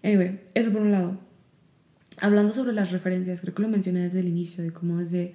[0.04, 1.18] Anyway, eso por un lado
[2.20, 5.34] hablando sobre las referencias, creo que lo mencioné desde el inicio, de cómo desde,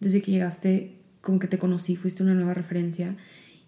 [0.00, 3.16] desde que llegaste, como que te conocí, fuiste una nueva referencia.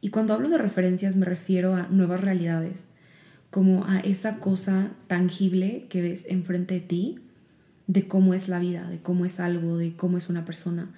[0.00, 2.84] Y cuando hablo de referencias me refiero a nuevas realidades,
[3.54, 7.20] como a esa cosa tangible que ves enfrente de ti,
[7.86, 10.92] de cómo es la vida, de cómo es algo, de cómo es una persona.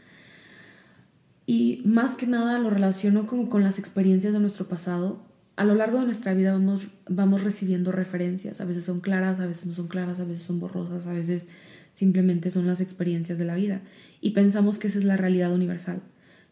[1.45, 5.23] Y más que nada lo relaciono como con las experiencias de nuestro pasado,
[5.57, 8.62] a lo largo de nuestra vida vamos, vamos recibiendo referencias.
[8.62, 11.49] A veces son claras, a veces no son claras, a veces son borrosas, a veces
[11.93, 13.83] simplemente son las experiencias de la vida.
[14.23, 16.01] Y pensamos que esa es la realidad universal.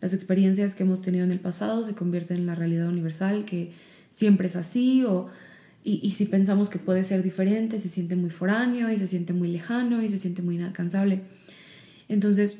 [0.03, 3.73] Las experiencias que hemos tenido en el pasado se convierten en la realidad universal, que
[4.11, 5.31] siempre es así, o,
[5.85, 9.33] y, y si pensamos que puede ser diferente, se siente muy foráneo y se siente
[9.33, 11.21] muy lejano y se siente muy inalcanzable.
[12.09, 12.59] Entonces,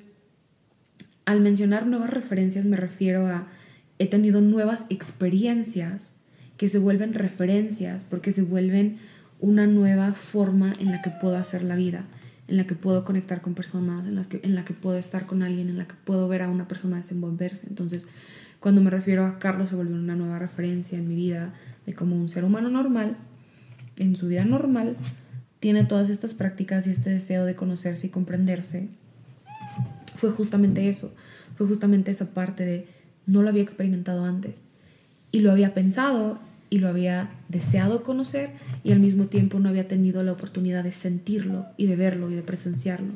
[1.25, 3.49] al mencionar nuevas referencias me refiero a
[3.99, 6.17] he tenido nuevas experiencias
[6.57, 8.99] que se vuelven referencias, porque se vuelven
[9.41, 12.05] una nueva forma en la que puedo hacer la vida,
[12.49, 15.27] en la que puedo conectar con personas, en, las que, en la que puedo estar
[15.27, 17.67] con alguien, en la que puedo ver a una persona desenvolverse.
[17.69, 18.07] Entonces,
[18.65, 21.53] cuando me refiero a Carlos, se volvió una nueva referencia en mi vida
[21.85, 23.19] de como un ser humano normal,
[23.99, 24.97] en su vida normal,
[25.61, 28.89] tiene todas estas prácticas y este deseo de conocerse y comprenderse.
[30.15, 31.13] Fue justamente eso,
[31.57, 32.89] fue justamente esa parte de
[33.27, 34.65] no lo había experimentado antes
[35.31, 36.39] y lo había pensado
[36.71, 40.93] y lo había deseado conocer y al mismo tiempo no había tenido la oportunidad de
[40.93, 43.13] sentirlo y de verlo y de presenciarlo,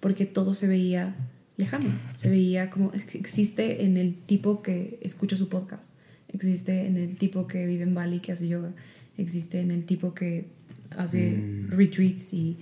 [0.00, 1.14] porque todo se veía
[1.58, 5.90] lejano, se veía como existe en el tipo que escucha su podcast,
[6.32, 8.72] existe en el tipo que vive en Bali que hace yoga,
[9.18, 10.46] existe en el tipo que
[10.96, 11.70] hace mm.
[11.70, 12.56] retreats y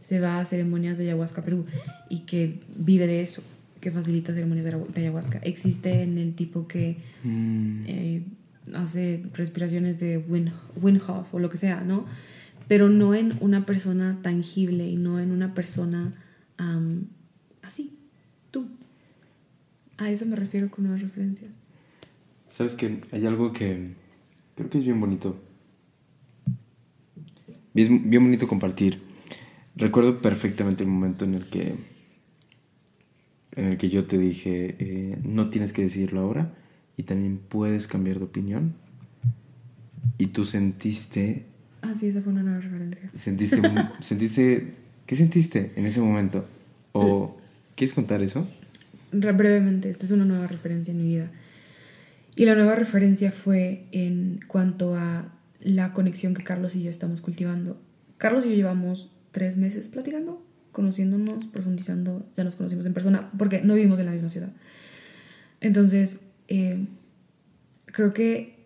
[0.00, 1.64] se va a ceremonias de ayahuasca Perú
[2.10, 3.42] y que vive de eso,
[3.80, 7.84] que facilita ceremonias de ayahuasca, existe en el tipo que mm.
[7.86, 8.22] eh,
[8.74, 12.04] hace respiraciones de Wim, Hof o lo que sea, ¿no?
[12.68, 16.12] Pero no en una persona tangible y no en una persona
[17.62, 17.98] así.
[19.98, 21.50] A eso me refiero con nuevas referencias.
[22.50, 23.92] Sabes que hay algo que
[24.56, 25.40] creo que es bien bonito.
[27.74, 29.00] Bien, bien bonito compartir.
[29.76, 31.74] Recuerdo perfectamente el momento en el que
[33.54, 36.54] en el que yo te dije, eh, no tienes que decirlo ahora,
[36.96, 38.74] y también puedes cambiar de opinión.
[40.16, 41.44] Y tú sentiste...
[41.82, 43.10] Ah, sí, esa fue una nueva referencia.
[43.12, 43.60] Sentiste,
[44.00, 44.74] sentiste
[45.06, 46.46] ¿Qué sentiste en ese momento?
[46.92, 47.36] ¿O
[47.74, 48.46] quieres contar eso?
[49.12, 51.30] Brevemente, esta es una nueva referencia en mi vida.
[52.34, 57.20] Y la nueva referencia fue en cuanto a la conexión que Carlos y yo estamos
[57.20, 57.80] cultivando.
[58.16, 63.62] Carlos y yo llevamos tres meses platicando, conociéndonos, profundizando, ya nos conocimos en persona, porque
[63.62, 64.52] no vivimos en la misma ciudad.
[65.60, 66.86] Entonces, eh,
[67.86, 68.56] creo que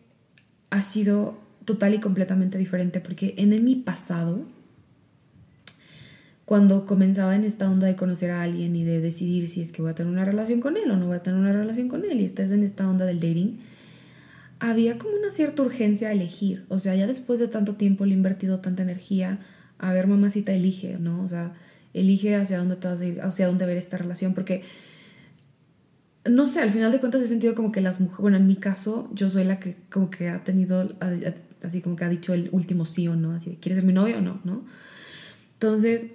[0.70, 4.47] ha sido total y completamente diferente, porque en mi pasado,
[6.47, 9.82] cuando comenzaba en esta onda de conocer a alguien y de decidir si es que
[9.82, 12.05] voy a tener una relación con él o no voy a tener una relación con
[12.05, 13.59] él, y estás en esta onda del dating,
[14.60, 16.64] había como una cierta urgencia a elegir.
[16.68, 19.40] O sea, ya después de tanto tiempo le he invertido tanta energía,
[19.78, 21.20] a ver, mamacita, elige, ¿no?
[21.23, 21.52] O sea,
[21.93, 24.62] elige hacia dónde te vas a ir, hacia dónde ver esta relación, porque
[26.24, 28.56] no sé, al final de cuentas he sentido como que las mujeres, bueno, en mi
[28.56, 30.89] caso, yo soy la que como que ha tenido,
[31.62, 34.18] así como que ha dicho el último sí o no, así, ¿quieres ser mi novia
[34.18, 34.40] o no?
[34.44, 34.64] ¿no?
[35.55, 36.06] Entonces,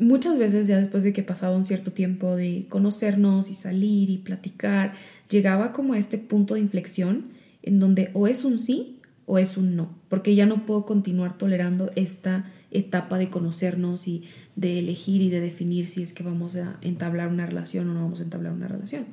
[0.00, 4.18] muchas veces ya después de que pasaba un cierto tiempo de conocernos y salir y
[4.18, 4.94] platicar,
[5.28, 7.28] llegaba como a este punto de inflexión
[7.62, 11.38] en donde o es un sí o es un no, porque ya no puedo continuar
[11.38, 14.24] tolerando esta etapa de conocernos y
[14.56, 18.02] de elegir y de definir si es que vamos a entablar una relación o no
[18.02, 19.06] vamos a entablar una relación.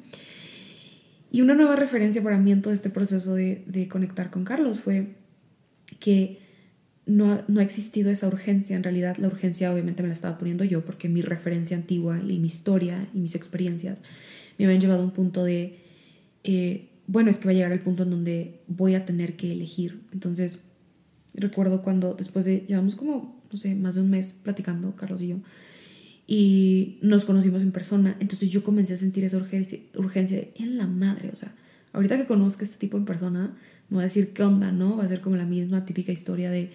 [1.29, 4.79] Y una nueva referencia para mí en todo este proceso de, de conectar con Carlos
[4.79, 5.15] fue
[5.99, 6.39] que
[7.07, 8.75] no, no, ha existido esa urgencia.
[8.75, 12.37] En realidad la urgencia obviamente me la estaba poniendo yo porque mi referencia antigua y
[12.39, 14.03] mi historia y mis experiencias
[14.57, 15.79] me habían llevado a un punto de,
[16.43, 19.51] eh, bueno, es que va a llegar el punto en donde voy a tener que
[19.51, 20.01] elegir.
[20.11, 20.61] Entonces
[21.33, 25.27] recuerdo cuando después de, llevamos como, no sé, más de un mes platicando, Carlos y
[25.27, 25.37] yo,
[26.25, 30.87] y nos conocimos en persona, entonces yo comencé a sentir esa urgencia, urgencia en la
[30.87, 31.55] madre, o sea,
[31.93, 33.55] ahorita que conozca a este tipo en persona,
[33.89, 34.97] me va a decir qué onda, ¿no?
[34.97, 36.71] Va a ser como la misma típica historia de,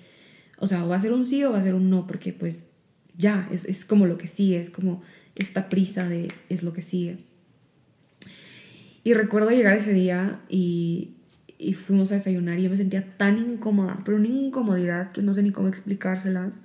[0.62, 2.32] o sea, o va a ser un sí o va a ser un no, porque
[2.32, 2.66] pues
[3.16, 5.02] ya, es, es como lo que sigue, es como
[5.34, 7.18] esta prisa de es lo que sigue.
[9.04, 11.16] Y recuerdo llegar ese día y
[11.62, 15.32] y fuimos a desayunar y yo me sentía tan incómoda, pero una incomodidad que no
[15.32, 16.60] sé ni cómo explicárselas.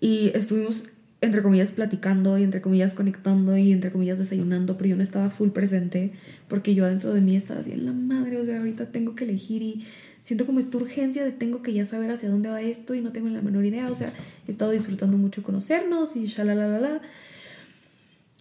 [0.00, 0.90] Y estuvimos,
[1.20, 5.30] entre comillas, platicando y entre comillas conectando y entre comillas desayunando, pero yo no estaba
[5.30, 6.12] full presente
[6.48, 9.24] porque yo adentro de mí estaba así en la madre, o sea, ahorita tengo que
[9.24, 9.86] elegir y
[10.20, 13.12] siento como esta urgencia de tengo que ya saber hacia dónde va esto y no
[13.12, 14.12] tengo la menor idea, o sea,
[14.46, 17.00] he estado disfrutando mucho conocernos y la.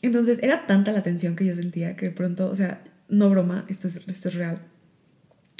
[0.01, 3.65] Entonces era tanta la tensión que yo sentía que de pronto, o sea, no broma,
[3.69, 4.59] esto es, esto es real.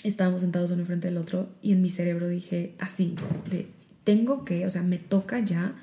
[0.03, 3.15] Estábamos sentados uno enfrente del otro y en mi cerebro dije así,
[3.49, 3.67] de
[4.03, 5.75] tengo que, o sea, me toca ya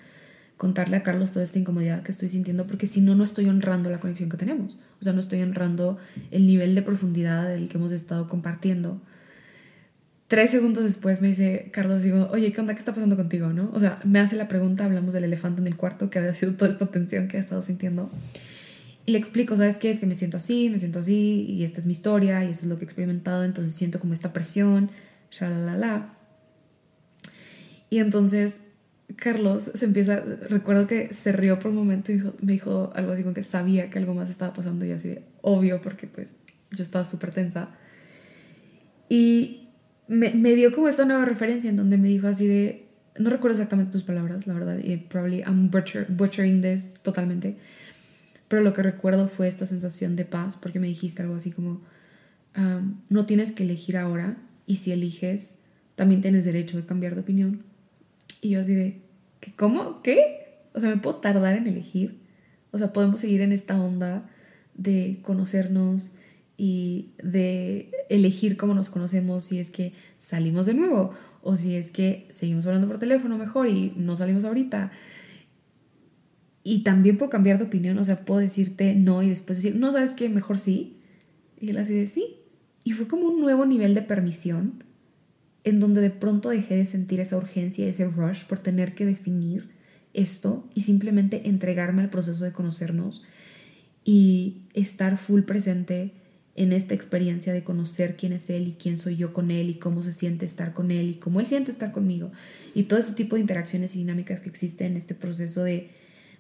[0.57, 3.91] contarle a Carlos toda esta incomodidad que estoy sintiendo porque si no, no estoy honrando
[3.91, 4.79] la conexión que tenemos.
[5.01, 5.99] O sea, no estoy honrando
[6.31, 9.01] el nivel de profundidad del que hemos estado compartiendo.
[10.29, 12.75] Tres segundos después me dice Carlos, digo, oye, ¿qué onda?
[12.75, 13.53] ¿Qué está pasando contigo?
[13.53, 13.71] ¿no?
[13.75, 16.55] O sea, me hace la pregunta, hablamos del elefante en el cuarto, que había sido
[16.55, 18.11] toda esta tensión que he estado sintiendo.
[19.05, 19.91] Y le explico, ¿sabes qué?
[19.91, 22.63] Es que me siento así, me siento así, y esta es mi historia, y eso
[22.63, 24.91] es lo que he experimentado, entonces siento como esta presión,
[25.41, 26.15] la
[27.91, 28.61] Y entonces
[29.17, 33.23] Carlos se empieza, recuerdo que se rió por un momento y me dijo algo así
[33.23, 36.35] como que sabía que algo más estaba pasando y así de obvio porque pues
[36.71, 37.71] yo estaba súper tensa.
[39.09, 39.69] Y
[40.09, 42.87] me, me, dio como esta nueva referencia en donde me dijo así de,
[43.19, 47.57] no recuerdo exactamente tus palabras, la verdad, y probably I'm butchering this totalmente,
[48.49, 51.83] pero lo que recuerdo fue esta sensación de paz, porque me dijiste algo así como,
[53.09, 54.37] no tienes que elegir ahora,
[54.67, 55.55] y si eliges,
[55.95, 57.63] también tienes derecho de cambiar de opinión.
[58.43, 59.01] Y yo así de,
[59.41, 60.03] ¿qué, ¿cómo?
[60.03, 60.67] ¿Qué?
[60.75, 62.19] O sea, ¿me puedo tardar en elegir?
[62.73, 64.29] O sea, podemos seguir en esta onda
[64.75, 66.11] de conocernos
[66.57, 71.13] y de elegir cómo nos conocemos si es que salimos de nuevo
[71.43, 74.91] o si es que seguimos hablando por teléfono mejor y no salimos ahorita.
[76.65, 79.93] Y también puedo cambiar de opinión, o sea, puedo decirte no y después decir, no,
[79.93, 80.29] ¿sabes qué?
[80.29, 80.99] Mejor sí.
[81.61, 82.39] Y él así de sí.
[82.83, 84.83] Y fue como un nuevo nivel de permisión
[85.65, 89.71] en donde de pronto dejé de sentir esa urgencia, ese rush por tener que definir
[90.15, 93.23] esto y simplemente entregarme al proceso de conocernos
[94.05, 96.13] y estar full presente
[96.55, 99.75] en esta experiencia de conocer quién es él y quién soy yo con él y
[99.75, 102.31] cómo se siente estar con él y cómo él siente estar conmigo
[102.75, 105.91] y todo este tipo de interacciones y dinámicas que existen en este proceso de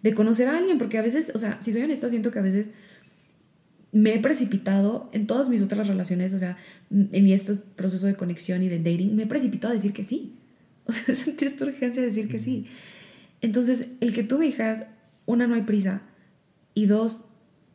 [0.02, 2.42] de conocer a alguien, porque a veces, o sea, si soy honesta, siento que a
[2.42, 2.70] veces
[3.92, 6.56] me he precipitado en todas mis otras relaciones, o sea,
[6.90, 10.34] en este proceso de conexión y de dating, me he precipitado a decir que sí.
[10.84, 12.66] O sea, sentí esta urgencia de decir que sí.
[13.40, 14.86] Entonces, el que tú me dijeras,
[15.26, 16.02] una, no hay prisa,
[16.74, 17.20] y dos,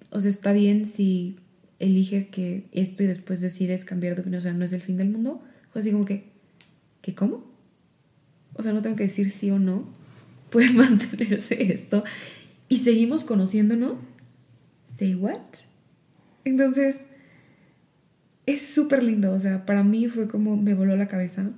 [0.10, 1.38] o sea, está bien si
[1.80, 4.98] eliges que esto y después decides cambiar de opinión, o sea, no es el fin
[4.98, 5.42] del mundo,
[5.72, 6.32] fue así como que,
[7.02, 7.46] ¿qué cómo?
[8.56, 9.88] O sea, no tengo que decir sí o no,
[10.50, 12.04] puede mantenerse esto
[12.68, 14.08] y seguimos conociéndonos,
[14.86, 15.67] say what?
[16.48, 16.98] Entonces,
[18.46, 21.52] es súper lindo, o sea, para mí fue como me voló la cabeza,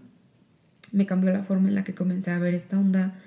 [0.91, 3.20] me cambió la forma en la que comencé a ver esta onda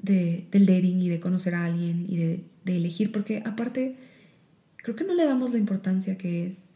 [0.00, 3.96] de, del dating y de conocer a alguien y de, elegir, porque aparte
[4.76, 6.74] creo que no le damos la importancia que es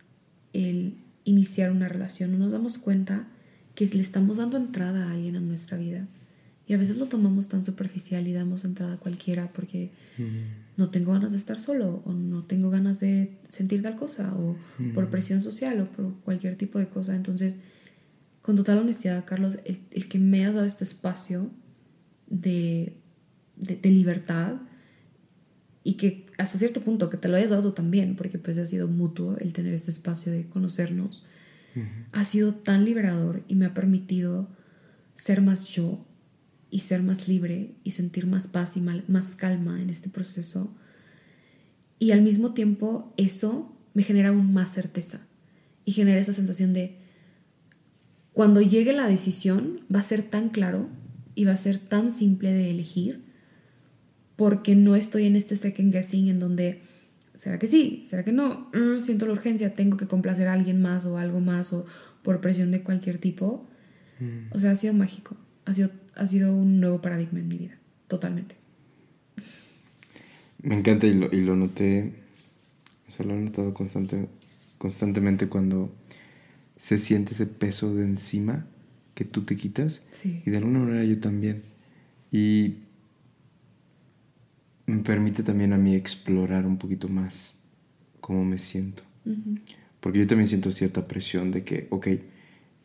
[0.55, 0.95] el
[1.25, 3.29] iniciar una relación, no nos damos cuenta
[3.75, 6.09] que le estamos dando entrada a alguien en nuestra vida.
[6.67, 9.91] Y a veces lo tomamos tan superficial y damos entrada a cualquiera porque
[10.77, 14.57] no tengo ganas de estar solo o no tengo ganas de sentir tal cosa o
[14.95, 17.15] por presión social o por cualquier tipo de cosa.
[17.15, 17.59] Entonces,
[18.41, 21.51] con total honestidad, Carlos, el, el que me has dado este espacio
[22.27, 22.97] de,
[23.57, 24.55] de, de, libertad
[25.85, 28.89] y que hasta cierto punto que te lo hayas dado también, porque pues ha sido
[28.89, 31.25] mutuo el tener este espacio de conocernos,
[32.13, 34.49] ha sido tan liberador y me ha permitido
[35.15, 36.05] ser más yo
[36.73, 40.75] y ser más libre y sentir más paz y más calma en este proceso.
[42.01, 45.21] Y al mismo tiempo eso me genera aún más certeza
[45.85, 46.97] y genera esa sensación de
[48.33, 50.89] cuando llegue la decisión va a ser tan claro
[51.35, 53.23] y va a ser tan simple de elegir
[54.37, 56.81] porque no estoy en este second guessing en donde
[57.35, 58.03] ¿será que sí?
[58.07, 58.71] ¿Será que no?
[58.73, 61.85] Mm, siento la urgencia, tengo que complacer a alguien más o algo más o
[62.23, 63.69] por presión de cualquier tipo.
[64.21, 64.55] Mm.
[64.55, 67.79] O sea, ha sido mágico, ha sido, ha sido un nuevo paradigma en mi vida,
[68.09, 68.57] totalmente.
[70.63, 72.13] Me encanta y lo, y lo noté,
[73.09, 74.29] o sea, lo he notado constante,
[74.79, 75.93] constantemente cuando
[76.77, 78.67] se siente ese peso de encima
[79.15, 80.03] que tú te quitas.
[80.25, 81.63] Y de alguna manera yo también.
[82.31, 82.77] Y
[84.87, 87.55] me permite también a mí explorar un poquito más
[88.21, 89.03] cómo me siento.
[90.01, 92.09] Porque yo también siento cierta presión de que, ok,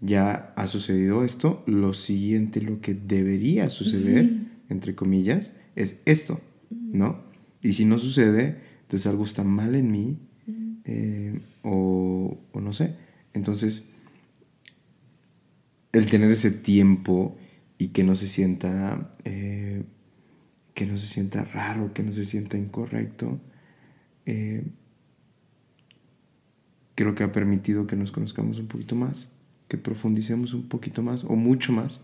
[0.01, 4.29] ya ha sucedido esto, lo siguiente, lo que debería suceder,
[4.69, 7.23] entre comillas, es esto, ¿no?
[7.61, 10.17] Y si no sucede, entonces algo está mal en mí,
[10.85, 12.95] eh, o, o, no sé.
[13.33, 13.89] Entonces,
[15.91, 17.37] el tener ese tiempo
[17.77, 19.11] y que no se sienta...
[19.25, 19.83] Eh,
[20.77, 23.39] que no se sienta raro, que no se sienta incorrecto,
[24.27, 24.63] eh,
[26.93, 29.27] creo que ha permitido que nos conozcamos un poquito más,
[29.67, 32.01] que profundicemos un poquito más o mucho más.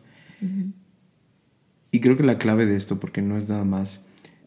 [1.91, 4.01] Y creo que la clave de esto, porque no es nada más,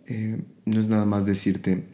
[0.07, 1.85] eh, no es nada más decirte,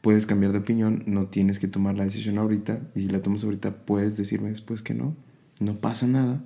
[0.00, 3.44] puedes cambiar de opinión, no tienes que tomar la decisión ahorita, y si la tomas
[3.44, 5.16] ahorita puedes decirme después que no,
[5.60, 6.42] no pasa nada.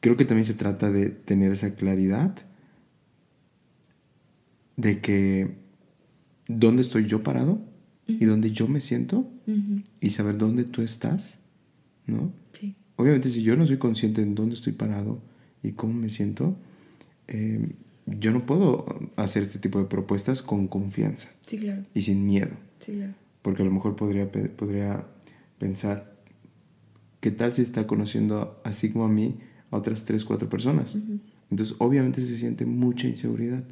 [0.00, 2.34] Creo que también se trata de tener esa claridad
[4.76, 5.56] de que
[6.48, 7.60] dónde estoy yo parado
[8.06, 9.28] y dónde yo me siento
[10.00, 11.38] y saber dónde tú estás,
[12.06, 12.32] ¿no?
[12.96, 13.02] Sí.
[13.02, 15.20] Obviamente si yo no soy consciente de dónde estoy parado
[15.62, 16.56] y cómo me siento,
[17.28, 17.72] eh,
[18.06, 18.86] yo no puedo
[19.16, 21.30] hacer este tipo de propuestas con confianza.
[21.46, 21.84] Sí, claro.
[21.94, 22.52] Y sin miedo.
[22.78, 23.14] Sí, claro.
[23.42, 25.06] Porque a lo mejor podría, podría
[25.58, 26.16] pensar,
[27.20, 29.36] ¿qué tal si está conociendo así como a mí
[29.70, 30.96] a otras tres, cuatro personas?
[31.50, 33.64] Entonces obviamente se siente mucha inseguridad.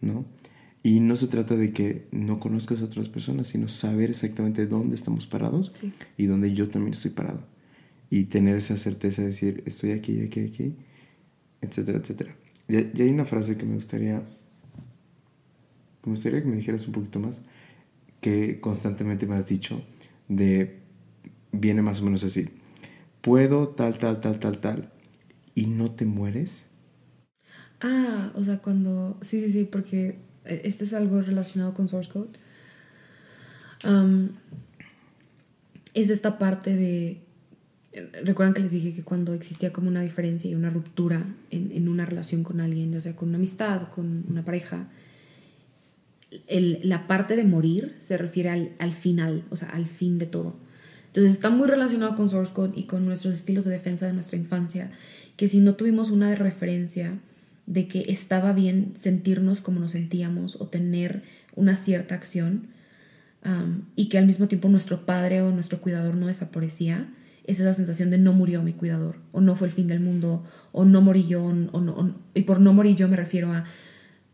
[0.00, 0.24] ¿no?
[0.82, 4.94] Y no se trata de que no conozcas a otras personas, sino saber exactamente dónde
[4.94, 5.72] estamos parados
[6.16, 7.40] y dónde yo también estoy parado.
[8.10, 10.74] Y tener esa certeza de decir, estoy aquí, aquí, aquí,
[11.60, 12.36] etcétera, etcétera.
[12.68, 14.22] Y, hay una frase que me gustaría,
[16.04, 17.40] me gustaría que me dijeras un poquito más,
[18.20, 19.82] que constantemente me has dicho,
[20.28, 20.80] de,
[21.52, 22.48] viene más o menos así,
[23.20, 24.92] puedo tal, tal, tal, tal, tal,
[25.54, 26.66] y no te mueres.
[27.80, 29.18] Ah, o sea, cuando...
[29.22, 32.30] Sí, sí, sí, porque este es algo relacionado con Source Code.
[35.94, 37.25] es esta parte de...
[38.24, 41.88] Recuerdan que les dije que cuando existía como una diferencia y una ruptura en, en
[41.88, 44.88] una relación con alguien, ya sea con una amistad, con una pareja,
[46.48, 50.26] el, la parte de morir se refiere al, al, final, o sea, al fin de
[50.26, 50.56] todo.
[51.06, 54.36] Entonces está muy relacionado con Source Code y con nuestros estilos de defensa de nuestra
[54.36, 54.90] infancia,
[55.36, 57.18] que si no tuvimos una referencia
[57.66, 61.22] de que estaba bien sentirnos como nos sentíamos o tener
[61.54, 62.68] una cierta acción
[63.94, 67.08] y que al mismo tiempo nuestro padre o nuestro cuidador no desaparecía,
[67.46, 70.44] es esa sensación de no murió mi cuidador o no fue el fin del mundo
[70.72, 73.64] o no morí yo o no, y por no morir yo me refiero a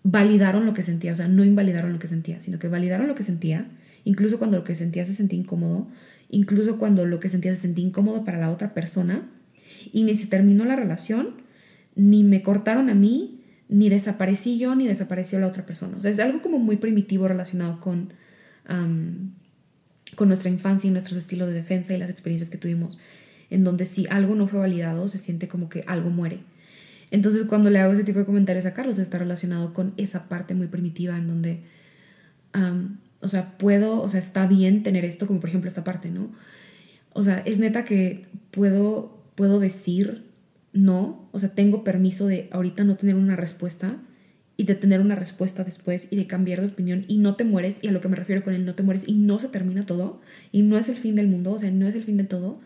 [0.02, 3.14] validaron lo que sentía, o sea, no invalidaron lo que sentía, sino que validaron lo
[3.14, 3.68] que sentía,
[4.04, 5.86] incluso cuando lo que sentía se sentía incómodo,
[6.28, 9.28] incluso cuando lo que sentía se sentía incómodo para la otra persona,
[9.92, 11.42] y ni se terminó la relación,
[11.94, 15.96] ni me cortaron a mí, ni desaparecí yo, ni desapareció la otra persona.
[15.96, 18.12] O sea, es algo como muy primitivo relacionado con,
[20.16, 22.98] con nuestra infancia y nuestros estilos de defensa y las experiencias que tuvimos,
[23.50, 26.40] en donde si algo no fue validado, se siente como que algo muere.
[27.10, 30.54] Entonces, cuando le hago ese tipo de comentarios a Carlos, está relacionado con esa parte
[30.54, 31.62] muy primitiva en donde,
[33.20, 36.32] o sea, puedo, o sea, está bien tener esto, como por ejemplo esta parte, ¿no?
[37.12, 40.24] O sea, es neta que puedo, puedo decir
[40.72, 43.98] no, o sea, tengo permiso de ahorita no tener una respuesta
[44.56, 47.78] y de tener una respuesta después y de cambiar de opinión y no te mueres,
[47.82, 49.84] y a lo que me refiero con el no te mueres y no se termina
[49.84, 50.20] todo
[50.50, 52.60] y no es el fin del mundo, o sea, no es el fin del todo,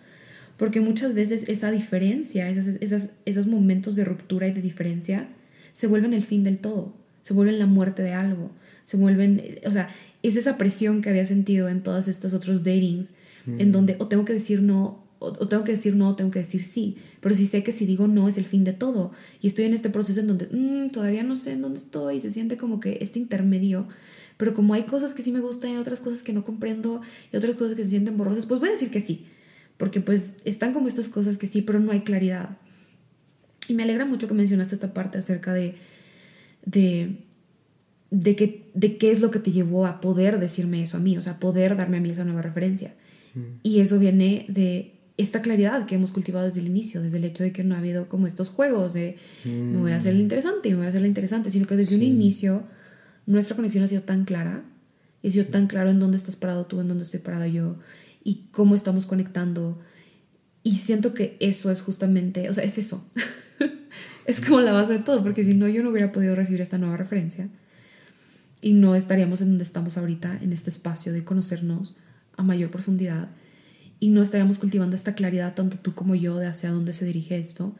[0.56, 5.28] porque muchas veces esa diferencia, esas, esas, esos momentos de ruptura y de diferencia
[5.72, 8.50] se vuelven el fin del todo, se vuelven la muerte de algo,
[8.84, 9.88] se vuelven, o sea,
[10.22, 13.12] es esa presión que había sentido en todos estos otros datings,
[13.58, 16.40] en donde o tengo que decir no o, tengo que decir no, o tengo que
[16.40, 19.46] decir sí, pero si sé que si digo no es el fin de todo y
[19.46, 22.56] estoy en este proceso en donde mm, todavía no sé en dónde estoy, se siente
[22.56, 23.88] como que este intermedio,
[24.36, 27.00] pero como hay cosas que sí me gustan y otras cosas que no comprendo
[27.32, 29.26] y otras cosas que se sienten borrosas, pues voy a decir que sí,
[29.76, 32.58] porque pues están como estas cosas que sí, pero no hay claridad.
[33.68, 35.74] Y me alegra mucho que mencionaste esta parte acerca de,
[36.64, 37.24] de,
[38.10, 41.16] de, que, de qué es lo que te llevó a poder decirme eso a mí,
[41.16, 42.94] o sea, poder darme a mí esa nueva referencia.
[43.34, 43.40] Mm.
[43.62, 47.42] Y eso viene de esta claridad que hemos cultivado desde el inicio, desde el hecho
[47.42, 50.22] de que no ha habido como estos juegos de me voy a hacer el mm.
[50.22, 52.64] interesante, me voy a hacer el interesante, sino que desde un inicio
[53.24, 54.62] nuestra conexión ha sido tan clara
[55.22, 57.76] y ha sido tan claro en dónde estás parado tú, en dónde estoy parado yo
[58.22, 59.78] y cómo estamos conectando.
[60.62, 63.08] Y siento que eso es justamente, o sea, es eso.
[64.26, 66.76] es como la base de todo, porque si no, yo no hubiera podido recibir esta
[66.76, 67.48] nueva referencia
[68.60, 71.94] y no estaríamos en donde estamos ahorita, en este espacio de conocernos
[72.36, 73.28] a mayor profundidad
[73.98, 77.38] y no estaríamos cultivando esta claridad tanto tú como yo de hacia dónde se dirige
[77.38, 77.74] esto.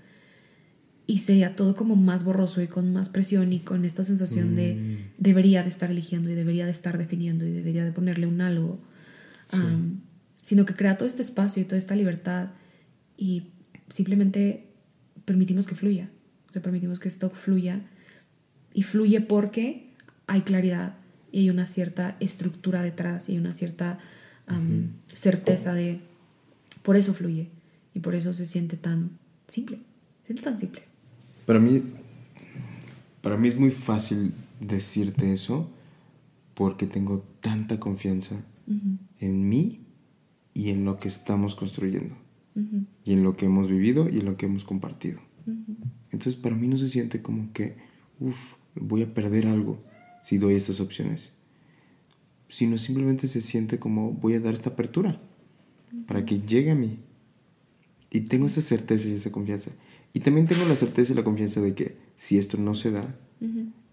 [1.08, 4.74] Y sería todo como más borroso y con más presión y con esta sensación de
[4.74, 5.22] mm.
[5.22, 8.80] debería de estar eligiendo y debería de estar definiendo y debería de ponerle un algo
[10.42, 12.50] sino que crea todo este espacio y toda esta libertad
[13.16, 13.48] y
[13.88, 14.68] simplemente
[15.24, 16.10] permitimos que fluya.
[16.48, 17.82] O sea permitimos que esto fluya
[18.72, 19.90] y fluye porque
[20.26, 20.96] hay claridad
[21.32, 23.98] y hay una cierta estructura detrás y hay una cierta
[25.08, 26.00] certeza de
[26.82, 27.48] por eso fluye
[27.94, 29.18] y por eso se siente tan
[29.48, 29.78] simple,
[30.22, 30.82] se siente tan simple.
[31.46, 31.82] Para mí,
[33.22, 35.70] para mí es muy fácil decirte eso
[36.54, 38.36] porque tengo tanta confianza
[39.20, 39.80] en mí
[40.54, 42.16] y en lo que estamos construyendo
[43.04, 45.20] y en lo que hemos vivido y en lo que hemos compartido.
[46.10, 47.76] Entonces para mí no se siente como que,
[48.20, 49.78] uff, voy a perder algo
[50.22, 51.35] si doy estas opciones
[52.48, 55.20] sino simplemente se siente como voy a dar esta apertura
[56.06, 56.98] para que llegue a mí.
[58.10, 59.72] Y tengo esa certeza y esa confianza.
[60.12, 63.14] Y también tengo la certeza y la confianza de que si esto no se da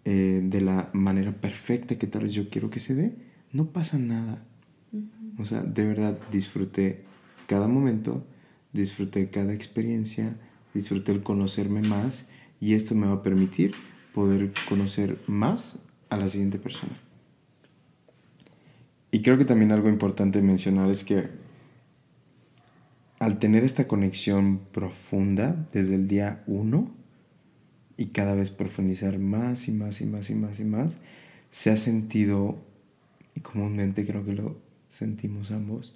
[0.06, 3.14] eh, de la manera perfecta que tal vez yo quiero que se dé,
[3.52, 4.44] no pasa nada.
[5.38, 7.04] O sea, de verdad disfruté
[7.48, 8.24] cada momento,
[8.72, 10.36] disfruté cada experiencia,
[10.74, 12.28] disfruté el conocerme más
[12.60, 13.74] y esto me va a permitir
[14.14, 17.00] poder conocer más a la siguiente persona.
[19.14, 21.30] Y creo que también algo importante mencionar es que
[23.20, 26.90] al tener esta conexión profunda desde el día uno
[27.96, 30.98] y cada vez profundizar más y más y más y más y más,
[31.52, 32.58] se ha sentido,
[33.36, 34.58] y comúnmente creo que lo
[34.90, 35.96] sentimos ambos,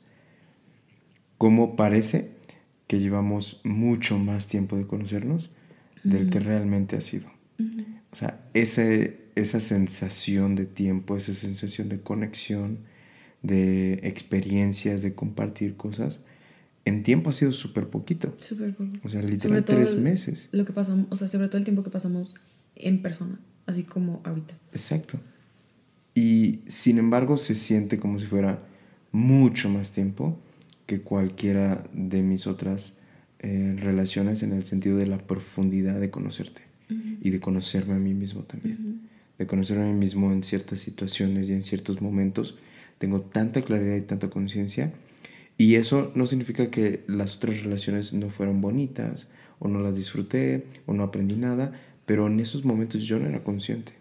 [1.39, 2.30] como parece
[2.85, 5.49] que llevamos mucho más tiempo de conocernos
[6.03, 7.31] del que realmente ha sido.
[8.11, 12.85] O sea, ese, esa sensación de tiempo, esa sensación de conexión,
[13.41, 16.19] de experiencias, de compartir cosas,
[16.85, 18.34] en tiempo ha sido súper poquito.
[18.38, 19.05] Súper poquito.
[19.05, 20.47] O sea, literalmente tres meses.
[20.51, 22.35] Lo que pasamos, o sea, sobre todo el tiempo que pasamos
[22.76, 24.55] en persona, así como ahorita.
[24.72, 25.19] Exacto.
[26.15, 28.64] Y sin embargo se siente como si fuera
[29.11, 30.39] mucho más tiempo
[30.85, 32.93] que cualquiera de mis otras
[33.39, 36.61] eh, relaciones en el sentido de la profundidad de conocerte
[37.22, 39.01] y de conocerme a mí mismo también.
[39.38, 42.57] De conocerme a mí mismo en ciertas situaciones y en ciertos momentos
[42.98, 44.94] tengo tanta claridad y tanta conciencia.
[45.57, 49.28] Y eso no significa que las otras relaciones no fueron bonitas,
[49.60, 51.74] o no las disfruté, o no aprendí nada,
[52.06, 53.94] pero en esos momentos yo no era consciente.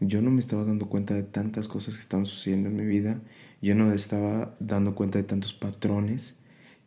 [0.00, 3.20] Yo no me estaba dando cuenta de tantas cosas que estaban sucediendo en mi vida,
[3.60, 6.36] yo no me estaba dando cuenta de tantos patrones.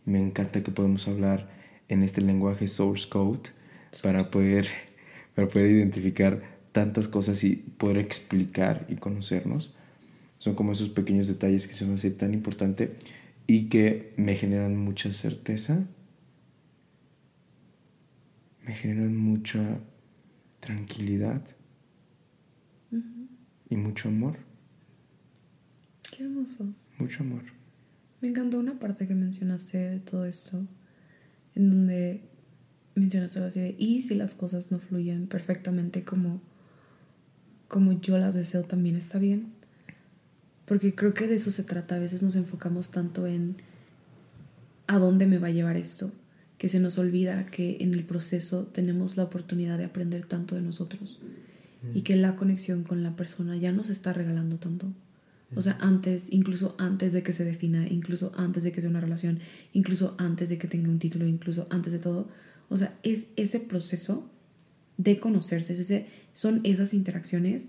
[0.05, 1.49] Me encanta que podemos hablar
[1.89, 3.49] en este lenguaje source code
[4.01, 4.67] para poder,
[5.35, 6.41] para poder identificar
[6.71, 9.73] tantas cosas y poder explicar y conocernos.
[10.41, 12.95] Son como esos pequeños detalles que se me hace tan importante
[13.45, 15.85] y que me generan mucha certeza,
[18.65, 19.77] me generan mucha
[20.59, 21.43] tranquilidad
[23.69, 24.39] y mucho amor.
[26.09, 26.73] Qué hermoso.
[26.97, 27.43] Mucho amor.
[28.21, 30.65] Me encantó una parte que mencionaste de todo esto,
[31.53, 32.23] en donde
[32.95, 36.41] mencionaste algo así de, y si las cosas no fluyen perfectamente como,
[37.67, 39.60] como yo las deseo, también está bien.
[40.65, 41.95] Porque creo que de eso se trata.
[41.95, 43.57] A veces nos enfocamos tanto en
[44.87, 46.11] a dónde me va a llevar esto,
[46.57, 50.61] que se nos olvida que en el proceso tenemos la oportunidad de aprender tanto de
[50.61, 51.19] nosotros
[51.93, 54.91] y que la conexión con la persona ya nos está regalando tanto.
[55.55, 59.01] O sea, antes, incluso antes de que se defina, incluso antes de que sea una
[59.01, 59.39] relación,
[59.73, 62.29] incluso antes de que tenga un título, incluso antes de todo.
[62.69, 64.29] O sea, es ese proceso
[64.97, 67.67] de conocerse, ese, son esas interacciones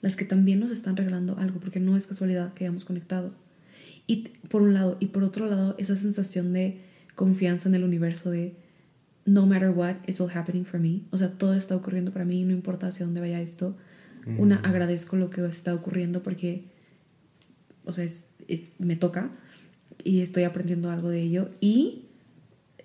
[0.00, 3.32] las que también nos están regalando algo, porque no es casualidad que hayamos conectado.
[4.06, 6.80] Y por un lado, y por otro lado, esa sensación de
[7.14, 8.54] confianza en el universo de
[9.24, 11.02] no matter what, it's all happening for me.
[11.10, 13.76] O sea, todo está ocurriendo para mí, no importa hacia dónde vaya esto.
[14.38, 16.64] Una, agradezco lo que está ocurriendo porque,
[17.84, 18.04] o sea,
[18.78, 19.30] me toca
[20.02, 21.50] y estoy aprendiendo algo de ello.
[21.60, 22.06] Y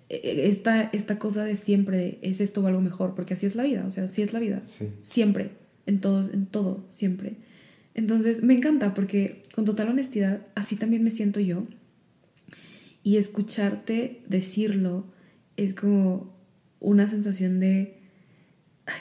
[0.10, 3.64] e, esta, esta cosa de siempre, es esto o algo mejor, porque así es la
[3.64, 4.62] vida, o sea, así es la vida.
[5.02, 5.52] Siempre,
[5.86, 7.36] en todo, en todo, siempre.
[7.94, 11.66] Entonces, me encanta porque con total honestidad, así también me siento yo.
[13.04, 15.06] Y escucharte decirlo
[15.58, 16.34] es como
[16.80, 17.98] una sensación de,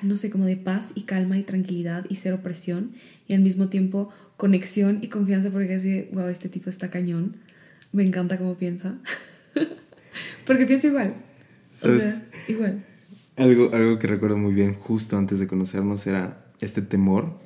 [0.02, 2.92] no sé, como de paz y calma y tranquilidad y cero presión
[3.28, 7.36] y al mismo tiempo conexión y confianza porque así, wow, este tipo está cañón.
[7.92, 8.98] Me encanta cómo piensa.
[10.46, 11.16] porque piensa igual.
[11.72, 12.84] O sea, igual.
[13.36, 17.38] Algo, algo que recuerdo muy bien justo antes de conocernos era este temor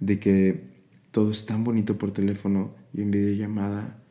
[0.00, 0.64] de que
[1.10, 4.02] todo es tan bonito por teléfono y en videollamada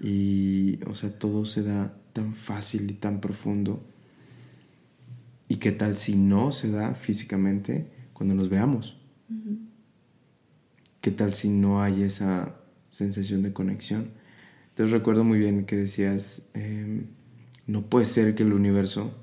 [0.00, 3.82] y, o sea, todo se da tan fácil y tan profundo
[5.48, 8.98] ¿Y qué tal si no se da físicamente cuando nos veamos?
[11.00, 12.56] ¿Qué tal si no hay esa
[12.90, 14.10] sensación de conexión?
[14.70, 17.06] Entonces recuerdo muy bien que decías, em,
[17.66, 19.14] no puede ser que el universo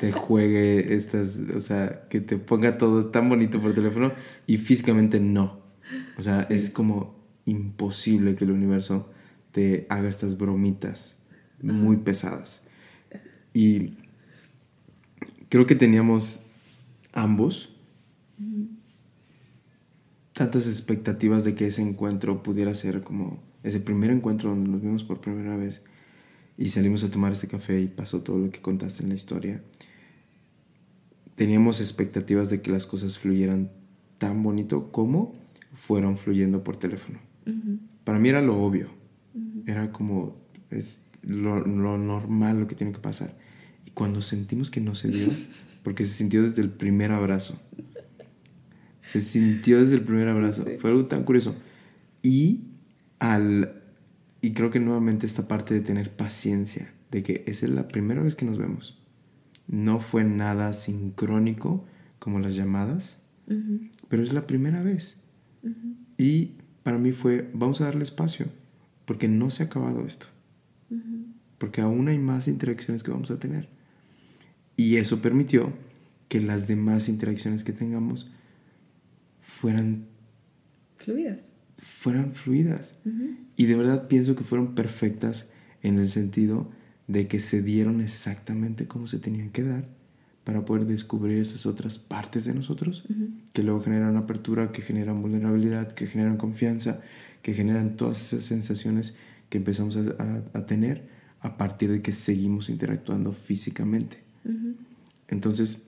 [0.00, 4.12] te juegue estas, o sea, que te ponga todo tan bonito por teléfono
[4.46, 5.60] y físicamente no.
[6.16, 9.10] O sea, es como imposible que el universo
[9.52, 11.16] te haga estas bromitas
[11.62, 12.62] muy pesadas.
[13.52, 13.98] Y
[15.50, 16.40] creo que teníamos
[17.12, 17.76] ambos
[20.32, 25.04] tantas expectativas de que ese encuentro pudiera ser como ese primer encuentro donde nos vimos
[25.04, 25.82] por primera vez
[26.56, 29.62] y salimos a tomar este café y pasó todo lo que contaste en la historia.
[31.34, 33.70] Teníamos expectativas de que las cosas fluyeran
[34.18, 35.32] tan bonito como
[35.72, 37.18] fueron fluyendo por teléfono.
[38.04, 38.90] Para mí era lo obvio,
[39.66, 40.36] era como
[40.70, 43.36] es lo, lo normal lo que tiene que pasar.
[43.86, 45.28] Y cuando sentimos que no se dio,
[45.82, 47.58] porque se sintió desde el primer abrazo.
[49.06, 50.64] Se sintió desde el primer abrazo.
[50.78, 51.56] Fue algo tan curioso.
[52.22, 52.66] Y
[53.18, 53.80] al
[54.42, 58.22] y creo que nuevamente esta parte de tener paciencia, de que esa es la primera
[58.22, 58.99] vez que nos vemos.
[59.70, 61.84] No fue nada sincrónico
[62.18, 63.18] como las llamadas,
[64.08, 65.16] pero es la primera vez.
[66.18, 68.46] Y para mí fue, vamos a darle espacio,
[69.04, 70.26] porque no se ha acabado esto
[71.60, 73.68] porque aún hay más interacciones que vamos a tener.
[74.78, 75.74] Y eso permitió
[76.28, 78.32] que las demás interacciones que tengamos
[79.42, 80.06] fueran
[80.96, 81.52] fluidas.
[81.76, 82.94] Fueran fluidas.
[83.56, 85.48] Y de verdad pienso que fueron perfectas
[85.82, 86.70] en el sentido
[87.10, 89.88] de que se dieron exactamente como se tenían que dar
[90.44, 93.04] para poder descubrir esas otras partes de nosotros
[93.52, 97.00] que luego generan apertura, que generan vulnerabilidad, que generan confianza,
[97.42, 99.16] que generan todas esas sensaciones
[99.48, 101.08] que empezamos a tener
[101.40, 104.18] a partir de que seguimos interactuando físicamente.
[105.28, 105.82] Entonces,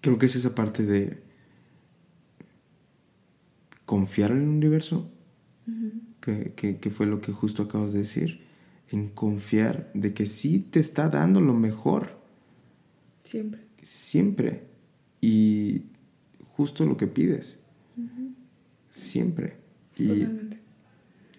[0.00, 1.22] creo que es esa parte de
[3.84, 5.10] confiar en el universo,
[6.20, 8.49] que, fue lo que justo acabas de decir,
[8.90, 12.18] en confiar de que sí te está dando lo mejor.
[13.22, 13.60] Siempre.
[13.82, 14.62] Siempre.
[15.20, 15.82] Y
[16.48, 17.58] justo lo que pides.
[18.90, 19.56] Siempre.
[19.96, 20.26] Y,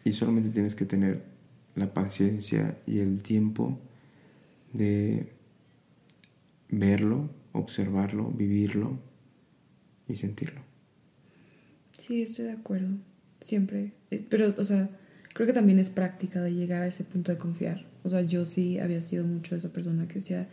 [0.04, 1.24] y solamente tienes que tener
[1.76, 3.80] la paciencia y el tiempo
[4.74, 5.32] de
[6.70, 8.98] verlo, observarlo, vivirlo
[10.08, 10.62] y sentirlo.
[11.98, 12.98] Sí, estoy de acuerdo,
[13.42, 13.94] siempre.
[14.10, 14.90] Eh, pero, o sea,
[15.34, 17.86] creo que también es práctica de llegar a ese punto de confiar.
[18.04, 20.48] O sea, yo sí había sido mucho esa persona que decía,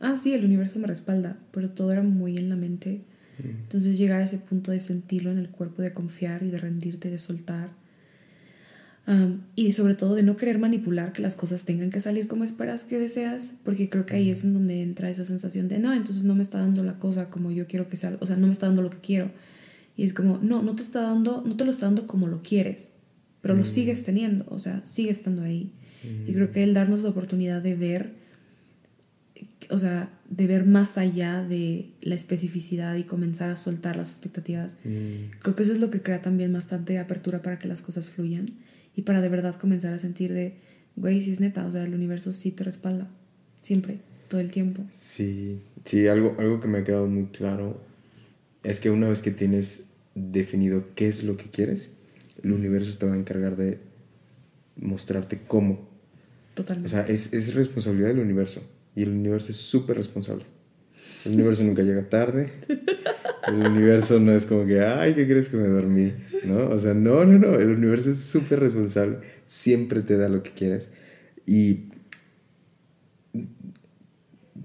[0.00, 3.02] ah, sí, el universo me respalda, pero todo era muy en la mente.
[3.38, 3.62] Mm.
[3.62, 7.10] Entonces llegar a ese punto de sentirlo en el cuerpo, de confiar y de rendirte,
[7.10, 7.70] de soltar
[9.54, 12.82] y sobre todo de no querer manipular que las cosas tengan que salir como esperas
[12.82, 16.24] que deseas, porque creo que ahí es en donde entra esa sensación de, no, entonces
[16.24, 18.52] no me está dando la cosa como yo quiero que sea, o sea, no me
[18.52, 19.30] está dando lo que quiero.
[19.96, 22.42] Y es como, no, no te está dando, no te lo está dando como lo
[22.42, 22.94] quieres,
[23.46, 23.66] pero lo mm.
[23.66, 25.70] sigues teniendo, o sea, sigue estando ahí.
[26.26, 28.12] Y creo que el darnos la oportunidad de ver,
[29.70, 34.78] o sea, de ver más allá de la especificidad y comenzar a soltar las expectativas,
[34.84, 35.38] mm.
[35.40, 38.50] creo que eso es lo que crea también bastante apertura para que las cosas fluyan
[38.96, 40.54] y para de verdad comenzar a sentir de,
[40.96, 43.08] güey, si es neta, o sea, el universo sí te respalda,
[43.60, 44.84] siempre, todo el tiempo.
[44.92, 47.80] Sí, sí, algo, algo que me ha quedado muy claro
[48.64, 49.84] es que una vez que tienes
[50.16, 51.95] definido qué es lo que quieres,
[52.42, 53.78] el universo te va a encargar de
[54.76, 55.88] mostrarte cómo.
[56.54, 56.86] Totalmente.
[56.86, 58.62] O sea, es, es responsabilidad del universo.
[58.94, 60.44] Y el universo es súper responsable.
[61.24, 62.52] El universo nunca llega tarde.
[63.48, 66.12] El universo no es como que, ay, ¿qué crees que me dormí?
[66.44, 66.68] ¿No?
[66.70, 67.54] O sea, no, no, no.
[67.54, 69.18] El universo es súper responsable.
[69.46, 70.88] Siempre te da lo que quieres.
[71.46, 71.90] Y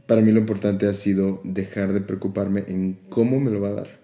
[0.07, 3.73] para mí lo importante ha sido dejar de preocuparme en cómo me lo va a
[3.73, 3.99] dar.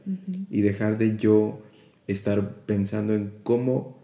[0.49, 1.61] Y dejar de yo
[2.07, 3.99] estar pensando en cómo,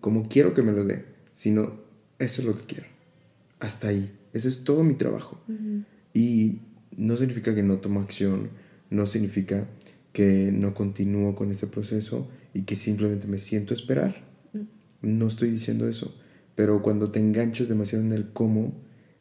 [0.00, 1.04] cómo quiero que me lo dé.
[1.32, 1.80] Sino,
[2.18, 2.86] eso es lo que quiero.
[3.60, 4.12] Hasta ahí.
[4.32, 5.40] Ese es todo mi trabajo.
[6.12, 6.60] Y
[6.96, 8.50] no significa que no tomo acción,
[8.90, 9.66] no significa
[10.12, 14.24] que no continúo con ese proceso y que simplemente me siento a esperar.
[14.54, 14.60] Mm.
[15.02, 16.16] No estoy diciendo eso,
[16.54, 18.72] pero cuando te enganchas demasiado en el cómo,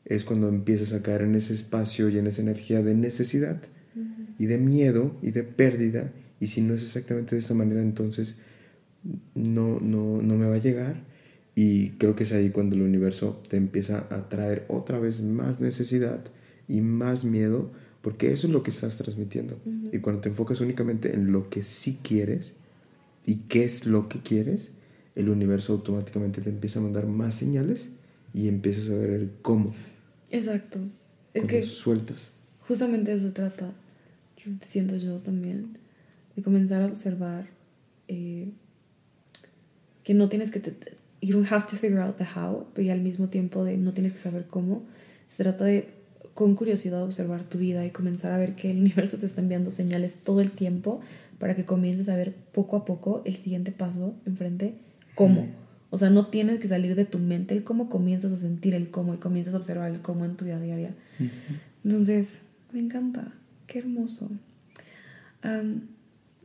[0.06, 3.62] es cuando empiezas a caer en ese espacio y en esa energía de necesidad
[4.38, 6.14] y de miedo y de pérdida.
[6.40, 8.40] Y si no es exactamente de esa manera, entonces
[9.34, 11.04] no, no, no me va a llegar.
[11.56, 15.62] Y creo que es ahí cuando el universo te empieza a traer otra vez más
[15.62, 16.20] necesidad
[16.68, 17.72] y más miedo,
[18.02, 19.58] porque eso es lo que estás transmitiendo.
[19.92, 22.54] Y cuando te enfocas únicamente en lo que sí quieres
[23.26, 24.72] y qué es lo que quieres,
[25.16, 27.90] el universo automáticamente te empieza a mandar más señales
[28.34, 29.74] y empiezas a ver el cómo.
[30.30, 30.80] Exacto.
[31.34, 32.32] Es que sueltas.
[32.68, 33.72] Justamente eso trata,
[34.68, 35.78] siento yo también,
[36.36, 37.48] de comenzar a observar
[38.08, 38.50] eh,
[40.04, 40.62] que no tienes que...
[41.22, 44.14] you don't have to figure out the how, pero al mismo tiempo de no tienes
[44.14, 44.84] que saber cómo.
[45.28, 45.96] Se trata de
[46.36, 49.72] con curiosidad observar tu vida y comenzar a ver que el universo te está enviando
[49.72, 51.00] señales todo el tiempo
[51.40, 54.76] para que comiences a ver poco a poco el siguiente paso enfrente,
[55.16, 55.48] cómo.
[55.92, 58.90] O sea, no tienes que salir de tu mente el cómo comienzas a sentir el
[58.92, 60.94] cómo y comienzas a observar el cómo en tu vida diaria.
[61.86, 62.40] Entonces,
[62.74, 63.32] me encanta,
[63.68, 64.30] qué hermoso.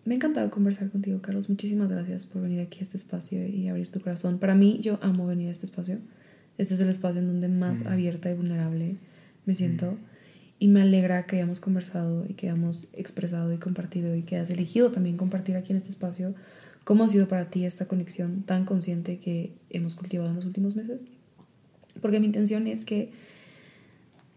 [0.05, 1.49] Me ha encantado conversar contigo, Carlos.
[1.49, 4.39] Muchísimas gracias por venir aquí a este espacio y abrir tu corazón.
[4.39, 5.99] Para mí, yo amo venir a este espacio.
[6.59, 8.97] Este es el espacio en donde más abierta y vulnerable
[9.47, 9.99] me siento.
[10.59, 14.51] Y me alegra que hayamos conversado y que hayamos expresado y compartido y que hayas
[14.51, 16.35] elegido también compartir aquí en este espacio
[16.85, 20.77] cómo ha sido para ti esta conexión tan consciente que hemos cultivado en los últimos
[20.77, 21.05] meses.
[22.01, 23.11] Porque mi intención es que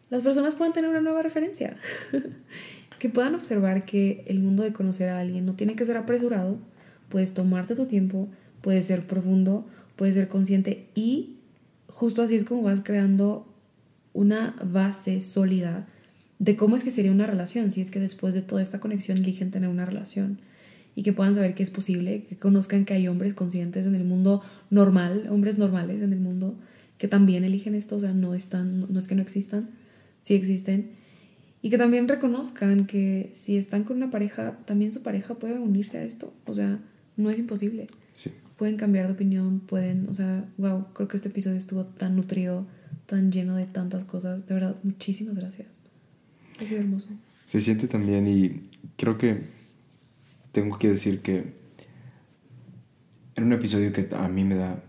[0.10, 1.76] las personas puedan tener una nueva referencia,
[3.04, 6.58] que puedan observar que el mundo de conocer a alguien no tiene que ser apresurado,
[7.10, 8.30] puedes tomarte tu tiempo,
[8.62, 9.68] puedes ser profundo,
[9.98, 11.36] puedes ser consciente y
[11.88, 13.46] justo así es como vas creando
[14.14, 15.86] una base sólida
[16.40, 19.18] de cómo es que sería una relación, si es que después de toda esta conexión
[19.18, 20.40] eligen tener una relación
[20.96, 24.06] y que puedan saber que es posible, que conozcan que hay hombres conscientes en el
[24.06, 26.56] mundo normal, hombres normales en el mundo
[26.98, 29.72] que también eligen esto, o sea, no están no es que no existan,
[30.22, 31.03] sí existen
[31.64, 35.98] y que también reconozcan que si están con una pareja, también su pareja puede unirse
[35.98, 36.80] a esto, o sea,
[37.18, 37.88] no es imposible.
[38.58, 42.68] Pueden cambiar de opinión, pueden, o sea, wow, creo que este episodio estuvo tan nutrido
[43.06, 44.46] tan lleno de tantas cosas.
[44.46, 45.68] De verdad, muchísimas gracias.
[46.60, 47.10] Ha sido hermoso.
[47.48, 49.42] Se siente también y creo que
[50.52, 51.54] tengo que decir que
[53.36, 54.84] era un episodio que a mí me da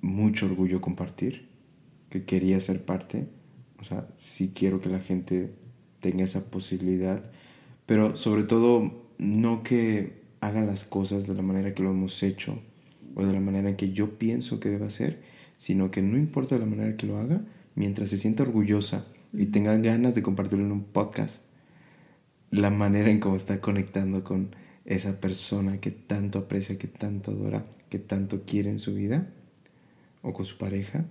[0.00, 1.48] mucho orgullo compartir,
[2.10, 3.28] que quería ser parte.
[3.78, 5.54] O sea, sí quiero que la gente
[6.00, 7.22] tenga esa posibilidad,
[7.86, 12.58] pero sobre todo no que haga las cosas de la manera que lo hemos hecho
[13.14, 15.20] o de la manera en que yo pienso que deba ser,
[15.56, 17.40] sino que no importa la manera que lo haga,
[17.74, 21.46] mientras se sienta orgullosa y tenga ganas de compartirlo en un podcast,
[22.50, 24.54] la manera en cómo está conectando con
[24.84, 29.28] esa persona que tanto aprecia, que tanto adora, que tanto quiere en su vida,
[30.22, 31.04] o con su pareja,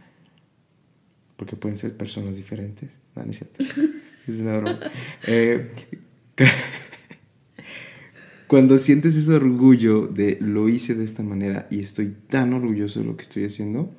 [1.35, 2.89] porque pueden ser personas diferentes.
[3.15, 3.63] No, es cierto.
[4.27, 4.79] Es una broma.
[5.25, 5.71] Eh,
[8.47, 13.05] cuando sientes ese orgullo de lo hice de esta manera y estoy tan orgulloso de
[13.05, 13.93] lo que estoy haciendo,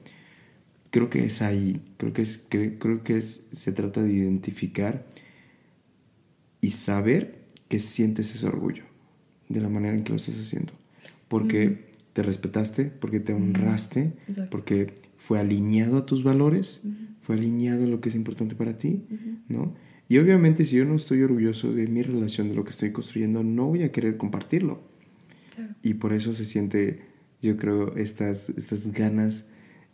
[0.90, 5.06] creo que es ahí, creo que, es, creo que es, se trata de identificar
[6.60, 7.38] y saber
[7.68, 8.84] que sientes ese orgullo
[9.48, 10.72] de la manera en que lo estás haciendo.
[11.28, 14.12] Porque te respetaste, porque te honraste,
[14.50, 16.82] porque fue alineado a tus valores,
[17.20, 19.02] fue alineado a lo que es importante para ti,
[19.48, 19.74] ¿no?
[20.08, 23.42] Y obviamente si yo no estoy orgulloso de mi relación, de lo que estoy construyendo,
[23.42, 24.80] no voy a querer compartirlo.
[25.82, 27.02] Y por eso se siente,
[27.42, 29.46] yo creo, estas, estas ganas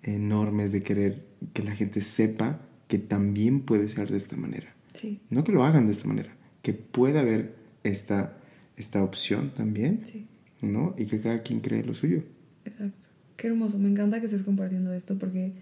[0.03, 4.75] enormes de querer que la gente sepa que también puede ser de esta manera.
[4.93, 5.21] Sí.
[5.31, 8.37] No que lo hagan de esta manera, que pueda haber esta,
[8.77, 10.27] esta opción también, sí.
[10.61, 10.95] ¿no?
[10.97, 12.23] Y que cada quien cree lo suyo.
[12.65, 13.09] Exacto.
[13.37, 13.79] Qué hermoso.
[13.79, 15.53] Me encanta que estés compartiendo esto porque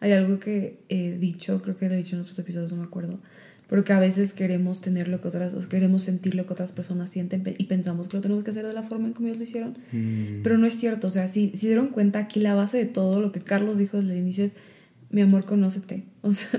[0.00, 2.84] hay algo que he dicho, creo que lo he dicho en otros episodios, no me
[2.84, 3.20] acuerdo,
[3.70, 7.08] porque a veces queremos tener lo que otras, o queremos sentir lo que otras personas
[7.08, 9.44] sienten y pensamos que lo tenemos que hacer de la forma en como ellos lo
[9.44, 10.42] hicieron, Mm.
[10.42, 13.20] pero no es cierto, o sea, si, si dieron cuenta aquí la base de todo
[13.20, 14.54] lo que Carlos dijo desde el inicio es,
[15.10, 16.50] mi amor, conócete, o sea,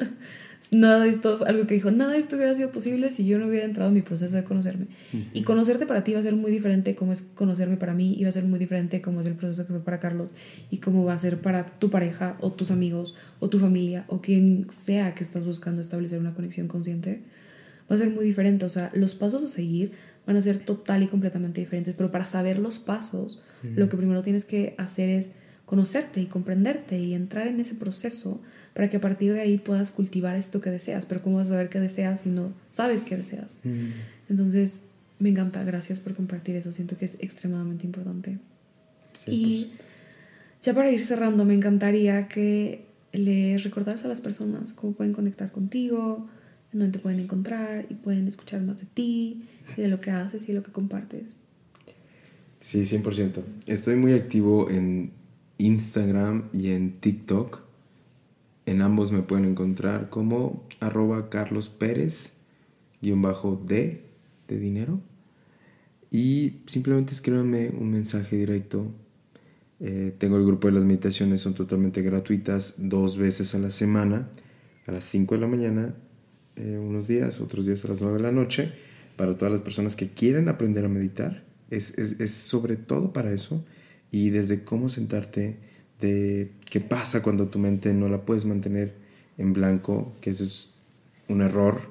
[0.70, 3.48] nada de esto, algo que dijo, nada de esto hubiera sido posible si yo no
[3.48, 4.88] hubiera entrado en mi proceso de conocerme.
[5.34, 8.24] Y conocerte para ti va a ser muy diferente como es conocerme para mí y
[8.24, 10.32] va a ser muy diferente como es el proceso que fue para Carlos
[10.70, 14.22] y cómo va a ser para tu pareja o tus amigos o tu familia o
[14.22, 17.24] quien sea que estás buscando establecer una conexión consciente.
[17.90, 19.92] Va a ser muy diferente, o sea, los pasos a seguir
[20.26, 24.22] van a ser total y completamente diferentes, pero para saber los pasos, lo que primero
[24.22, 25.32] tienes que hacer es
[25.66, 28.42] conocerte y comprenderte y entrar en ese proceso
[28.74, 31.06] para que a partir de ahí puedas cultivar esto que deseas.
[31.06, 33.58] Pero ¿cómo vas a saber qué deseas si no sabes qué deseas?
[33.64, 33.90] Mm.
[34.30, 34.82] Entonces,
[35.20, 38.40] me encanta, gracias por compartir eso, siento que es extremadamente importante.
[39.28, 39.72] Y
[40.64, 45.52] ya para ir cerrando, me encantaría que les recordaras a las personas cómo pueden conectar
[45.52, 46.28] contigo,
[46.74, 49.44] en dónde te pueden encontrar y pueden escuchar más de ti
[49.78, 51.44] y de lo que haces y de lo que compartes.
[52.60, 53.44] Sí, 100%.
[53.68, 55.12] Estoy muy activo en
[55.58, 57.62] Instagram y en TikTok.
[58.66, 62.34] En ambos me pueden encontrar como arroba Carlos Pérez,
[63.02, 64.04] guion bajo D
[64.48, 65.02] de dinero.
[66.12, 68.92] Y simplemente escríbanme un mensaje directo.
[69.80, 74.30] Eh, tengo el grupo de las meditaciones, son totalmente gratuitas, dos veces a la semana,
[74.86, 75.96] a las 5 de la mañana,
[76.56, 78.74] eh, unos días, otros días a las 9 de la noche,
[79.16, 81.46] para todas las personas que quieren aprender a meditar.
[81.70, 83.66] Es, es, es sobre todo para eso.
[84.12, 85.58] Y desde cómo sentarte,
[86.02, 88.94] de qué pasa cuando tu mente no la puedes mantener
[89.38, 90.72] en blanco, que ese es
[91.30, 91.82] un error,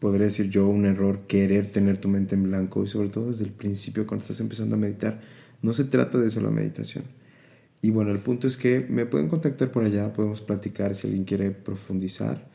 [0.00, 3.44] podría decir yo, un error querer tener tu mente en blanco y sobre todo desde
[3.44, 5.20] el principio cuando estás empezando a meditar.
[5.62, 7.04] No se trata de eso la meditación.
[7.82, 11.24] Y bueno, el punto es que me pueden contactar por allá, podemos platicar si alguien
[11.24, 12.48] quiere profundizar.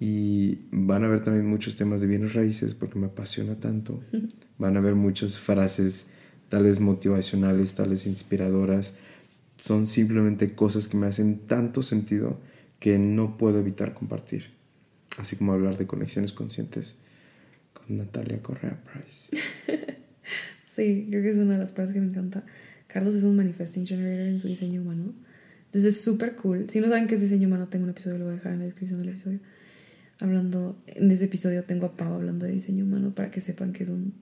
[0.00, 4.00] Y van a ver también muchos temas de bienes raíces porque me apasiona tanto.
[4.58, 6.08] Van a ver muchas frases,
[6.48, 8.94] tales motivacionales, tales inspiradoras.
[9.56, 12.40] Son simplemente cosas que me hacen tanto sentido
[12.80, 14.50] que no puedo evitar compartir.
[15.16, 16.96] Así como hablar de conexiones conscientes
[17.72, 19.30] con Natalia Correa Price.
[20.74, 22.44] Sí, creo que es una de las partes que me encanta.
[22.88, 25.14] Carlos es un manifesting generator en su diseño humano.
[25.66, 26.68] Entonces es súper cool.
[26.68, 28.58] Si no saben qué es diseño humano, tengo un episodio, lo voy a dejar en
[28.58, 29.38] la descripción del episodio.
[30.18, 33.84] Hablando, en ese episodio tengo a Pau hablando de diseño humano para que sepan que
[33.84, 34.14] es un,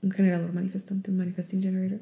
[0.00, 2.00] un generador manifestante, un manifesting generator.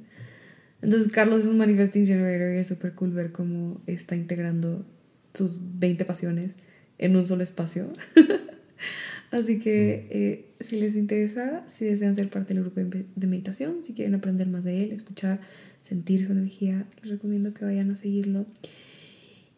[0.83, 4.87] Entonces Carlos es un manifesting generator y es súper cool ver cómo está integrando
[5.35, 6.57] sus 20 pasiones
[6.99, 7.91] en un solo espacio.
[9.31, 13.85] Así que eh, si les interesa, si desean ser parte del grupo de de meditación,
[13.85, 15.41] si quieren aprender más de él, escuchar,
[15.83, 18.47] sentir su energía, les recomiendo que vayan a seguirlo.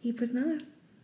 [0.03, 0.59] Y pues nada,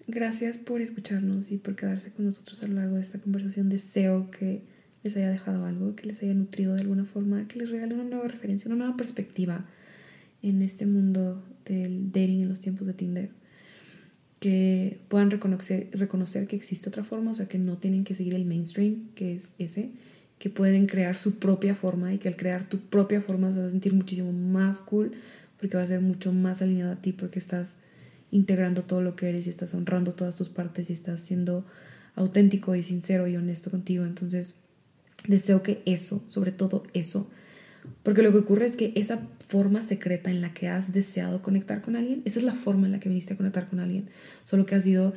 [0.06, 3.70] gracias por escucharnos y por quedarse con nosotros a lo largo de esta conversación.
[3.70, 4.62] Deseo que
[5.02, 8.04] les haya dejado algo, que les haya nutrido de alguna forma, que les regale una
[8.04, 9.64] nueva referencia, una nueva perspectiva
[10.42, 13.30] en este mundo del dating en los tiempos de Tinder
[14.40, 18.34] que puedan reconocer, reconocer que existe otra forma, o sea, que no tienen que seguir
[18.34, 19.90] el mainstream, que es ese,
[20.38, 23.66] que pueden crear su propia forma y que al crear tu propia forma se va
[23.66, 25.12] a sentir muchísimo más cool
[25.58, 27.76] porque va a ser mucho más alineado a ti porque estás
[28.30, 31.64] integrando todo lo que eres y estás honrando todas tus partes y estás siendo
[32.14, 34.04] auténtico y sincero y honesto contigo.
[34.04, 34.54] Entonces,
[35.26, 37.28] deseo que eso, sobre todo eso,
[38.02, 41.82] porque lo que ocurre es que esa forma secreta en la que has deseado conectar
[41.82, 44.08] con alguien, esa es la forma en la que viniste a conectar con alguien,
[44.44, 45.12] solo que ha sido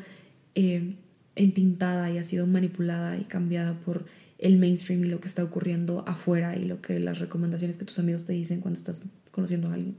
[0.55, 0.95] eh,
[1.35, 4.05] entintada y ha sido manipulada y cambiada por
[4.39, 7.99] el mainstream y lo que está ocurriendo afuera y lo que las recomendaciones que tus
[7.99, 9.95] amigos te dicen cuando estás conociendo a alguien.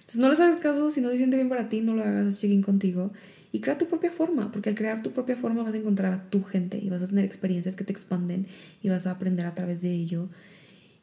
[0.00, 2.40] Entonces no les hagas caso, si no se siente bien para ti, no lo hagas,
[2.40, 3.12] check-in contigo
[3.50, 6.30] y crea tu propia forma, porque al crear tu propia forma vas a encontrar a
[6.30, 8.46] tu gente y vas a tener experiencias que te expanden
[8.82, 10.28] y vas a aprender a través de ello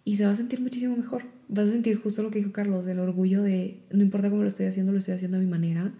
[0.05, 1.23] y se va a sentir muchísimo mejor.
[1.49, 4.47] Vas a sentir justo lo que dijo Carlos, el orgullo de no importa cómo lo
[4.47, 5.93] estoy haciendo, lo estoy haciendo a mi manera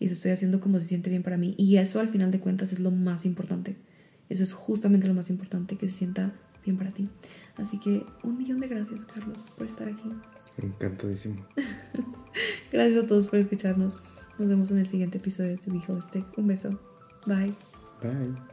[0.00, 1.54] y eso estoy haciendo como se siente bien para mí.
[1.58, 3.76] Y eso al final de cuentas es lo más importante.
[4.28, 6.32] Eso es justamente lo más importante, que se sienta
[6.64, 7.08] bien para ti.
[7.56, 10.10] Así que un millón de gracias, Carlos, por estar aquí.
[10.58, 11.46] Encantadísimo.
[12.72, 13.94] Gracias a todos por escucharnos.
[14.38, 16.26] Nos vemos en el siguiente episodio de To Be Holistic.
[16.38, 16.80] Un beso.
[17.26, 17.54] Bye.
[18.02, 18.51] Bye.